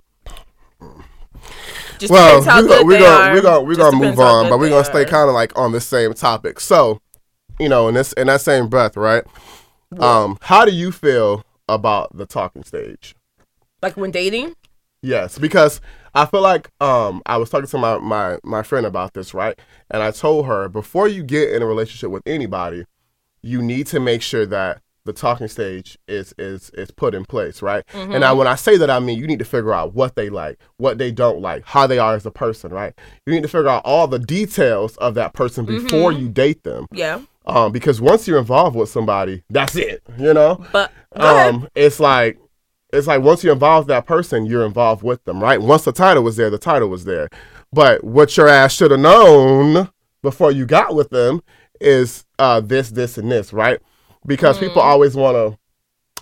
Just 1.99 2.11
well, 2.11 2.39
we're 2.39 2.67
gonna 2.67 2.85
we're 2.85 2.99
gonna 2.99 3.33
we're 3.33 3.41
gonna 3.41 3.61
we're 3.61 3.75
gonna 3.75 3.97
move 3.97 4.19
on, 4.19 4.49
but 4.49 4.59
we're 4.59 4.69
gonna 4.69 4.85
stay 4.85 5.05
kind 5.05 5.29
of 5.29 5.35
like 5.35 5.57
on 5.57 5.71
the 5.71 5.81
same 5.81 6.13
topic. 6.13 6.59
So, 6.59 6.99
you 7.59 7.69
know, 7.69 7.87
in 7.87 7.95
this 7.95 8.13
in 8.13 8.27
that 8.27 8.41
same 8.41 8.69
breath, 8.69 8.97
right? 8.97 9.23
Um, 9.99 10.37
how 10.41 10.65
do 10.65 10.71
you 10.71 10.91
feel 10.91 11.43
about 11.67 12.15
the 12.15 12.25
talking 12.25 12.63
stage? 12.63 13.15
like 13.81 13.95
when 13.95 14.11
dating. 14.11 14.55
Yes, 15.01 15.37
because 15.37 15.79
I 16.15 16.25
feel 16.25 16.41
like 16.41 16.71
um 16.81 17.21
I 17.25 17.37
was 17.37 17.49
talking 17.49 17.67
to 17.67 17.77
my 17.77 17.99
my 17.99 18.39
my 18.43 18.63
friend 18.63 18.85
about 18.85 19.13
this, 19.13 19.33
right? 19.33 19.57
And 19.91 20.01
I 20.01 20.11
told 20.11 20.47
her 20.47 20.67
before 20.67 21.07
you 21.07 21.23
get 21.23 21.51
in 21.51 21.61
a 21.61 21.65
relationship 21.65 22.09
with 22.09 22.23
anybody, 22.25 22.85
you 23.43 23.61
need 23.61 23.87
to 23.87 23.99
make 23.99 24.21
sure 24.21 24.45
that 24.47 24.81
the 25.05 25.13
talking 25.13 25.47
stage 25.47 25.97
is 26.07 26.33
is 26.39 26.71
is 26.71 26.89
put 26.91 27.13
in 27.13 27.23
place, 27.25 27.61
right? 27.61 27.83
And 27.93 28.19
now 28.21 28.35
when 28.35 28.47
I 28.47 28.55
say 28.55 28.75
that, 28.77 28.89
I 28.89 28.99
mean 28.99 29.19
you 29.19 29.27
need 29.27 29.39
to 29.39 29.45
figure 29.45 29.73
out 29.73 29.93
what 29.93 30.15
they 30.15 30.29
like, 30.29 30.59
what 30.77 30.97
they 30.97 31.11
don't 31.11 31.39
like, 31.41 31.63
how 31.65 31.85
they 31.85 31.99
are 31.99 32.15
as 32.15 32.25
a 32.25 32.31
person, 32.31 32.71
right? 32.73 32.93
You 33.27 33.33
need 33.33 33.43
to 33.43 33.47
figure 33.47 33.69
out 33.69 33.83
all 33.85 34.07
the 34.07 34.19
details 34.19 34.97
of 34.97 35.13
that 35.13 35.33
person 35.33 35.65
before 35.65 36.11
you 36.11 36.27
date 36.27 36.63
them, 36.63 36.87
Yeah, 36.91 37.21
um, 37.47 37.71
because 37.71 37.99
once 37.99 38.27
you're 38.27 38.37
involved 38.37 38.75
with 38.75 38.89
somebody, 38.89 39.43
that's 39.49 39.75
it, 39.75 40.03
you 40.19 40.33
know 40.33 40.63
but 40.71 40.91
um, 41.15 41.67
it's 41.75 41.99
like 41.99 42.37
it's 42.93 43.07
like 43.07 43.21
once 43.21 43.43
you 43.43 43.51
involve 43.51 43.87
that 43.87 44.05
person, 44.05 44.45
you're 44.45 44.65
involved 44.65 45.03
with 45.03 45.23
them, 45.25 45.41
right? 45.43 45.61
Once 45.61 45.83
the 45.83 45.91
title 45.91 46.23
was 46.23 46.37
there, 46.37 46.49
the 46.49 46.57
title 46.57 46.87
was 46.87 47.03
there. 47.03 47.27
But 47.73 48.01
what 48.03 48.37
your 48.37 48.47
ass 48.47 48.73
should 48.73 48.91
have 48.91 48.99
known 49.01 49.89
before 50.21 50.53
you 50.53 50.65
got 50.65 50.95
with 50.95 51.09
them 51.09 51.41
is 51.81 52.23
uh, 52.39 52.61
this, 52.61 52.91
this, 52.91 53.17
and 53.17 53.29
this, 53.29 53.51
right? 53.51 53.81
Because 54.25 54.57
people 54.57 54.81
always 54.81 55.15
want 55.15 55.35
to, 55.35 55.59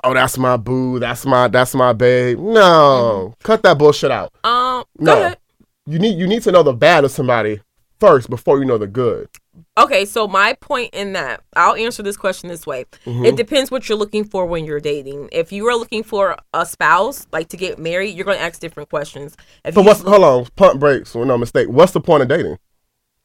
oh, 0.03 0.13
that's 0.15 0.39
my 0.39 0.57
boo, 0.57 0.97
that's 0.99 1.23
my 1.25 1.47
that's 1.49 1.75
my 1.75 1.93
babe. 1.93 2.39
No, 2.39 3.35
cut 3.43 3.61
that 3.61 3.77
bullshit 3.77 4.09
out. 4.11 4.33
um, 4.43 4.83
go 4.97 5.05
No. 5.05 5.21
ahead. 5.21 5.37
You 5.85 5.99
need 5.99 6.17
you 6.17 6.25
need 6.25 6.41
to 6.43 6.51
know 6.51 6.63
the 6.63 6.73
bad 6.73 7.03
of 7.03 7.11
somebody 7.11 7.61
first 7.99 8.29
before 8.29 8.59
you 8.59 8.65
know 8.65 8.77
the 8.77 8.87
good. 8.87 9.29
Okay, 9.77 10.05
so 10.05 10.27
my 10.27 10.53
point 10.53 10.93
in 10.93 11.13
that, 11.13 11.41
I'll 11.55 11.75
answer 11.75 12.03
this 12.03 12.17
question 12.17 12.49
this 12.49 12.67
way. 12.67 12.85
Mm-hmm. 13.05 13.25
It 13.25 13.35
depends 13.37 13.71
what 13.71 13.87
you're 13.87 13.97
looking 13.97 14.25
for 14.25 14.45
when 14.45 14.65
you're 14.65 14.79
dating. 14.79 15.29
If 15.31 15.51
you 15.51 15.65
are 15.67 15.75
looking 15.75 16.03
for 16.03 16.37
a 16.53 16.65
spouse, 16.65 17.25
like 17.31 17.49
to 17.49 17.57
get 17.57 17.79
married, 17.79 18.15
you're 18.15 18.25
going 18.25 18.37
to 18.37 18.43
ask 18.43 18.59
different 18.59 18.89
questions. 18.89 19.37
If 19.63 19.75
So 19.75 19.81
what's 19.81 20.01
hold 20.01 20.23
on, 20.23 20.45
pump 20.55 20.79
breaks, 20.79 21.15
no 21.15 21.37
mistake. 21.37 21.69
What's 21.69 21.93
the 21.93 22.01
point 22.01 22.23
of 22.23 22.29
dating? 22.29 22.57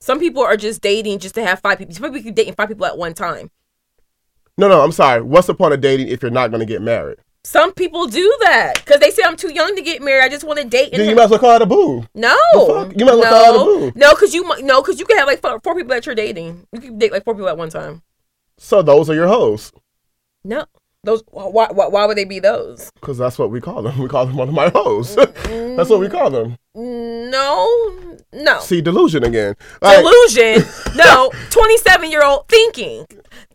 some 0.00 0.18
people 0.18 0.42
are 0.42 0.56
just 0.56 0.80
dating 0.80 1.18
just 1.18 1.34
to 1.34 1.44
have 1.44 1.60
five 1.60 1.78
people. 1.78 1.94
Some 1.94 2.12
people 2.12 2.32
dating 2.32 2.54
five 2.54 2.68
people 2.68 2.86
at 2.86 2.98
one 2.98 3.14
time. 3.14 3.50
No, 4.56 4.68
no, 4.68 4.82
I'm 4.82 4.92
sorry. 4.92 5.22
What's 5.22 5.46
the 5.46 5.54
point 5.54 5.74
of 5.74 5.80
dating 5.80 6.08
if 6.08 6.22
you're 6.22 6.30
not 6.30 6.50
going 6.50 6.60
to 6.60 6.66
get 6.66 6.82
married? 6.82 7.18
Some 7.42 7.72
people 7.72 8.06
do 8.06 8.36
that 8.42 8.74
because 8.76 9.00
they 9.00 9.10
say 9.10 9.22
I'm 9.24 9.36
too 9.36 9.52
young 9.52 9.74
to 9.74 9.82
get 9.82 10.02
married. 10.02 10.24
I 10.24 10.28
just 10.28 10.44
want 10.44 10.58
to 10.58 10.64
date. 10.66 10.92
Then 10.92 11.08
you 11.08 11.16
might 11.16 11.24
as 11.24 11.30
well 11.30 11.38
call 11.38 11.56
it 11.56 11.62
a 11.62 11.66
boo. 11.66 12.06
no. 12.14 12.36
You 12.94 13.06
might 13.06 13.12
as 13.12 13.18
well 13.18 13.22
call 13.30 13.54
it 13.54 13.60
a 13.60 13.92
boo. 13.92 13.98
no, 13.98 14.10
because 14.10 14.34
you 14.34 14.42
no, 14.62 14.82
because 14.82 14.98
you 15.00 15.06
can 15.06 15.16
have 15.16 15.26
like 15.26 15.40
four, 15.40 15.58
four 15.60 15.74
people 15.74 15.88
that 15.90 16.04
you're 16.04 16.14
dating. 16.14 16.66
You 16.72 16.80
can 16.80 16.98
date 16.98 17.12
like 17.12 17.24
four 17.24 17.34
people 17.34 17.48
at 17.48 17.56
one 17.56 17.70
time. 17.70 18.02
So 18.58 18.82
those 18.82 19.08
are 19.08 19.14
your 19.14 19.26
hoes. 19.28 19.72
No, 20.44 20.66
those 21.02 21.22
why 21.30 21.68
why, 21.70 21.86
why 21.88 22.04
would 22.04 22.18
they 22.18 22.24
be 22.26 22.40
those? 22.40 22.90
Because 23.00 23.16
that's 23.16 23.38
what 23.38 23.50
we 23.50 23.60
call 23.60 23.82
them. 23.82 23.98
We 24.02 24.08
call 24.08 24.26
them 24.26 24.36
one 24.36 24.48
of 24.48 24.54
my 24.54 24.68
hoes. 24.68 25.14
that's 25.46 25.88
what 25.88 26.00
we 26.00 26.08
call 26.10 26.28
them. 26.30 26.58
No, 26.74 28.18
no. 28.34 28.60
See, 28.60 28.82
delusion 28.82 29.24
again. 29.24 29.54
Like, 29.80 29.98
delusion. 29.98 30.66
no, 30.96 31.30
27 31.50 32.10
year 32.10 32.22
old 32.22 32.48
thinking. 32.48 33.06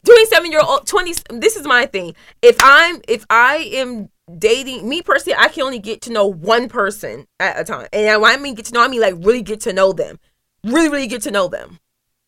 27 0.06 0.52
year 0.52 0.62
old 0.64 0.88
20 0.88 1.14
this 1.40 1.56
is 1.56 1.66
my 1.66 1.86
thing. 1.86 2.16
If 2.42 2.58
I'm 2.60 3.02
if 3.08 3.26
I 3.30 3.58
am 3.74 4.10
dating 4.38 4.88
me 4.88 5.02
personally, 5.02 5.38
I 5.38 5.48
can 5.50 5.64
only 5.64 5.80
get 5.80 6.02
to 6.02 6.12
know 6.12 6.28
one 6.28 6.70
person 6.70 7.28
at 7.40 7.60
a 7.60 7.64
time. 7.64 7.88
And 7.94 8.22
when 8.22 8.32
I 8.32 8.42
mean 8.42 8.56
get 8.56 8.66
to 8.66 8.74
know, 8.74 8.84
I 8.84 8.88
mean 8.88 9.02
like 9.02 9.16
really 9.18 9.42
get 9.42 9.62
to 9.62 9.74
know 9.74 9.94
them. 9.94 10.20
Really, 10.64 10.90
really 10.90 11.08
get 11.08 11.22
to 11.24 11.32
know 11.32 11.48
them. 11.48 11.80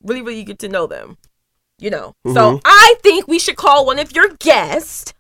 Really, 0.04 0.22
really 0.22 0.44
get 0.44 0.60
to 0.60 0.70
know 0.70 0.88
them. 0.88 1.18
You 1.80 1.90
know. 1.90 2.16
Mm-hmm. 2.26 2.34
So 2.34 2.62
I 2.66 2.96
think 3.02 3.28
we 3.28 3.40
should 3.40 3.56
call 3.56 3.86
one 3.86 4.00
of 4.00 4.16
your 4.16 4.30
guests. 4.40 5.14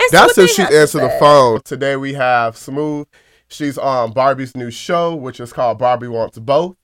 and 0.00 0.10
That's 0.10 0.38
if 0.38 0.50
she 0.50 0.62
answered 0.62 1.02
the 1.02 1.16
phone. 1.20 1.60
Today 1.62 1.96
we 1.96 2.14
have 2.14 2.56
Smoove. 2.56 3.06
She's 3.48 3.76
on 3.76 4.12
Barbie's 4.12 4.56
new 4.56 4.70
show, 4.70 5.14
which 5.14 5.38
is 5.38 5.52
called 5.52 5.78
Barbie 5.78 6.08
Wants 6.08 6.38
Both. 6.38 6.76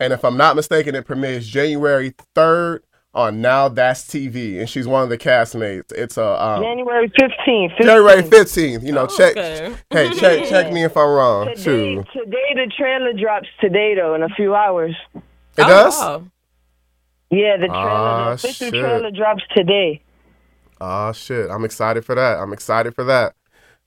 And 0.00 0.12
if 0.12 0.24
I'm 0.24 0.36
not 0.36 0.56
mistaken, 0.56 0.94
it 0.94 1.06
premieres 1.06 1.46
January 1.46 2.14
3rd 2.34 2.80
on 3.18 3.40
Now 3.40 3.68
That's 3.68 4.02
TV. 4.04 4.58
And 4.60 4.68
she's 4.70 4.86
one 4.86 5.02
of 5.02 5.08
the 5.08 5.18
castmates. 5.18 5.92
It's 5.92 6.16
a 6.16 6.42
um, 6.42 6.62
January 6.62 7.08
15th. 7.10 7.74
15th. 7.76 7.78
January 7.78 8.22
15th. 8.22 8.82
You 8.86 8.92
know, 8.92 9.06
check. 9.06 9.36
Okay. 9.36 9.74
Hey, 9.90 10.10
check 10.14 10.48
check 10.48 10.72
me 10.72 10.84
if 10.84 10.96
I'm 10.96 11.08
wrong. 11.08 11.48
Today, 11.48 11.62
Too. 11.62 12.04
today 12.12 12.52
the 12.54 12.72
trailer 12.78 13.12
drops 13.12 13.48
today 13.60 13.94
though 13.96 14.14
in 14.14 14.22
a 14.22 14.28
few 14.30 14.54
hours. 14.54 14.94
It 15.14 15.22
Oh, 15.58 15.66
does? 15.68 15.98
wow. 15.98 16.24
Yeah, 17.30 17.56
the 17.58 17.66
trailer, 17.66 17.76
Ah, 17.76 18.24
the 18.28 18.32
official 18.34 18.70
trailer 18.70 19.10
drops 19.10 19.42
today. 19.54 20.00
Oh 20.80 21.12
shit! 21.12 21.50
I'm 21.50 21.64
excited 21.64 22.04
for 22.04 22.14
that. 22.14 22.38
I'm 22.38 22.52
excited 22.52 22.94
for 22.94 23.04
that. 23.04 23.34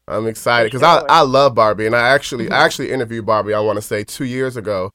I'm 0.07 0.27
excited 0.27 0.65
because 0.71 0.83
I, 0.83 1.05
I 1.07 1.21
love 1.21 1.55
Barbie 1.55 1.85
and 1.85 1.95
I 1.95 2.09
actually 2.09 2.45
Mm-hmm. 2.45 2.53
I 2.53 2.57
actually 2.65 2.91
interviewed 2.91 3.25
Barbie. 3.25 3.53
I 3.53 3.59
want 3.61 3.77
to 3.77 3.81
say 3.81 4.03
two 4.03 4.25
years 4.25 4.57
ago, 4.57 4.91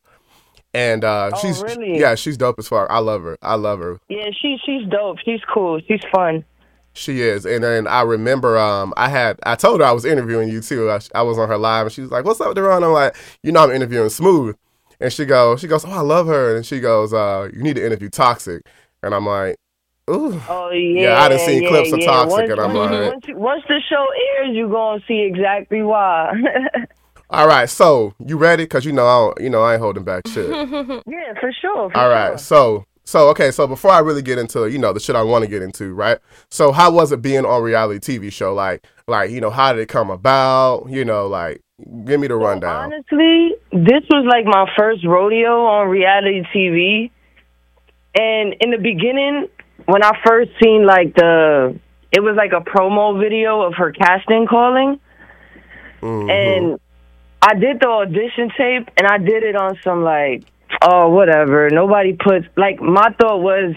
and 0.74 1.04
uh, 1.04 1.30
Oh, 1.32 1.38
she's 1.40 1.62
really? 1.62 1.98
yeah 1.98 2.14
she's 2.14 2.36
dope 2.36 2.58
as 2.58 2.68
fuck. 2.68 2.88
I 2.90 2.98
love 2.98 3.22
her. 3.22 3.36
I 3.42 3.54
love 3.54 3.78
her. 3.80 3.98
Yeah, 4.08 4.30
she 4.40 4.58
she's 4.64 4.86
dope. 4.88 5.18
She's 5.24 5.40
cool. 5.52 5.80
She's 5.86 6.02
fun. 6.12 6.44
She 6.92 7.20
is. 7.20 7.44
And 7.44 7.62
then 7.62 7.86
I 7.86 8.02
remember 8.02 8.56
um 8.58 8.94
I 8.96 9.08
had 9.08 9.38
I 9.44 9.54
told 9.54 9.80
her 9.80 9.86
I 9.86 9.92
was 9.92 10.04
interviewing 10.04 10.48
you 10.48 10.60
too. 10.60 10.90
I, 10.90 10.98
I 11.14 11.22
was 11.22 11.38
on 11.38 11.48
her 11.48 11.58
live 11.58 11.86
and 11.86 11.92
she 11.92 12.00
was 12.00 12.10
like, 12.10 12.24
"What's 12.24 12.40
up, 12.40 12.54
Deron?" 12.56 12.82
I'm 12.84 12.92
like, 12.92 13.14
"You 13.42 13.52
know 13.52 13.64
I'm 13.64 13.70
interviewing 13.70 14.08
Smoove." 14.08 14.54
And 14.98 15.12
she 15.12 15.26
goes, 15.26 15.60
she 15.60 15.66
goes, 15.68 15.84
"Oh, 15.84 15.90
I 15.90 16.00
love 16.00 16.26
her." 16.26 16.56
And 16.56 16.64
she 16.64 16.80
goes, 16.80 17.12
uh, 17.12 17.48
"You 17.52 17.62
need 17.62 17.76
to 17.76 17.84
interview 17.84 18.08
Toxic." 18.08 18.62
And 19.02 19.14
I'm 19.14 19.26
like, 19.26 19.56
"Ooh." 20.08 20.40
Oh 20.48 20.70
yeah. 20.70 21.02
Yeah, 21.02 21.20
I 21.20 21.28
done 21.28 21.38
seen 21.40 21.64
yeah, 21.64 21.68
clips 21.68 21.92
of. 21.92 22.00
Toxic, 22.02 22.30
once, 22.38 22.50
and 22.50 22.60
I'm 22.60 22.72
once, 22.72 22.90
like- 22.92 23.12
once, 23.12 23.24
once 23.28 23.62
the 23.68 23.80
show 23.90 24.06
airs, 24.38 24.56
you 24.56 24.64
are 24.66 24.70
gonna 24.70 25.02
see 25.06 25.20
exactly 25.20 25.82
why. 25.82 26.32
All 27.28 27.46
right, 27.48 27.68
so 27.68 28.14
you 28.24 28.36
ready? 28.36 28.66
Cause 28.66 28.84
you 28.84 28.92
know 28.92 29.06
I 29.06 29.18
don't, 29.26 29.40
you 29.44 29.50
know 29.50 29.62
I 29.62 29.72
ain't 29.74 29.82
holding 29.82 30.04
back 30.04 30.26
shit. 30.28 30.48
yeah, 31.06 31.32
for 31.40 31.52
sure. 31.60 31.90
For 31.90 31.96
All 31.96 32.08
right, 32.08 32.30
sure. 32.30 32.38
so 32.38 32.84
so 33.04 33.28
okay, 33.30 33.50
so 33.50 33.66
before 33.66 33.90
I 33.90 33.98
really 33.98 34.22
get 34.22 34.38
into 34.38 34.66
you 34.68 34.78
know 34.78 34.92
the 34.92 35.00
shit 35.00 35.16
I 35.16 35.22
want 35.22 35.42
to 35.44 35.50
get 35.50 35.62
into, 35.62 35.92
right? 35.92 36.18
So 36.50 36.70
how 36.72 36.90
was 36.92 37.10
it 37.12 37.22
being 37.22 37.44
on 37.44 37.62
reality 37.62 38.18
TV 38.18 38.32
show? 38.32 38.54
Like 38.54 38.86
like 39.08 39.30
you 39.30 39.40
know 39.40 39.50
how 39.50 39.72
did 39.72 39.80
it 39.82 39.88
come 39.88 40.10
about? 40.10 40.86
You 40.88 41.04
know 41.04 41.26
like 41.26 41.62
give 42.04 42.20
me 42.20 42.28
the 42.28 42.36
rundown. 42.36 42.92
Honestly, 42.92 43.54
this 43.72 44.02
was 44.08 44.24
like 44.28 44.44
my 44.46 44.70
first 44.78 45.04
rodeo 45.04 45.64
on 45.66 45.88
reality 45.88 46.42
TV. 46.54 47.10
And 48.18 48.54
in 48.60 48.70
the 48.70 48.78
beginning, 48.78 49.48
when 49.84 50.02
I 50.02 50.12
first 50.24 50.50
seen 50.62 50.86
like 50.86 51.14
the, 51.16 51.78
it 52.12 52.20
was 52.20 52.34
like 52.34 52.52
a 52.52 52.64
promo 52.64 53.20
video 53.20 53.60
of 53.60 53.74
her 53.74 53.92
casting 53.92 54.46
calling, 54.46 54.98
Mhm. 56.00 56.30
and 56.30 56.80
I 57.46 57.54
did 57.54 57.78
the 57.78 57.86
audition 57.86 58.50
tape, 58.58 58.88
and 58.96 59.06
I 59.06 59.18
did 59.18 59.44
it 59.44 59.54
on 59.54 59.78
some 59.84 60.02
like, 60.02 60.42
oh 60.82 61.10
whatever. 61.10 61.70
Nobody 61.70 62.12
puts 62.12 62.44
like 62.56 62.80
my 62.80 63.14
thought 63.20 63.40
was, 63.40 63.76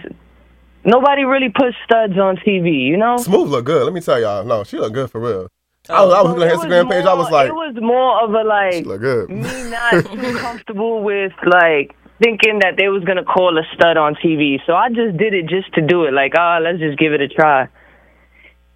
nobody 0.83 1.23
really 1.23 1.49
puts 1.49 1.75
studs 1.85 2.17
on 2.17 2.37
TV, 2.37 2.87
you 2.87 2.97
know. 2.97 3.17
Smoove 3.17 3.47
look 3.47 3.65
good. 3.65 3.83
Let 3.83 3.93
me 3.93 4.01
tell 4.01 4.19
y'all, 4.19 4.43
no, 4.43 4.63
she 4.63 4.79
look 4.79 4.93
good 4.93 5.11
for 5.11 5.21
real. 5.21 5.49
I 5.87 6.03
was, 6.03 6.13
I 6.15 6.21
was 6.23 6.29
looking 6.31 6.43
at 6.43 6.49
her 6.49 6.57
Instagram 6.57 6.89
page. 6.89 7.05
I 7.05 7.13
was 7.13 7.29
like, 7.29 7.49
it 7.49 7.53
was 7.53 7.75
more 7.79 8.23
of 8.23 8.33
a 8.33 8.43
like, 8.43 8.73
she 8.73 8.83
look 8.83 9.01
good. 9.01 9.29
me 9.29 9.41
not 9.69 10.03
too 10.03 10.37
comfortable 10.39 11.03
with 11.03 11.33
like 11.45 11.95
thinking 12.19 12.59
that 12.59 12.75
they 12.75 12.87
was 12.87 13.03
gonna 13.03 13.23
call 13.23 13.55
a 13.55 13.63
stud 13.75 13.97
on 13.97 14.15
TV. 14.15 14.57
So 14.65 14.73
I 14.73 14.89
just 14.89 15.15
did 15.15 15.35
it 15.35 15.45
just 15.45 15.71
to 15.75 15.81
do 15.81 16.05
it. 16.05 16.13
Like, 16.13 16.33
ah, 16.35 16.57
let's 16.59 16.79
just 16.79 16.97
give 16.97 17.13
it 17.13 17.21
a 17.21 17.27
try. 17.27 17.67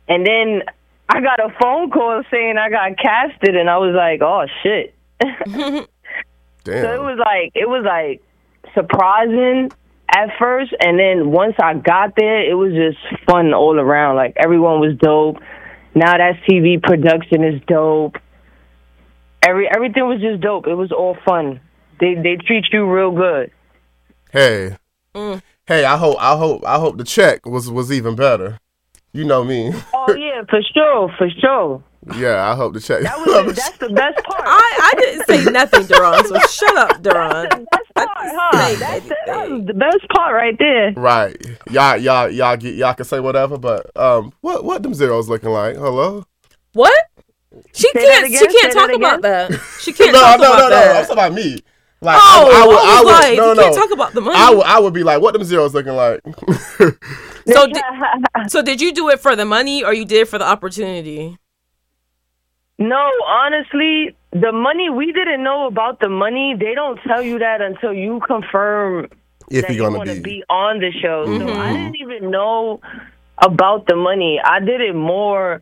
And 0.08 0.24
then 0.24 0.62
I 1.10 1.22
got 1.22 1.40
a 1.40 1.54
phone 1.62 1.90
call 1.92 2.24
saying 2.32 2.58
I 2.58 2.70
got 2.70 2.98
casted, 2.98 3.56
and 3.56 3.70
I 3.70 3.78
was 3.78 3.94
like, 3.96 4.22
oh 4.22 4.46
shit. 4.64 4.96
Damn. 6.64 6.84
So 6.86 6.94
it 6.94 7.02
was 7.02 7.20
like 7.20 7.52
it 7.56 7.68
was 7.68 7.84
like 7.86 8.22
surprising 8.74 9.72
at 10.10 10.30
first, 10.40 10.74
and 10.80 10.98
then 10.98 11.32
once 11.32 11.56
I 11.62 11.74
got 11.76 12.14
there, 12.18 12.50
it 12.50 12.54
was 12.56 12.74
just 12.74 12.98
fun 13.26 13.54
all 13.54 13.80
around. 13.80 14.16
Like 14.16 14.34
everyone 14.38 14.80
was 14.80 14.96
dope. 14.98 15.38
Now 15.96 16.18
that 16.18 16.40
TV 16.50 16.82
production 16.82 17.44
is 17.44 17.62
dope. 17.68 18.18
Every 19.42 19.68
everything 19.70 20.08
was 20.08 20.22
just 20.22 20.42
dope. 20.42 20.68
It 20.68 20.76
was 20.76 20.92
all 20.92 21.18
fun. 21.26 21.60
They 22.00 22.16
they 22.16 22.38
treat 22.38 22.66
you 22.72 22.90
real 22.90 23.12
good. 23.12 23.52
hey, 24.32 24.78
Mm. 25.14 25.44
hey, 25.68 25.86
I 25.86 25.96
hope 25.98 26.18
I 26.20 26.36
hope 26.36 26.66
I 26.66 26.80
hope 26.80 26.98
the 26.98 27.04
check 27.04 27.46
was 27.46 27.70
was 27.70 27.92
even 27.92 28.16
better. 28.16 28.58
You 29.16 29.26
know 29.26 29.44
me. 29.44 29.72
Oh 29.94 30.16
yeah, 30.16 30.42
for 30.50 30.60
sure, 30.74 31.14
for 31.20 31.30
sure. 31.40 31.84
yeah, 32.16 32.50
I 32.52 32.56
hope 32.56 32.74
the 32.74 32.80
check. 32.80 33.04
That 33.04 33.16
was 33.46 33.56
that's 33.56 33.78
the 33.78 33.90
best 33.90 34.24
part. 34.26 34.42
I, 34.44 34.92
I 34.92 35.00
didn't 35.00 35.26
say 35.28 35.52
nothing, 35.52 35.86
Duran, 35.86 36.26
so 36.26 36.40
shut 36.40 36.76
up, 36.78 37.04
Duran. 37.04 37.48
That's 37.50 37.68
the 37.70 37.94
best 37.94 38.08
part, 38.10 38.32
huh? 38.34 38.76
That's 38.80 39.08
the, 39.08 39.16
that 39.28 39.50
was 39.52 39.66
the 39.68 39.74
best 39.76 40.10
part 40.16 40.34
right 40.34 40.58
there. 40.58 40.94
Right. 40.94 41.38
Y'all 41.70 41.98
y'all 41.98 42.28
y'all 42.28 42.58
get 42.58 42.74
y'all 42.74 42.96
can 42.96 43.06
say 43.06 43.20
whatever, 43.20 43.60
but 43.60 43.96
um 43.96 44.34
what 44.42 44.66
what 44.66 44.82
them 44.82 44.96
zeros 44.96 45.30
looking 45.30 45.52
like? 45.52 45.76
Hello? 45.76 46.26
What? 46.74 47.06
She 47.72 47.88
Say 47.94 48.04
can't. 48.08 48.28
She 48.32 48.38
can't 48.40 48.52
that 48.52 48.74
talk 48.74 48.90
again? 48.90 49.00
about 49.00 49.22
that. 49.22 49.52
She 49.80 49.94
can't 49.94 50.12
no, 50.12 50.22
talk 50.22 50.40
no, 50.40 50.48
about 50.48 50.58
no, 50.58 50.64
no, 50.64 50.70
that. 50.72 50.96
I'm 50.96 51.02
talking 51.04 51.14
about 51.14 51.34
me. 51.34 51.60
Like 52.04 52.20
oh, 52.20 52.50
I, 52.52 52.64
I 52.64 52.68
would, 52.68 52.78
I 52.78 52.82
I 52.82 53.04
would, 53.04 53.12
like, 53.12 53.38
no, 53.38 53.50
you 53.50 53.56
no, 53.56 53.62
can't 53.64 53.76
talk 53.76 53.92
about 53.92 54.14
the 54.14 54.22
money. 54.22 54.38
I 54.38 54.50
would, 54.50 54.66
I 54.66 54.80
would 54.80 54.94
be 54.94 55.04
like, 55.04 55.22
what 55.22 55.34
them 55.34 55.44
zeros 55.44 55.74
looking 55.74 55.94
like? 55.94 56.22
so, 57.48 57.68
did, 57.68 57.84
so 58.48 58.62
did 58.62 58.82
you 58.82 58.94
do 58.94 59.10
it 59.10 59.20
for 59.20 59.36
the 59.36 59.46
money, 59.46 59.84
or 59.84 59.94
you 59.94 60.06
did 60.06 60.22
it 60.22 60.28
for 60.28 60.38
the 60.38 60.46
opportunity? 60.46 61.38
No, 62.80 63.10
honestly, 63.28 64.16
the 64.32 64.52
money 64.52 64.90
we 64.90 65.12
didn't 65.12 65.44
know 65.44 65.68
about 65.68 66.00
the 66.00 66.10
money. 66.10 66.56
They 66.60 66.74
don't 66.74 67.00
tell 67.08 67.22
you 67.22 67.40
that 67.40 67.62
until 67.62 67.94
you 67.94 68.20
confirm 68.26 69.10
if 69.50 69.68
that 69.68 69.76
you're 69.76 69.86
gonna 69.88 69.98
want 69.98 70.10
to 70.10 70.16
be. 70.16 70.40
be 70.40 70.44
on 70.50 70.80
the 70.80 70.92
show. 71.02 71.26
So 71.26 71.54
I 71.54 71.74
didn't 71.74 71.98
even 71.98 72.32
know 72.32 72.82
about 73.38 73.88
the 73.88 73.96
money. 73.96 74.40
I 74.44 74.60
did 74.60 74.82
it 74.82 74.96
more 74.96 75.62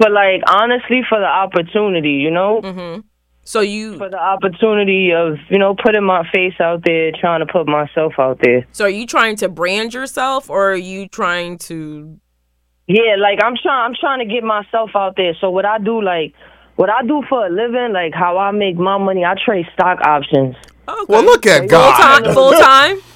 for 0.00 0.10
like 0.10 0.42
honestly 0.48 1.02
for 1.08 1.18
the 1.18 1.26
opportunity, 1.26 2.12
you 2.12 2.30
know, 2.30 2.60
Mm-hmm. 2.62 3.00
So 3.48 3.60
you, 3.60 3.96
for 3.96 4.10
the 4.10 4.18
opportunity 4.18 5.12
of 5.12 5.36
you 5.50 5.58
know 5.58 5.76
putting 5.80 6.02
my 6.04 6.28
face 6.34 6.54
out 6.60 6.82
there, 6.84 7.12
trying 7.12 7.46
to 7.46 7.50
put 7.50 7.66
myself 7.68 8.14
out 8.18 8.40
there. 8.42 8.66
so 8.72 8.84
are 8.86 8.90
you 8.90 9.06
trying 9.06 9.36
to 9.36 9.48
brand 9.48 9.94
yourself, 9.94 10.50
or 10.50 10.72
are 10.72 10.76
you 10.76 11.06
trying 11.08 11.56
to? 11.70 12.18
Yeah, 12.88 13.14
like 13.18 13.38
I'm 13.44 13.54
trying. 13.62 13.90
I'm 13.90 13.94
trying 13.98 14.18
to 14.26 14.32
get 14.32 14.42
myself 14.42 14.90
out 14.96 15.14
there. 15.16 15.34
So 15.40 15.50
what 15.50 15.64
I 15.64 15.78
do, 15.78 16.02
like 16.02 16.34
what 16.74 16.90
I 16.90 17.02
do 17.02 17.22
for 17.28 17.46
a 17.46 17.48
living, 17.50 17.92
like 17.92 18.14
how 18.14 18.36
I 18.36 18.50
make 18.50 18.76
my 18.76 18.98
money, 18.98 19.24
I 19.24 19.34
trade 19.44 19.66
stock 19.74 20.00
options. 20.04 20.56
Okay. 20.88 21.04
Well, 21.08 21.24
look 21.24 21.46
at 21.46 21.60
full 21.60 21.68
God. 21.68 22.24
time. 22.24 22.34
Full 22.34 22.52
time. 22.52 22.98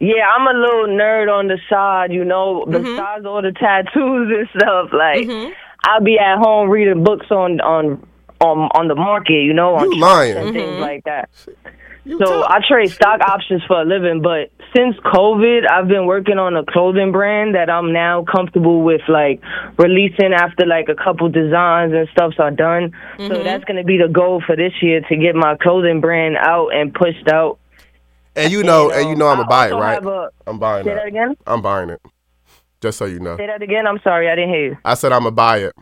Yeah, 0.00 0.28
I'm 0.36 0.46
a 0.46 0.58
little 0.58 0.86
nerd 0.88 1.32
on 1.32 1.46
the 1.46 1.56
side, 1.70 2.12
you 2.12 2.24
know, 2.24 2.66
besides 2.68 3.24
all 3.24 3.40
the 3.40 3.52
tattoos 3.52 4.28
and 4.36 4.48
stuff. 4.60 4.90
Like, 4.92 5.26
Mhm. 5.26 5.52
I'll 5.84 6.02
be 6.02 6.18
at 6.18 6.36
home 6.38 6.68
reading 6.68 7.04
books 7.04 7.26
on 7.30 7.60
on 7.60 8.04
on 8.40 8.58
on 8.74 8.88
the 8.88 8.94
market, 8.94 9.42
you 9.42 9.52
know, 9.54 9.74
on 9.76 9.90
You 9.92 9.98
lying. 9.98 10.36
and 10.36 10.52
things 10.52 10.78
like 10.80 11.04
that. 11.04 11.28
You 12.06 12.18
So 12.18 12.26
tell- 12.26 12.44
I 12.44 12.60
trade 12.68 12.90
stock 12.90 13.20
options 13.22 13.62
for 13.66 13.80
a 13.80 13.84
living, 13.84 14.20
but 14.20 14.50
since 14.76 14.94
COVID, 14.98 15.66
I've 15.70 15.88
been 15.88 16.04
working 16.04 16.36
on 16.38 16.54
a 16.54 16.62
clothing 16.62 17.12
brand 17.12 17.54
that 17.54 17.70
I'm 17.70 17.94
now 17.94 18.24
comfortable 18.24 18.82
with, 18.82 19.00
like 19.08 19.40
releasing 19.78 20.34
after 20.34 20.66
like 20.66 20.90
a 20.90 20.94
couple 20.94 21.30
designs 21.30 21.94
and 21.94 22.06
stuffs 22.10 22.36
are 22.38 22.50
done. 22.50 22.92
So 23.16 23.42
that's 23.42 23.64
gonna 23.64 23.84
be 23.84 23.96
the 23.96 24.08
goal 24.08 24.42
for 24.46 24.54
this 24.54 24.72
year 24.82 25.00
to 25.08 25.16
get 25.16 25.34
my 25.34 25.56
clothing 25.56 26.00
brand 26.02 26.36
out 26.36 26.68
and 26.74 26.92
pushed 26.92 27.28
out. 27.28 27.58
and 28.36 28.52
you 28.52 28.64
know, 28.64 28.90
and, 28.90 29.04
um, 29.04 29.08
you 29.10 29.16
know, 29.16 29.28
I'm 29.28 29.38
I 29.38 29.42
gonna 29.42 29.48
buy 29.48 29.68
it, 29.68 29.74
right? 29.74 29.94
have 29.94 30.06
a- 30.06 30.28
I'm 30.46 30.58
buying 30.58 30.84
Say 30.84 30.92
that 30.94 31.04
it. 31.06 31.08
again. 31.08 31.36
I'm 31.46 31.62
buying 31.62 31.88
it. 31.88 32.02
Just 32.82 32.98
so 32.98 33.06
you 33.06 33.20
know, 33.20 33.36
Say 33.38 33.46
that 33.46 33.62
again. 33.62 33.86
I'm 33.86 34.00
sorry, 34.00 34.28
I 34.28 34.34
didn't 34.34 34.50
hear 34.50 34.64
you. 34.70 34.76
I 34.84 34.92
said 34.94 35.12
I'm 35.12 35.20
gonna 35.22 35.30
buy 35.30 35.58
it. 35.58 35.72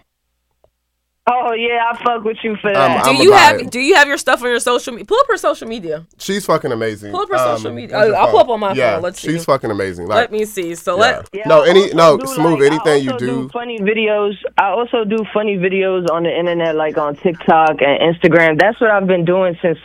Oh 1.31 1.53
yeah, 1.53 1.93
I 1.93 2.03
fuck 2.05 2.25
with 2.25 2.39
you 2.43 2.57
for 2.57 2.69
Um, 2.71 2.75
that. 2.75 3.05
Do 3.05 3.11
I'm 3.11 3.17
you 3.17 3.33
have 3.33 3.61
it. 3.61 3.71
Do 3.71 3.79
you 3.79 3.95
have 3.95 4.09
your 4.09 4.17
stuff 4.17 4.43
on 4.43 4.49
your 4.49 4.59
social 4.59 4.93
media? 4.93 5.07
Pull 5.07 5.21
up 5.21 5.27
her 5.29 5.37
social 5.37 5.69
media. 5.69 6.05
She's 6.19 6.45
fucking 6.47 6.73
amazing. 6.73 7.13
Pull 7.13 7.21
up 7.21 7.29
her 7.31 7.39
social 7.39 7.73
media. 7.73 7.97
what's 7.97 8.09
your 8.09 8.17
I'll 8.17 8.31
pull 8.31 8.41
up 8.41 8.49
on 8.49 8.59
my 8.59 8.73
yeah, 8.73 8.95
phone. 8.95 9.03
Let's 9.05 9.21
see. 9.21 9.31
She's 9.31 9.45
fucking 9.45 9.71
amazing. 9.71 10.09
Like, 10.09 10.17
Let 10.17 10.33
me 10.33 10.45
see. 10.45 10.75
So 10.75 10.97
yeah. 10.97 11.01
let 11.01 11.29
Yeah, 11.33 11.43
no, 11.47 11.63
any 11.63 11.93
no 11.95 12.19
do, 12.19 12.25
smoove. 12.25 12.55
like, 12.59 12.63
anything 12.73 12.89
I 12.93 12.97
you 12.97 13.13
also 13.13 13.25
do. 13.27 13.49
funny 13.51 13.79
videos. 13.79 14.35
I 14.59 14.71
also 14.71 15.05
do 15.05 15.19
funny 15.33 15.57
videos 15.57 16.11
on 16.11 16.25
the 16.25 16.37
internet, 16.37 16.75
like 16.75 16.99
on 16.99 17.15
TikTok 17.15 17.77
and 17.83 18.15
Instagram. 18.17 18.59
That's 18.59 18.81
what 18.81 18.91
I've 18.91 19.07
been 19.07 19.25
doing 19.25 19.57
since 19.63 19.79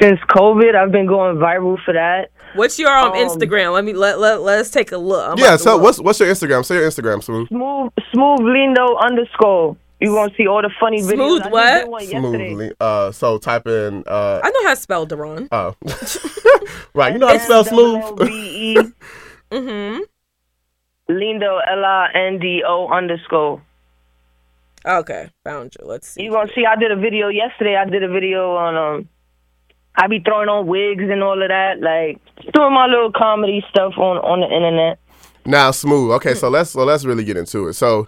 since 0.00 0.18
COVID. 0.30 0.74
I've 0.74 0.90
been 0.90 1.06
going 1.06 1.36
viral 1.36 1.76
for 1.84 1.92
that. 1.92 2.30
what's 2.54 2.78
your 2.78 2.96
um, 2.96 3.12
Um, 3.12 3.18
Instagram? 3.18 3.74
Let 3.74 3.84
me 3.84 3.92
let 3.92 4.18
let 4.20 4.40
let's 4.40 4.70
take 4.70 4.92
a 4.92 4.96
look. 4.96 5.32
I'm 5.32 5.36
Yeah. 5.38 5.56
So 5.56 5.74
look. 5.74 5.82
what's 5.82 6.00
what's 6.00 6.18
your 6.18 6.30
Instagram? 6.30 6.64
Say 6.64 6.76
your 6.76 6.88
Instagram, 6.88 7.18
smoove. 7.22 7.46
Smoove 7.50 7.90
Smoove 8.14 8.38
Lindo 8.40 8.98
underscore. 8.98 9.76
You 10.00 10.12
gonna 10.14 10.32
see 10.36 10.46
all 10.46 10.62
the 10.62 10.70
funny 10.78 11.02
videos. 11.02 11.40
Smoove 11.40 11.42
I 11.42 11.48
what? 11.48 11.88
one. 11.88 12.06
Smoothly. 12.06 12.72
Uh, 12.78 13.10
so 13.10 13.38
type 13.38 13.66
in. 13.66 14.04
Uh, 14.06 14.40
I 14.44 14.50
know 14.50 14.62
how 14.64 14.74
to 14.74 14.80
spell 14.80 15.06
Deron. 15.06 15.48
oh, 15.50 15.74
right. 16.94 17.12
You 17.12 17.18
know 17.18 17.26
how 17.26 17.32
to 17.32 17.40
spell 17.40 17.64
smoove. 17.64 17.98
S-double-L-V-E, 17.98 18.76
Mm-hmm. 19.50 20.00
Lindo 21.10 21.60
L 21.66 21.84
I 21.84 22.10
N 22.14 22.38
D 22.38 22.62
O 22.66 22.86
underscore. 22.88 23.62
Okay, 24.86 25.30
found 25.42 25.74
you. 25.78 25.86
Let's 25.86 26.08
see. 26.08 26.22
You 26.22 26.30
gonna 26.32 26.50
see? 26.54 26.64
I 26.64 26.76
did 26.76 26.92
a 26.92 26.96
video 26.96 27.28
yesterday. 27.28 27.76
I 27.76 27.84
did 27.88 28.02
a 28.02 28.08
video 28.08 28.54
on 28.56 28.76
um. 28.76 29.08
I 29.96 30.06
be 30.06 30.20
throwing 30.20 30.48
on 30.48 30.68
wigs 30.68 31.02
and 31.10 31.24
all 31.24 31.42
of 31.42 31.48
that, 31.48 31.80
like 31.80 32.20
doing 32.54 32.72
my 32.72 32.86
little 32.86 33.10
comedy 33.10 33.64
stuff 33.68 33.94
on 33.98 34.18
on 34.18 34.40
the 34.40 34.46
internet. 34.46 35.00
Now 35.44 35.70
smoove. 35.72 36.12
Okay, 36.16 36.34
so 36.34 36.48
let's 36.48 36.70
so 36.70 36.84
let's 36.84 37.04
really 37.04 37.24
get 37.24 37.36
into 37.36 37.66
it. 37.66 37.72
So 37.74 38.06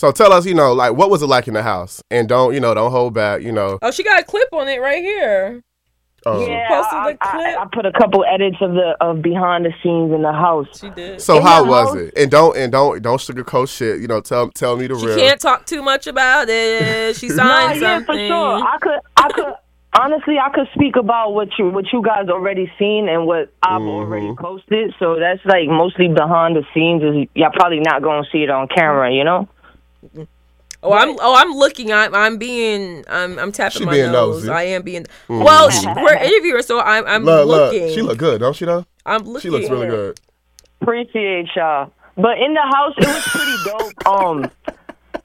so 0.00 0.10
tell 0.12 0.32
us, 0.32 0.46
you 0.46 0.54
know, 0.54 0.72
like 0.72 0.94
what 0.94 1.10
was 1.10 1.20
it 1.22 1.26
like 1.26 1.46
in 1.46 1.52
the 1.54 1.62
house, 1.62 2.02
and 2.10 2.26
don't 2.26 2.54
you 2.54 2.60
know, 2.60 2.72
don't 2.72 2.90
hold 2.90 3.12
back. 3.12 3.42
You 3.42 3.52
know. 3.52 3.78
Oh, 3.82 3.90
she 3.90 4.02
got 4.02 4.20
a 4.20 4.24
clip 4.24 4.48
on 4.52 4.66
it 4.68 4.80
right 4.80 5.02
here. 5.02 5.62
Um, 6.26 6.40
Yeah, 6.40 6.68
posted 6.68 6.98
I, 6.98 7.12
the 7.12 7.18
I, 7.20 7.30
clip. 7.30 7.58
I 7.60 7.66
put 7.72 7.86
a 7.86 7.92
couple 7.92 8.24
edits 8.24 8.56
of 8.62 8.72
the 8.72 8.96
of 9.00 9.20
behind 9.20 9.64
the 9.66 9.72
scenes 9.82 10.12
in 10.12 10.22
the 10.22 10.32
house. 10.32 10.68
She 10.78 10.88
did. 10.90 11.20
So 11.20 11.36
In 11.36 11.42
how 11.42 11.64
was 11.66 11.88
house- 11.88 11.96
it? 11.98 12.14
And 12.16 12.30
don't 12.30 12.56
and 12.56 12.72
don't 12.72 13.02
don't 13.02 13.20
sugarcoat 13.20 13.68
shit. 13.74 14.00
You 14.00 14.08
know, 14.08 14.20
tell 14.22 14.50
tell 14.50 14.76
me 14.78 14.86
the 14.86 14.98
She 14.98 15.06
real. 15.06 15.16
She 15.16 15.20
can't 15.22 15.40
talk 15.40 15.66
too 15.66 15.82
much 15.82 16.06
about 16.06 16.48
it. 16.48 17.16
She 17.20 17.28
Nah, 17.28 17.36
signed 17.36 17.80
yeah, 17.80 17.96
something. 17.98 18.06
for 18.06 18.26
sure. 18.26 18.64
I 18.66 18.78
could, 18.80 19.00
I 19.16 19.28
could. 19.32 19.54
Honestly, 19.98 20.36
I 20.38 20.50
could 20.54 20.68
speak 20.74 20.94
about 20.96 21.34
what 21.34 21.48
you 21.58 21.68
what 21.70 21.86
you 21.92 22.00
guys 22.02 22.28
already 22.28 22.70
seen 22.78 23.08
and 23.08 23.26
what 23.26 23.52
I've 23.62 23.82
already 23.82 24.32
posted. 24.38 24.94
So 24.98 25.16
that's 25.18 25.44
like 25.44 25.68
mostly 25.68 26.08
behind 26.08 26.54
the 26.56 26.64
scenes. 26.72 27.02
Is 27.02 27.28
y'all 27.34 27.50
probably 27.52 27.80
not 27.80 28.00
gonna 28.02 28.24
see 28.30 28.42
it 28.44 28.50
on 28.50 28.68
camera, 28.68 29.12
you 29.12 29.24
know? 29.24 29.48
Oh, 30.82 30.92
I'm 30.94 31.10
oh 31.20 31.34
I'm 31.36 31.52
looking. 31.52 31.92
I'm 31.92 32.14
I'm 32.14 32.38
being 32.38 33.04
I'm 33.08 33.38
I'm 33.38 33.52
tapping 33.52 33.80
She 33.80 33.84
my 33.84 33.92
being 33.92 34.12
nose. 34.12 34.44
nosy. 34.44 34.50
I 34.50 34.62
am 34.62 34.82
being. 34.82 35.06
Well, 35.28 35.68
she, 35.70 35.86
we're 35.86 36.14
interviewers, 36.14 36.66
so 36.66 36.80
I'm 36.80 37.06
I'm 37.06 37.24
Look, 37.24 37.46
look, 37.46 37.72
looking. 37.72 37.94
she 37.94 38.00
look 38.02 38.16
good, 38.18 38.40
don't 38.40 38.56
she? 38.56 38.64
Though 38.64 38.86
I'm 39.04 39.22
looking. 39.24 39.40
she 39.42 39.50
looks 39.50 39.68
really 39.68 39.88
good. 39.88 40.18
Appreciate 40.80 41.48
y'all. 41.54 41.92
But 42.16 42.38
in 42.38 42.54
the 42.54 42.60
house, 42.62 42.94
it 42.96 43.06
was 43.06 43.22
pretty 43.28 43.56
dope. 43.64 44.06
Um, 44.06 44.50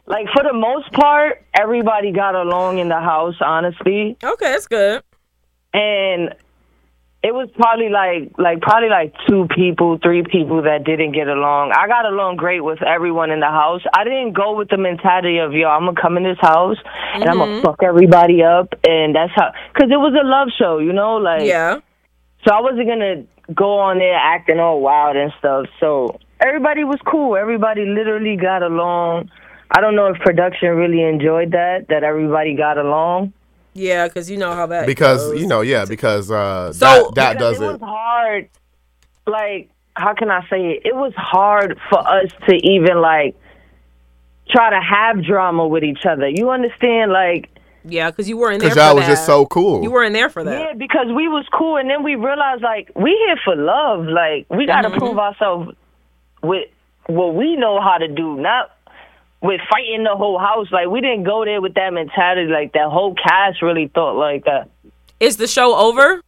like 0.08 0.28
for 0.34 0.44
the 0.44 0.54
most 0.54 0.92
part, 0.92 1.42
everybody 1.54 2.12
got 2.12 2.36
along 2.36 2.80
in 2.80 2.90
the 2.90 3.00
house, 3.00 3.36
honestly, 3.42 4.18
Okay, 4.24 4.52
that's 4.52 4.68
good. 4.68 5.04
and 5.74 6.36
it 7.26 7.34
was 7.34 7.50
probably 7.56 7.90
like 7.90 8.38
like 8.38 8.62
probably 8.62 8.90
like 8.90 9.16
two 9.28 9.48
people, 9.50 9.98
three 9.98 10.22
people 10.22 10.62
that 10.62 10.84
didn't 10.84 11.14
get 11.14 11.28
along. 11.28 11.72
I 11.76 11.88
got 11.88 12.06
along 12.06 12.36
great 12.36 12.60
with 12.64 12.84
everyone 12.84 13.32
in 13.32 13.40
the 13.40 13.50
house. 13.50 13.82
I 13.96 14.04
didn't 14.04 14.34
go 14.34 14.56
with 14.56 14.70
the 14.70 14.78
mentality 14.78 15.40
of 15.40 15.52
yo, 15.52 15.68
I'm 15.68 15.86
gonna 15.86 16.00
come 16.00 16.18
in 16.18 16.24
this 16.24 16.38
house 16.40 16.78
and 17.16 17.24
I'm 17.24 17.40
gonna 17.40 17.54
mm-hmm. 17.54 17.66
fuck 17.66 17.82
everybody 17.82 18.44
up, 18.44 18.76
and 18.84 19.16
that's 19.16 19.32
how. 19.36 19.50
Cause 19.74 19.90
it 19.90 19.98
was 19.98 20.14
a 20.14 20.24
love 20.24 20.50
show, 20.60 20.78
you 20.78 20.94
know, 20.94 21.18
like 21.18 21.48
Yeah. 21.48 21.80
so 22.46 22.54
I 22.54 22.62
wasn't 22.62 22.88
gonna 22.88 23.24
go 23.56 23.80
on 23.80 23.98
there 23.98 24.14
acting 24.14 24.60
all 24.60 24.80
wild 24.82 25.16
and 25.18 25.34
stuff. 25.40 25.66
So 25.80 26.20
everybody 26.40 26.84
was 26.84 27.00
cool. 27.08 27.38
Everybody 27.38 27.86
literally 27.88 28.38
got 28.38 28.62
along. 28.62 29.32
I 29.72 29.82
don't 29.82 29.96
know 29.96 30.14
if 30.14 30.20
production 30.20 30.70
really 30.76 31.02
enjoyed 31.02 31.54
that, 31.54 31.88
that 31.90 32.04
everybody 32.04 32.56
got 32.56 32.78
along. 32.78 33.34
Yeah, 33.78 34.08
because 34.08 34.32
you 34.32 34.38
know 34.38 34.54
how 34.54 34.66
that 34.68 34.86
Because 34.88 35.32
goes. 35.32 35.42
you 35.42 35.48
know, 35.48 35.60
yeah, 35.62 35.84
because 35.86 36.32
uh, 36.32 36.72
So- 36.74 37.12
that 37.14 37.16
that 37.16 37.34
Because 37.34 37.58
it 37.58 37.60
doesn't. 37.60 37.82
was 37.82 37.90
hard. 37.90 38.50
Like, 39.28 39.70
how 39.96 40.14
can 40.14 40.32
I 40.32 40.48
say 40.50 40.72
it? 40.72 40.82
It 40.86 40.96
was 40.96 41.14
hard 41.16 41.78
for 41.90 42.00
us 42.00 42.30
to 42.48 42.56
even 42.56 43.02
like 43.02 43.36
try 44.50 44.70
to 44.70 44.80
have 44.80 45.24
drama 45.24 45.68
with 45.68 45.84
each 45.84 46.06
other. 46.06 46.30
You 46.30 46.52
understand? 46.52 47.12
Like, 47.12 47.50
Yeah, 47.84 48.10
because 48.12 48.30
you 48.30 48.38
weren't 48.38 48.62
there 48.62 48.70
Because 48.70 48.78
for 48.78 48.88
y'all 48.88 48.96
was 48.96 49.06
that. 49.06 49.12
just 49.12 49.26
so 49.26 49.46
cool. 49.48 49.84
You 49.84 49.92
weren't 49.92 50.14
there 50.14 50.30
for 50.30 50.44
that. 50.44 50.60
yeah, 50.60 50.74
because 50.74 51.08
we 51.08 51.28
was 51.28 51.46
cool, 51.54 51.78
and 51.78 51.90
then 51.90 52.02
we 52.04 52.16
realized 52.16 52.62
like 52.64 52.92
we 52.96 53.12
here 53.28 53.38
for 53.44 53.56
love. 53.56 54.06
Like, 54.06 54.46
we 54.50 54.66
got 54.66 54.82
to 54.84 54.90
Mm-hmm. 54.90 55.00
prove 55.00 55.20
ourselves 55.20 55.72
with 56.42 56.70
what 57.08 57.36
we 57.36 57.56
know 57.58 57.82
how 57.82 57.98
to 57.98 58.08
do, 58.08 58.38
not 58.38 58.72
with 59.46 59.62
fighting 59.70 60.04
the 60.04 60.16
whole 60.16 60.40
house. 60.40 60.68
Like, 60.72 60.88
we 60.88 61.02
didn't 61.02 61.24
go 61.24 61.46
there 61.46 61.62
with 61.62 61.74
that 61.76 61.94
mentality. 61.94 62.52
Like, 62.52 62.74
that 62.74 62.90
whole 62.90 63.14
cast 63.16 63.62
really 63.62 63.88
thought 63.88 64.16
like 64.18 64.46
that. 64.46 64.70
Is 65.20 65.38
the 65.38 65.48
show 65.48 65.76
over? 65.76 66.22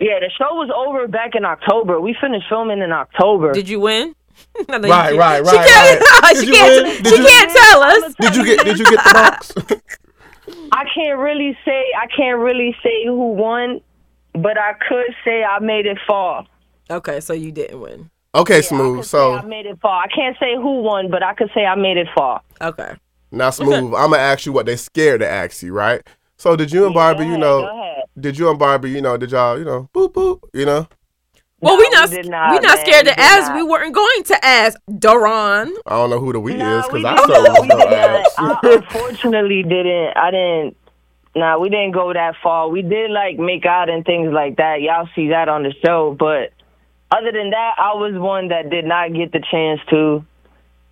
Yeah, 0.00 0.20
the 0.20 0.30
show 0.36 0.54
was 0.54 0.70
over 0.74 1.08
back 1.08 1.34
in 1.34 1.44
October. 1.44 2.00
We 2.00 2.16
finished 2.20 2.46
filming 2.48 2.80
in 2.80 2.92
October. 2.92 3.52
Did 3.52 3.68
you 3.68 3.80
win? 3.80 4.14
I 4.68 4.78
know 4.78 4.86
you 4.86 4.92
Right, 4.92 5.16
can't- 5.16 5.18
right, 5.18 5.46
She 5.46 5.56
right, 5.56 5.68
can't. 5.68 6.00
right. 6.22 6.36
She 6.40 6.46
can't. 6.52 7.06
she 7.06 7.16
you- 7.16 7.26
can't 7.26 7.50
tell 7.52 7.82
us. 7.82 8.14
Did 8.20 8.36
you 8.36 8.44
get 8.44 8.64
Did 8.64 8.78
you 8.78 8.84
get 8.84 9.04
the 9.04 9.12
box? 9.12 9.52
I 10.72 10.84
can't 10.94 11.18
really 11.18 11.56
say 11.64 11.84
I 12.00 12.06
can't 12.06 12.38
really 12.38 12.76
say 12.82 13.04
who 13.06 13.32
won, 13.32 13.80
but 14.34 14.56
I 14.56 14.74
could 14.88 15.14
say 15.24 15.42
I 15.42 15.58
made 15.58 15.86
it 15.86 15.98
far. 16.06 16.46
Okay, 16.90 17.20
so 17.20 17.32
you 17.32 17.50
didn't 17.52 17.80
win. 17.80 18.10
Okay, 18.34 18.58
I 18.58 18.60
smoove. 18.60 18.96
could 18.96 19.04
say 19.06 19.18
I 19.18 19.40
So 19.40 19.46
made 19.48 19.66
it 19.66 19.78
far. 19.80 20.02
I 20.04 20.08
can't 20.08 20.36
say 20.38 20.54
who 20.56 20.82
won, 20.82 21.10
but 21.10 21.22
I 21.22 21.34
could 21.34 21.50
say 21.54 21.64
I 21.64 21.74
made 21.74 21.96
it 21.96 22.08
far. 22.14 22.42
Okay. 22.60 22.94
now, 23.32 23.50
smoove. 23.50 23.98
I'm 23.98 24.10
gonna 24.10 24.18
ask 24.18 24.46
you 24.46 24.52
what 24.52 24.66
they 24.66 24.76
scared 24.76 25.20
to 25.20 25.28
ask 25.28 25.62
you, 25.62 25.72
right? 25.72 26.06
So 26.36 26.54
did 26.54 26.70
you 26.72 26.84
and 26.86 26.94
Barbie, 26.94 27.24
Go 27.24 27.30
you 27.32 27.38
know, 27.38 27.66
ahead. 27.66 28.04
did 28.20 28.38
you 28.38 28.48
and 28.50 28.58
Barbie, 28.58 28.90
you 28.90 29.00
know, 29.02 29.16
did 29.16 29.32
y'all, 29.32 29.58
you 29.58 29.64
know, 29.64 29.88
boop 29.94 30.12
boop, 30.12 30.40
you 30.54 30.64
know? 30.66 30.86
Well, 31.60 31.74
No, 31.74 31.80
we 31.80 31.88
not 31.90 32.10
we 32.10 32.14
did 32.16 32.26
we 32.26 32.30
not, 32.30 32.62
not 32.62 32.76
man. 32.76 32.86
scared 32.86 33.06
We 33.06 33.10
to 33.10 33.16
did 33.16 33.18
ask. 33.24 33.48
not. 33.48 33.56
We 33.56 33.62
weren't 33.64 33.94
going 33.94 34.22
to 34.24 34.44
ask 34.44 34.78
Daron. 34.88 35.72
I 35.86 35.90
don't 35.90 36.10
know 36.10 36.20
who 36.20 36.32
the 36.32 36.38
we 36.38 36.54
Nah, 36.54 36.78
is 36.78 36.86
because 36.86 37.04
I 37.04 37.14
did 37.16 37.24
still 37.24 37.42
not. 37.42 37.52
was 37.58 37.62
We 37.62 37.68
no 37.68 37.78
did 37.78 37.90
not. 37.90 38.26
I 38.38 38.60
unfortunately 38.76 39.62
didn't. 39.64 40.16
I 40.16 40.30
didn't. 40.30 40.76
Nah, 41.34 41.58
we 41.58 41.68
didn't 41.68 41.90
go 41.92 42.12
that 42.12 42.36
far. 42.42 42.68
We 42.68 42.82
did 42.82 43.10
like 43.10 43.38
make 43.38 43.66
out 43.66 43.88
and 43.90 44.04
things 44.04 44.32
like 44.32 44.56
that. 44.58 44.80
Y'all 44.82 45.08
see 45.16 45.28
that 45.30 45.48
on 45.48 45.64
the 45.64 45.74
show, 45.84 46.14
but 46.16 46.52
other 47.10 47.32
than 47.32 47.50
that, 47.50 47.74
I 47.78 47.94
was 47.94 48.12
one 48.14 48.48
that 48.48 48.70
did 48.70 48.84
not 48.84 49.12
get 49.12 49.32
the 49.32 49.42
chance 49.50 49.80
to. 49.90 50.24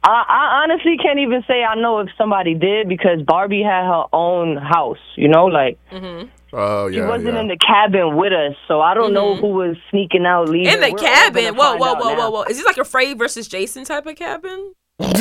I, 0.02 0.24
I 0.28 0.62
honestly 0.62 0.96
can't 1.02 1.18
even 1.18 1.42
say 1.48 1.64
I 1.64 1.74
know 1.74 1.98
if 1.98 2.08
somebody 2.16 2.54
did 2.54 2.88
because 2.88 3.22
Barbie 3.22 3.62
had 3.62 3.84
her 3.84 4.04
own 4.12 4.56
house. 4.56 5.02
You 5.16 5.28
know, 5.28 5.46
like 5.46 5.78
mm-hmm. 5.90 6.28
Oh 6.52 6.90
she 6.90 7.00
wasn't 7.00 7.34
yeah. 7.34 7.40
in 7.40 7.48
the 7.48 7.58
cabin 7.58 8.16
with 8.16 8.32
us, 8.32 8.56
so 8.68 8.80
I 8.80 8.94
don't 8.94 9.12
know 9.12 9.32
mm-hmm. 9.32 9.40
who 9.40 9.48
was 9.48 9.76
sneaking 9.90 10.24
out, 10.24 10.48
leaving. 10.48 10.72
In 10.72 10.80
the 10.80 10.92
We're 10.92 10.98
cabin. 10.98 11.54
Whoa, 11.54 11.76
whoa, 11.76 11.94
whoa, 11.94 12.14
whoa, 12.14 12.30
whoa. 12.30 12.42
Is 12.44 12.56
this 12.56 12.66
like 12.66 12.78
a 12.78 12.84
Freddy 12.84 13.14
versus 13.14 13.48
Jason 13.48 13.84
type 13.84 14.06
of 14.06 14.16
cabin? 14.16 14.72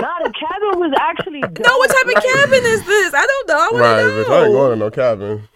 Nah, 0.00 0.22
the 0.22 0.32
cabin 0.32 0.78
was 0.78 0.92
actually. 0.96 1.40
No, 1.40 1.76
what 1.76 1.90
type 1.90 2.06
of 2.06 2.22
cabin 2.22 2.64
is 2.66 2.86
this? 2.86 3.12
I 3.12 3.26
don't 3.26 3.48
know. 3.48 3.58
I 3.58 3.68
wanna 3.72 3.84
Right, 3.84 4.06
know. 4.06 4.24
but 4.28 4.32
I 4.32 4.44
ain't 4.44 4.52
going 4.52 4.70
to 4.70 4.76
no 4.76 4.90
cabin 4.92 5.48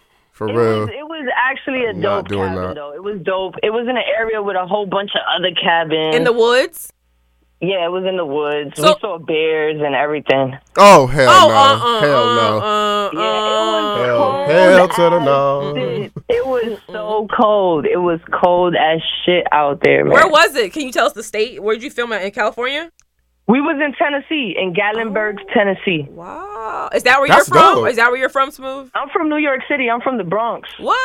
for 0.47 0.53
It 0.53 0.55
real. 0.69 0.79
was, 0.81 0.89
it 0.89 1.07
was 1.07 1.27
actually 1.49 1.85
a 1.85 1.93
Not 1.93 2.27
dope 2.27 2.39
cabin, 2.47 2.55
that. 2.55 2.75
though. 2.75 2.93
It 2.93 3.03
was 3.03 3.19
dope. 3.23 3.55
It 3.63 3.69
was 3.71 3.83
in 3.89 3.97
an 3.97 4.03
area 4.17 4.41
with 4.41 4.55
a 4.55 4.65
whole 4.65 4.85
bunch 4.85 5.11
of 5.15 5.21
other 5.37 5.51
cabins. 5.55 6.15
In 6.15 6.23
the 6.23 6.33
woods? 6.33 6.91
yeah, 7.61 7.85
it 7.85 7.91
was 7.91 8.03
in 8.05 8.17
the 8.17 8.25
woods. 8.25 8.71
So- 8.75 8.93
we 8.93 8.99
saw 8.99 9.17
bears 9.19 9.81
and 9.81 9.95
everything. 9.95 10.57
Oh 10.77 11.07
hell 11.07 11.29
Oh, 11.29 11.47
no, 11.47 11.55
uh, 11.55 11.75
uh, 11.97 12.01
hell 12.01 12.23
uh, 12.23 12.35
no, 12.35 12.59
uh, 12.59 13.09
Yeah, 13.13 13.19
it 13.19 13.71
was 13.71 13.99
uh, 14.01 14.05
hell, 14.05 14.17
cold 14.17 14.49
hell 14.49 14.87
to 14.89 15.01
the 15.01 15.19
as 15.19 15.25
no. 15.25 15.73
shit. 15.75 16.11
It 16.29 16.45
was 16.45 16.79
so 16.91 17.27
cold. 17.39 17.85
It 17.85 17.97
was 18.01 18.19
cold 18.43 18.75
as 18.75 18.99
shit 19.25 19.45
out 19.53 19.79
there, 19.81 20.03
man. 20.03 20.13
Where 20.13 20.27
was 20.27 20.55
it? 20.55 20.73
Can 20.73 20.81
you 20.83 20.91
tell 20.91 21.05
us 21.05 21.13
the 21.13 21.23
state? 21.23 21.63
Where 21.63 21.75
did 21.75 21.83
you 21.83 21.89
film 21.89 22.11
it? 22.11 22.21
In 22.23 22.31
California? 22.31 22.91
We 23.45 23.59
was 23.59 23.75
in 23.83 23.91
Tennessee, 23.93 24.55
in 24.57 24.73
Gatlinburg, 24.73 25.35
oh, 25.41 25.53
Tennessee. 25.53 26.07
Wow. 26.09 26.89
Is 26.95 27.03
that 27.03 27.19
where 27.19 27.27
That's 27.27 27.49
you're 27.49 27.59
from? 27.59 27.75
dope. 27.75 27.89
Is 27.89 27.97
that 27.97 28.09
where 28.09 28.17
you're 28.17 28.29
from, 28.29 28.51
Smoove? 28.51 28.89
I'm 28.95 29.09
from 29.09 29.27
New 29.27 29.35
York 29.37 29.59
City. 29.67 29.89
I'm 29.89 29.99
from 29.99 30.17
the 30.17 30.23
Bronx. 30.23 30.69
What? 30.79 30.97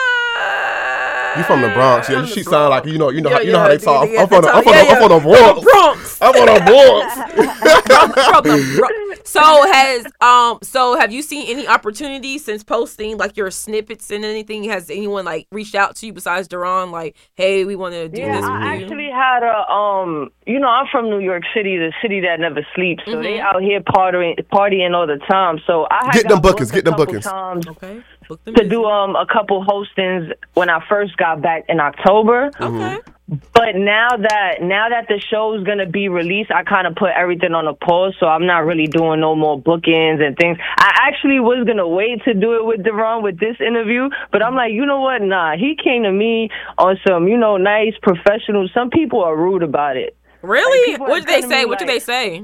You 1.37 1.43
from 1.43 1.63
the 1.63 1.69
Bronx? 1.71 2.09
Yeah, 2.09 2.21
From 2.21 2.27
she 2.27 2.43
the 2.45 2.51
sound 2.51 2.71
like 2.71 2.85
you 2.87 2.97
know, 2.97 3.11
you 3.11 3.21
know, 3.23 3.31
Yeah, 3.31 3.37
how, 3.37 3.43
you 3.43 3.53
know 3.53 3.59
how 3.59 3.69
they 3.69 3.79
talk. 3.79 4.09
I'm 4.09 4.29
from 4.29 4.43
the, 4.43 4.49
they 4.49 4.53
I'm 4.53 4.63
from 4.63 4.73
talk- 4.73 4.83
the, 4.89 4.95
I'm 4.95 4.99
from 5.01 5.09
the 5.09 5.21
Bronx. 5.21 5.65
Bronx. 5.65 6.19
I'm 6.23 6.33
from 6.33 6.47
the 6.47 6.61
Bronx. 6.63 7.15
from, 7.89 8.13
from 8.13 8.43
the 8.45 8.77
Bronx. 8.79 8.95
So 9.29 9.73
has 9.73 10.07
um 10.21 10.59
so 10.63 10.99
have 10.99 11.13
you 11.13 11.23
seen 11.23 11.47
any 11.49 11.67
opportunities 11.67 12.45
since 12.45 12.65
posting 12.65 13.17
like 13.19 13.37
your 13.37 13.51
snippets 13.51 14.11
and 14.11 14.25
anything? 14.25 14.65
Has 14.65 14.89
anyone 14.91 15.25
like 15.25 15.47
reached 15.53 15.75
out 15.75 15.97
to 15.97 16.07
you 16.07 16.13
besides 16.13 16.49
Duran? 16.49 16.91
Like, 16.91 17.17
hey, 17.35 17.65
we 17.65 17.77
want 17.77 17.95
to 17.95 18.09
do 18.09 18.21
Yeah, 18.23 18.33
this 18.41 18.43
with 18.43 18.51
I 18.63 18.77
you. 18.77 18.85
actually 18.85 19.11
had 19.11 19.43
a 19.43 19.71
um. 19.71 20.31
You 20.47 20.59
know, 20.59 20.69
I'm 20.69 20.87
from 20.91 21.11
New 21.11 21.19
York 21.21 21.43
City, 21.55 21.77
the 21.77 21.93
city 22.01 22.21
that 22.21 22.41
never 22.41 22.67
sleeps. 22.75 23.03
So 23.05 23.19
they 23.23 23.37
Mhm. 23.37 23.41
out 23.41 23.63
here 23.63 23.81
partying, 23.81 24.37
partying 24.53 24.95
all 24.95 25.07
the 25.07 25.19
time. 25.31 25.61
So 25.67 25.87
I 25.91 26.05
had 26.07 26.15
Get 26.15 26.29
them 26.29 26.41
bookings, 26.41 26.71
get 26.71 26.85
them 26.87 26.97
bookings. 26.97 27.25
Times 27.25 27.69
okay. 27.69 28.03
Book 28.29 28.43
them 28.45 28.55
to 28.55 28.63
in. 28.63 28.69
do 28.69 28.85
um 28.87 29.15
a 29.15 29.27
couple 29.27 29.65
hostings 29.65 30.33
when 30.55 30.71
I 30.71 30.81
first 30.89 31.17
got 31.19 31.43
back 31.43 31.65
in 31.69 31.81
October. 31.81 32.51
Okay. 32.61 32.99
But 33.29 33.77
now 33.77 34.09
that 34.17 34.63
now 34.63 34.89
that 34.89 35.07
the 35.09 35.21
show's 35.21 35.63
gonna 35.63 35.85
be 35.85 36.09
released, 36.09 36.51
I 36.51 36.63
kind 36.63 36.87
of 36.87 36.97
put 36.97 37.11
everything 37.11 37.53
on 37.53 37.67
a 37.67 37.75
pause, 37.75 38.15
so 38.19 38.27
I'm 38.27 38.47
not 38.47 38.65
really 38.65 38.87
doing 38.87 39.21
no 39.21 39.37
more 39.37 39.61
bookings 39.61 40.21
and 40.25 40.35
things. 40.35 40.57
I 40.79 41.09
actually 41.09 41.39
was 41.39 41.67
gonna 41.67 41.87
wait 41.87 42.25
to 42.25 42.33
do 42.33 42.55
it 42.55 42.65
with 42.65 42.81
Deron 42.87 43.23
with 43.23 43.39
this 43.39 43.57
interview, 43.61 44.09
but 44.33 44.43
I'm 44.43 44.55
like, 44.55 44.73
you 44.73 44.87
know 44.87 45.01
what? 45.01 45.21
Nah, 45.21 45.57
he 45.57 45.77
came 45.77 46.05
to 46.05 46.13
me 46.13 46.49
on 46.79 46.97
some, 47.07 47.29
you 47.29 47.37
know, 47.37 47.59
nice 47.59 47.93
professional. 48.01 48.67
Some 48.73 48.89
people 48.89 49.23
are 49.23 49.37
rude 49.37 49.63
about 49.63 49.99
it. 49.99 50.17
Really? 50.41 50.93
people 50.93 51.09
what 51.09 51.27
did 51.27 51.43
they 51.43 51.47
say? 51.47 51.67
What 51.67 51.79
do 51.79 51.85
they 51.85 51.99
say? 51.99 52.43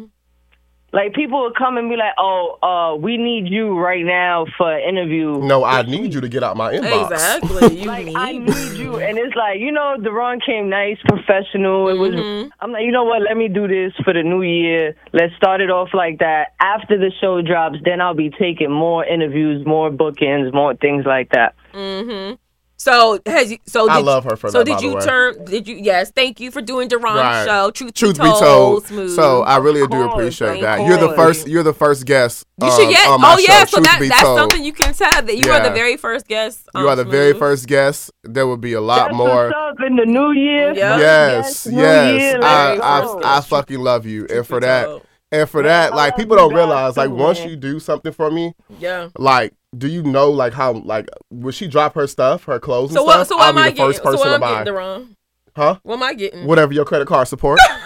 Like 0.94 1.12
people 1.12 1.42
would 1.42 1.56
come 1.56 1.76
and 1.76 1.90
be 1.90 1.96
like, 1.96 2.14
"Oh, 2.18 2.56
uh, 2.62 2.94
we 2.96 3.16
need 3.16 3.48
you 3.48 3.76
right 3.76 4.04
now 4.04 4.46
for 4.56 4.72
an 4.72 4.88
interview." 4.88 5.40
No, 5.42 5.64
I 5.64 5.82
need 5.82 6.14
you 6.14 6.20
to 6.20 6.28
get 6.28 6.44
out 6.44 6.56
my 6.56 6.72
inbox. 6.72 7.10
Exactly. 7.10 7.78
You 7.84 7.88
Like 7.88 8.06
need. 8.06 8.16
I 8.16 8.32
need 8.32 8.78
you, 8.78 8.96
and 9.06 9.18
it's 9.18 9.34
like 9.34 9.58
you 9.58 9.72
know, 9.72 9.96
Deron 9.98 10.38
came 10.46 10.68
nice, 10.68 10.98
professional. 11.08 11.88
It 11.88 11.98
was. 11.98 12.14
Mhm. 12.14 12.50
I'm 12.60 12.70
like, 12.70 12.84
you 12.84 12.92
know 12.92 13.02
what? 13.02 13.22
Let 13.22 13.36
me 13.36 13.48
do 13.48 13.66
this 13.66 13.92
for 14.04 14.12
the 14.14 14.22
new 14.22 14.42
year. 14.42 14.94
Let's 15.12 15.34
start 15.36 15.60
it 15.60 15.70
off 15.70 15.88
like 15.92 16.20
that. 16.20 16.52
After 16.60 16.96
the 16.96 17.10
show 17.20 17.42
drops, 17.42 17.78
then 17.84 18.00
I'll 18.00 18.14
be 18.14 18.30
taking 18.30 18.70
more 18.70 19.04
interviews, 19.04 19.66
more 19.66 19.90
bookings, 19.90 20.52
more 20.54 20.74
things 20.76 21.04
like 21.04 21.30
that. 21.30 21.54
Mm-hmm. 21.74 22.34
So 22.76 23.18
has 23.24 23.52
you, 23.52 23.58
so 23.66 23.88
I 23.88 23.98
did, 23.98 24.04
love 24.04 24.24
her 24.24 24.36
for 24.36 24.50
so 24.50 24.58
that, 24.58 24.64
did 24.64 24.72
by 24.74 24.80
the 24.80 24.86
you 24.88 24.94
way. 24.96 25.04
turn? 25.04 25.44
Did 25.44 25.68
you? 25.68 25.76
Yes. 25.76 26.10
Thank 26.10 26.40
you 26.40 26.50
for 26.50 26.60
doing 26.60 26.88
Duran's 26.88 27.16
Right. 27.20 27.44
show. 27.46 27.70
Truth, 27.70 27.94
Truth 27.94 28.18
be 28.18 28.24
told, 28.24 28.34
be 28.34 28.40
told, 28.40 28.84
smoove. 28.86 29.14
so 29.14 29.42
I 29.42 29.56
really 29.58 29.82
do 29.82 29.86
course, 29.88 30.12
appreciate 30.12 30.60
that. 30.62 30.80
you. 30.80 30.88
You're 30.88 30.98
the 30.98 31.14
first. 31.14 31.46
You're 31.46 31.62
the 31.62 31.72
first 31.72 32.04
guest. 32.04 32.44
you 32.60 32.66
um, 32.66 32.78
should 32.78 32.90
get. 32.90 33.08
on 33.08 33.20
Oh 33.24 33.38
yeah. 33.38 33.60
show, 33.60 33.64
So 33.66 33.76
Truth 33.78 33.86
that 33.86 33.98
that's 34.08 34.22
told. 34.22 34.38
something 34.38 34.64
you 34.64 34.72
can 34.72 34.92
tell 34.92 35.22
that 35.22 35.36
you 35.36 35.50
are 35.52 35.62
the 35.62 35.70
very 35.70 35.96
first 35.96 36.26
guest. 36.26 36.68
You 36.74 36.80
um, 36.80 36.86
are 36.88 36.96
the 36.96 37.04
very 37.04 37.32
first 37.32 37.66
guest. 37.68 38.10
There 38.24 38.46
will 38.46 38.56
be 38.56 38.72
a 38.74 38.80
lot 38.80 39.06
That's 39.06 39.16
more. 39.16 39.44
what's 39.46 39.54
up 39.56 39.86
in 39.86 39.96
the 39.96 40.04
new 40.06 40.32
year. 40.32 40.72
Yeah. 40.74 40.98
Yes, 40.98 41.66
New 41.66 41.80
yes. 41.80 42.20
year, 42.20 42.40
I, 42.42 42.76
I. 42.76 43.38
I 43.38 43.40
fucking 43.40 43.78
love 43.78 44.04
you, 44.04 44.26
and 44.28 44.46
for 44.46 44.58
that, 44.60 44.84
told. 44.86 45.02
and 45.32 45.48
for 45.48 45.62
that, 45.62 45.94
like 45.94 46.16
people 46.16 46.36
don't 46.36 46.52
realize, 46.52 46.96
like 46.96 47.10
once 47.10 47.44
you 47.44 47.54
do 47.56 47.78
something 47.80 48.12
for 48.12 48.30
me, 48.30 48.54
Yeah. 48.80 49.08
like, 49.16 49.54
do 49.76 49.88
you 49.88 50.02
know, 50.02 50.30
like 50.30 50.52
how, 50.52 50.72
like, 50.72 51.08
would 51.30 51.54
she 51.54 51.66
drop 51.68 51.94
her 51.94 52.06
stuff, 52.06 52.44
her 52.44 52.58
clothes 52.60 52.90
and 52.90 52.96
So 52.98 53.04
stuff? 53.04 53.18
what? 53.18 53.28
So 53.28 53.38
I'll 53.38 53.48
am 53.50 53.54
be 53.56 53.60
I 53.60 53.64
the 53.64 53.70
getting? 53.76 53.86
first 53.92 53.98
So 53.98 54.04
person 54.04 54.18
what 54.20 54.24
to 54.28 54.34
I'm 54.34 54.40
buy. 54.40 54.48
getting, 54.50 54.64
Duran? 54.74 55.16
Huh? 55.56 55.78
What 55.82 55.94
am 55.94 56.02
I 56.02 56.14
getting? 56.14 56.46
Whatever 56.46 56.72
your 56.72 56.84
credit 56.84 57.06
card 57.08 57.28
support. 57.28 57.58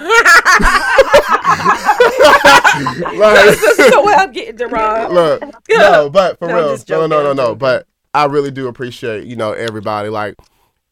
Like, 2.78 3.54
so 3.58 4.02
what 4.02 4.18
I'm 4.18 4.32
getting, 4.32 4.56
Duran? 4.56 5.12
Look, 5.12 5.42
no, 5.70 6.08
but 6.10 6.38
for 6.38 6.46
No, 6.48 6.54
real, 6.54 6.68
just 6.70 6.88
no, 6.88 7.06
no, 7.06 7.22
no, 7.22 7.32
no. 7.32 7.54
But 7.54 7.86
I 8.14 8.26
really 8.26 8.50
do 8.50 8.68
appreciate, 8.68 9.24
you 9.26 9.34
know, 9.36 9.52
everybody, 9.52 10.08
like, 10.08 10.34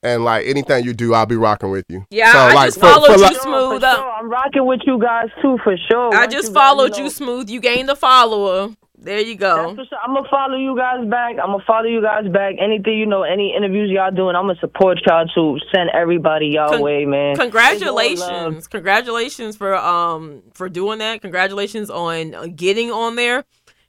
and 0.03 0.25
like 0.25 0.47
anything 0.47 0.85
you 0.85 0.93
do, 0.95 1.15
I'll 1.15 1.27
be 1.27 1.37
rocking 1.37 1.71
with 1.71 1.85
you. 1.89 2.05
Yeah, 2.11 2.33
so, 2.33 2.39
I 2.39 2.55
like, 2.55 2.67
just 2.69 2.81
for- 2.81 2.87
followed 2.87 3.07
for, 3.07 3.13
you 3.13 3.19
like- 3.23 3.37
For 3.37 3.47
smoove 3.49 3.81
sure, 3.81 3.89
up. 3.89 4.15
I'm 4.19 4.29
rocking 4.29 4.67
with 4.67 4.81
you 4.85 4.99
guys 5.01 5.29
too, 5.41 5.59
for 5.63 5.77
sure. 5.91 6.15
I 6.15 6.21
Once 6.21 6.33
just 6.35 6.49
you 6.49 6.55
guys, 6.55 6.63
followed 6.63 6.93
know- 6.93 6.99
you, 6.99 7.05
smoove. 7.11 7.49
You 7.49 7.61
gained 7.61 7.91
a 7.91 7.97
follower. 7.97 8.71
There 9.07 9.21
you 9.21 9.37
go. 9.37 9.77
sure. 9.77 9.87
I'm 10.05 10.15
gonna 10.15 10.29
follow 10.29 10.57
you 10.57 10.77
guys 10.77 11.07
back. 11.09 11.37
I'm 11.41 11.53
gonna 11.53 11.63
follow 11.65 11.87
you 11.87 12.03
guys 12.03 12.27
back. 12.27 12.57
Anything 12.61 12.99
you 12.99 13.07
know, 13.07 13.23
any 13.23 13.55
interviews 13.57 13.89
y'all 13.89 14.11
doing, 14.11 14.35
I'm 14.35 14.49
gonna 14.49 14.59
support 14.59 14.99
y'all 15.07 15.29
to 15.33 15.59
send 15.73 15.91
everybody 15.95 16.49
y'all 16.49 16.71
Con- 16.71 16.83
way, 16.83 17.05
man. 17.05 17.37
It's 17.39 17.41
all 17.41 17.95
love. 17.95 18.17
Congratulations. 18.17 18.67
Congratulations 18.67 19.57
for 19.57 19.77
um 19.77 20.43
for 20.55 20.69
doing 20.69 20.99
that. 20.99 21.23
Congratulations 21.23 21.89
on 21.89 22.55
getting 22.57 22.91
on 22.91 23.15
there 23.15 23.45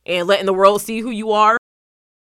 and 0.05 0.27
letting 0.27 0.45
the 0.45 0.53
world 0.53 0.83
see 0.83 0.99
who 0.99 1.09
you 1.09 1.31
are. 1.31 1.57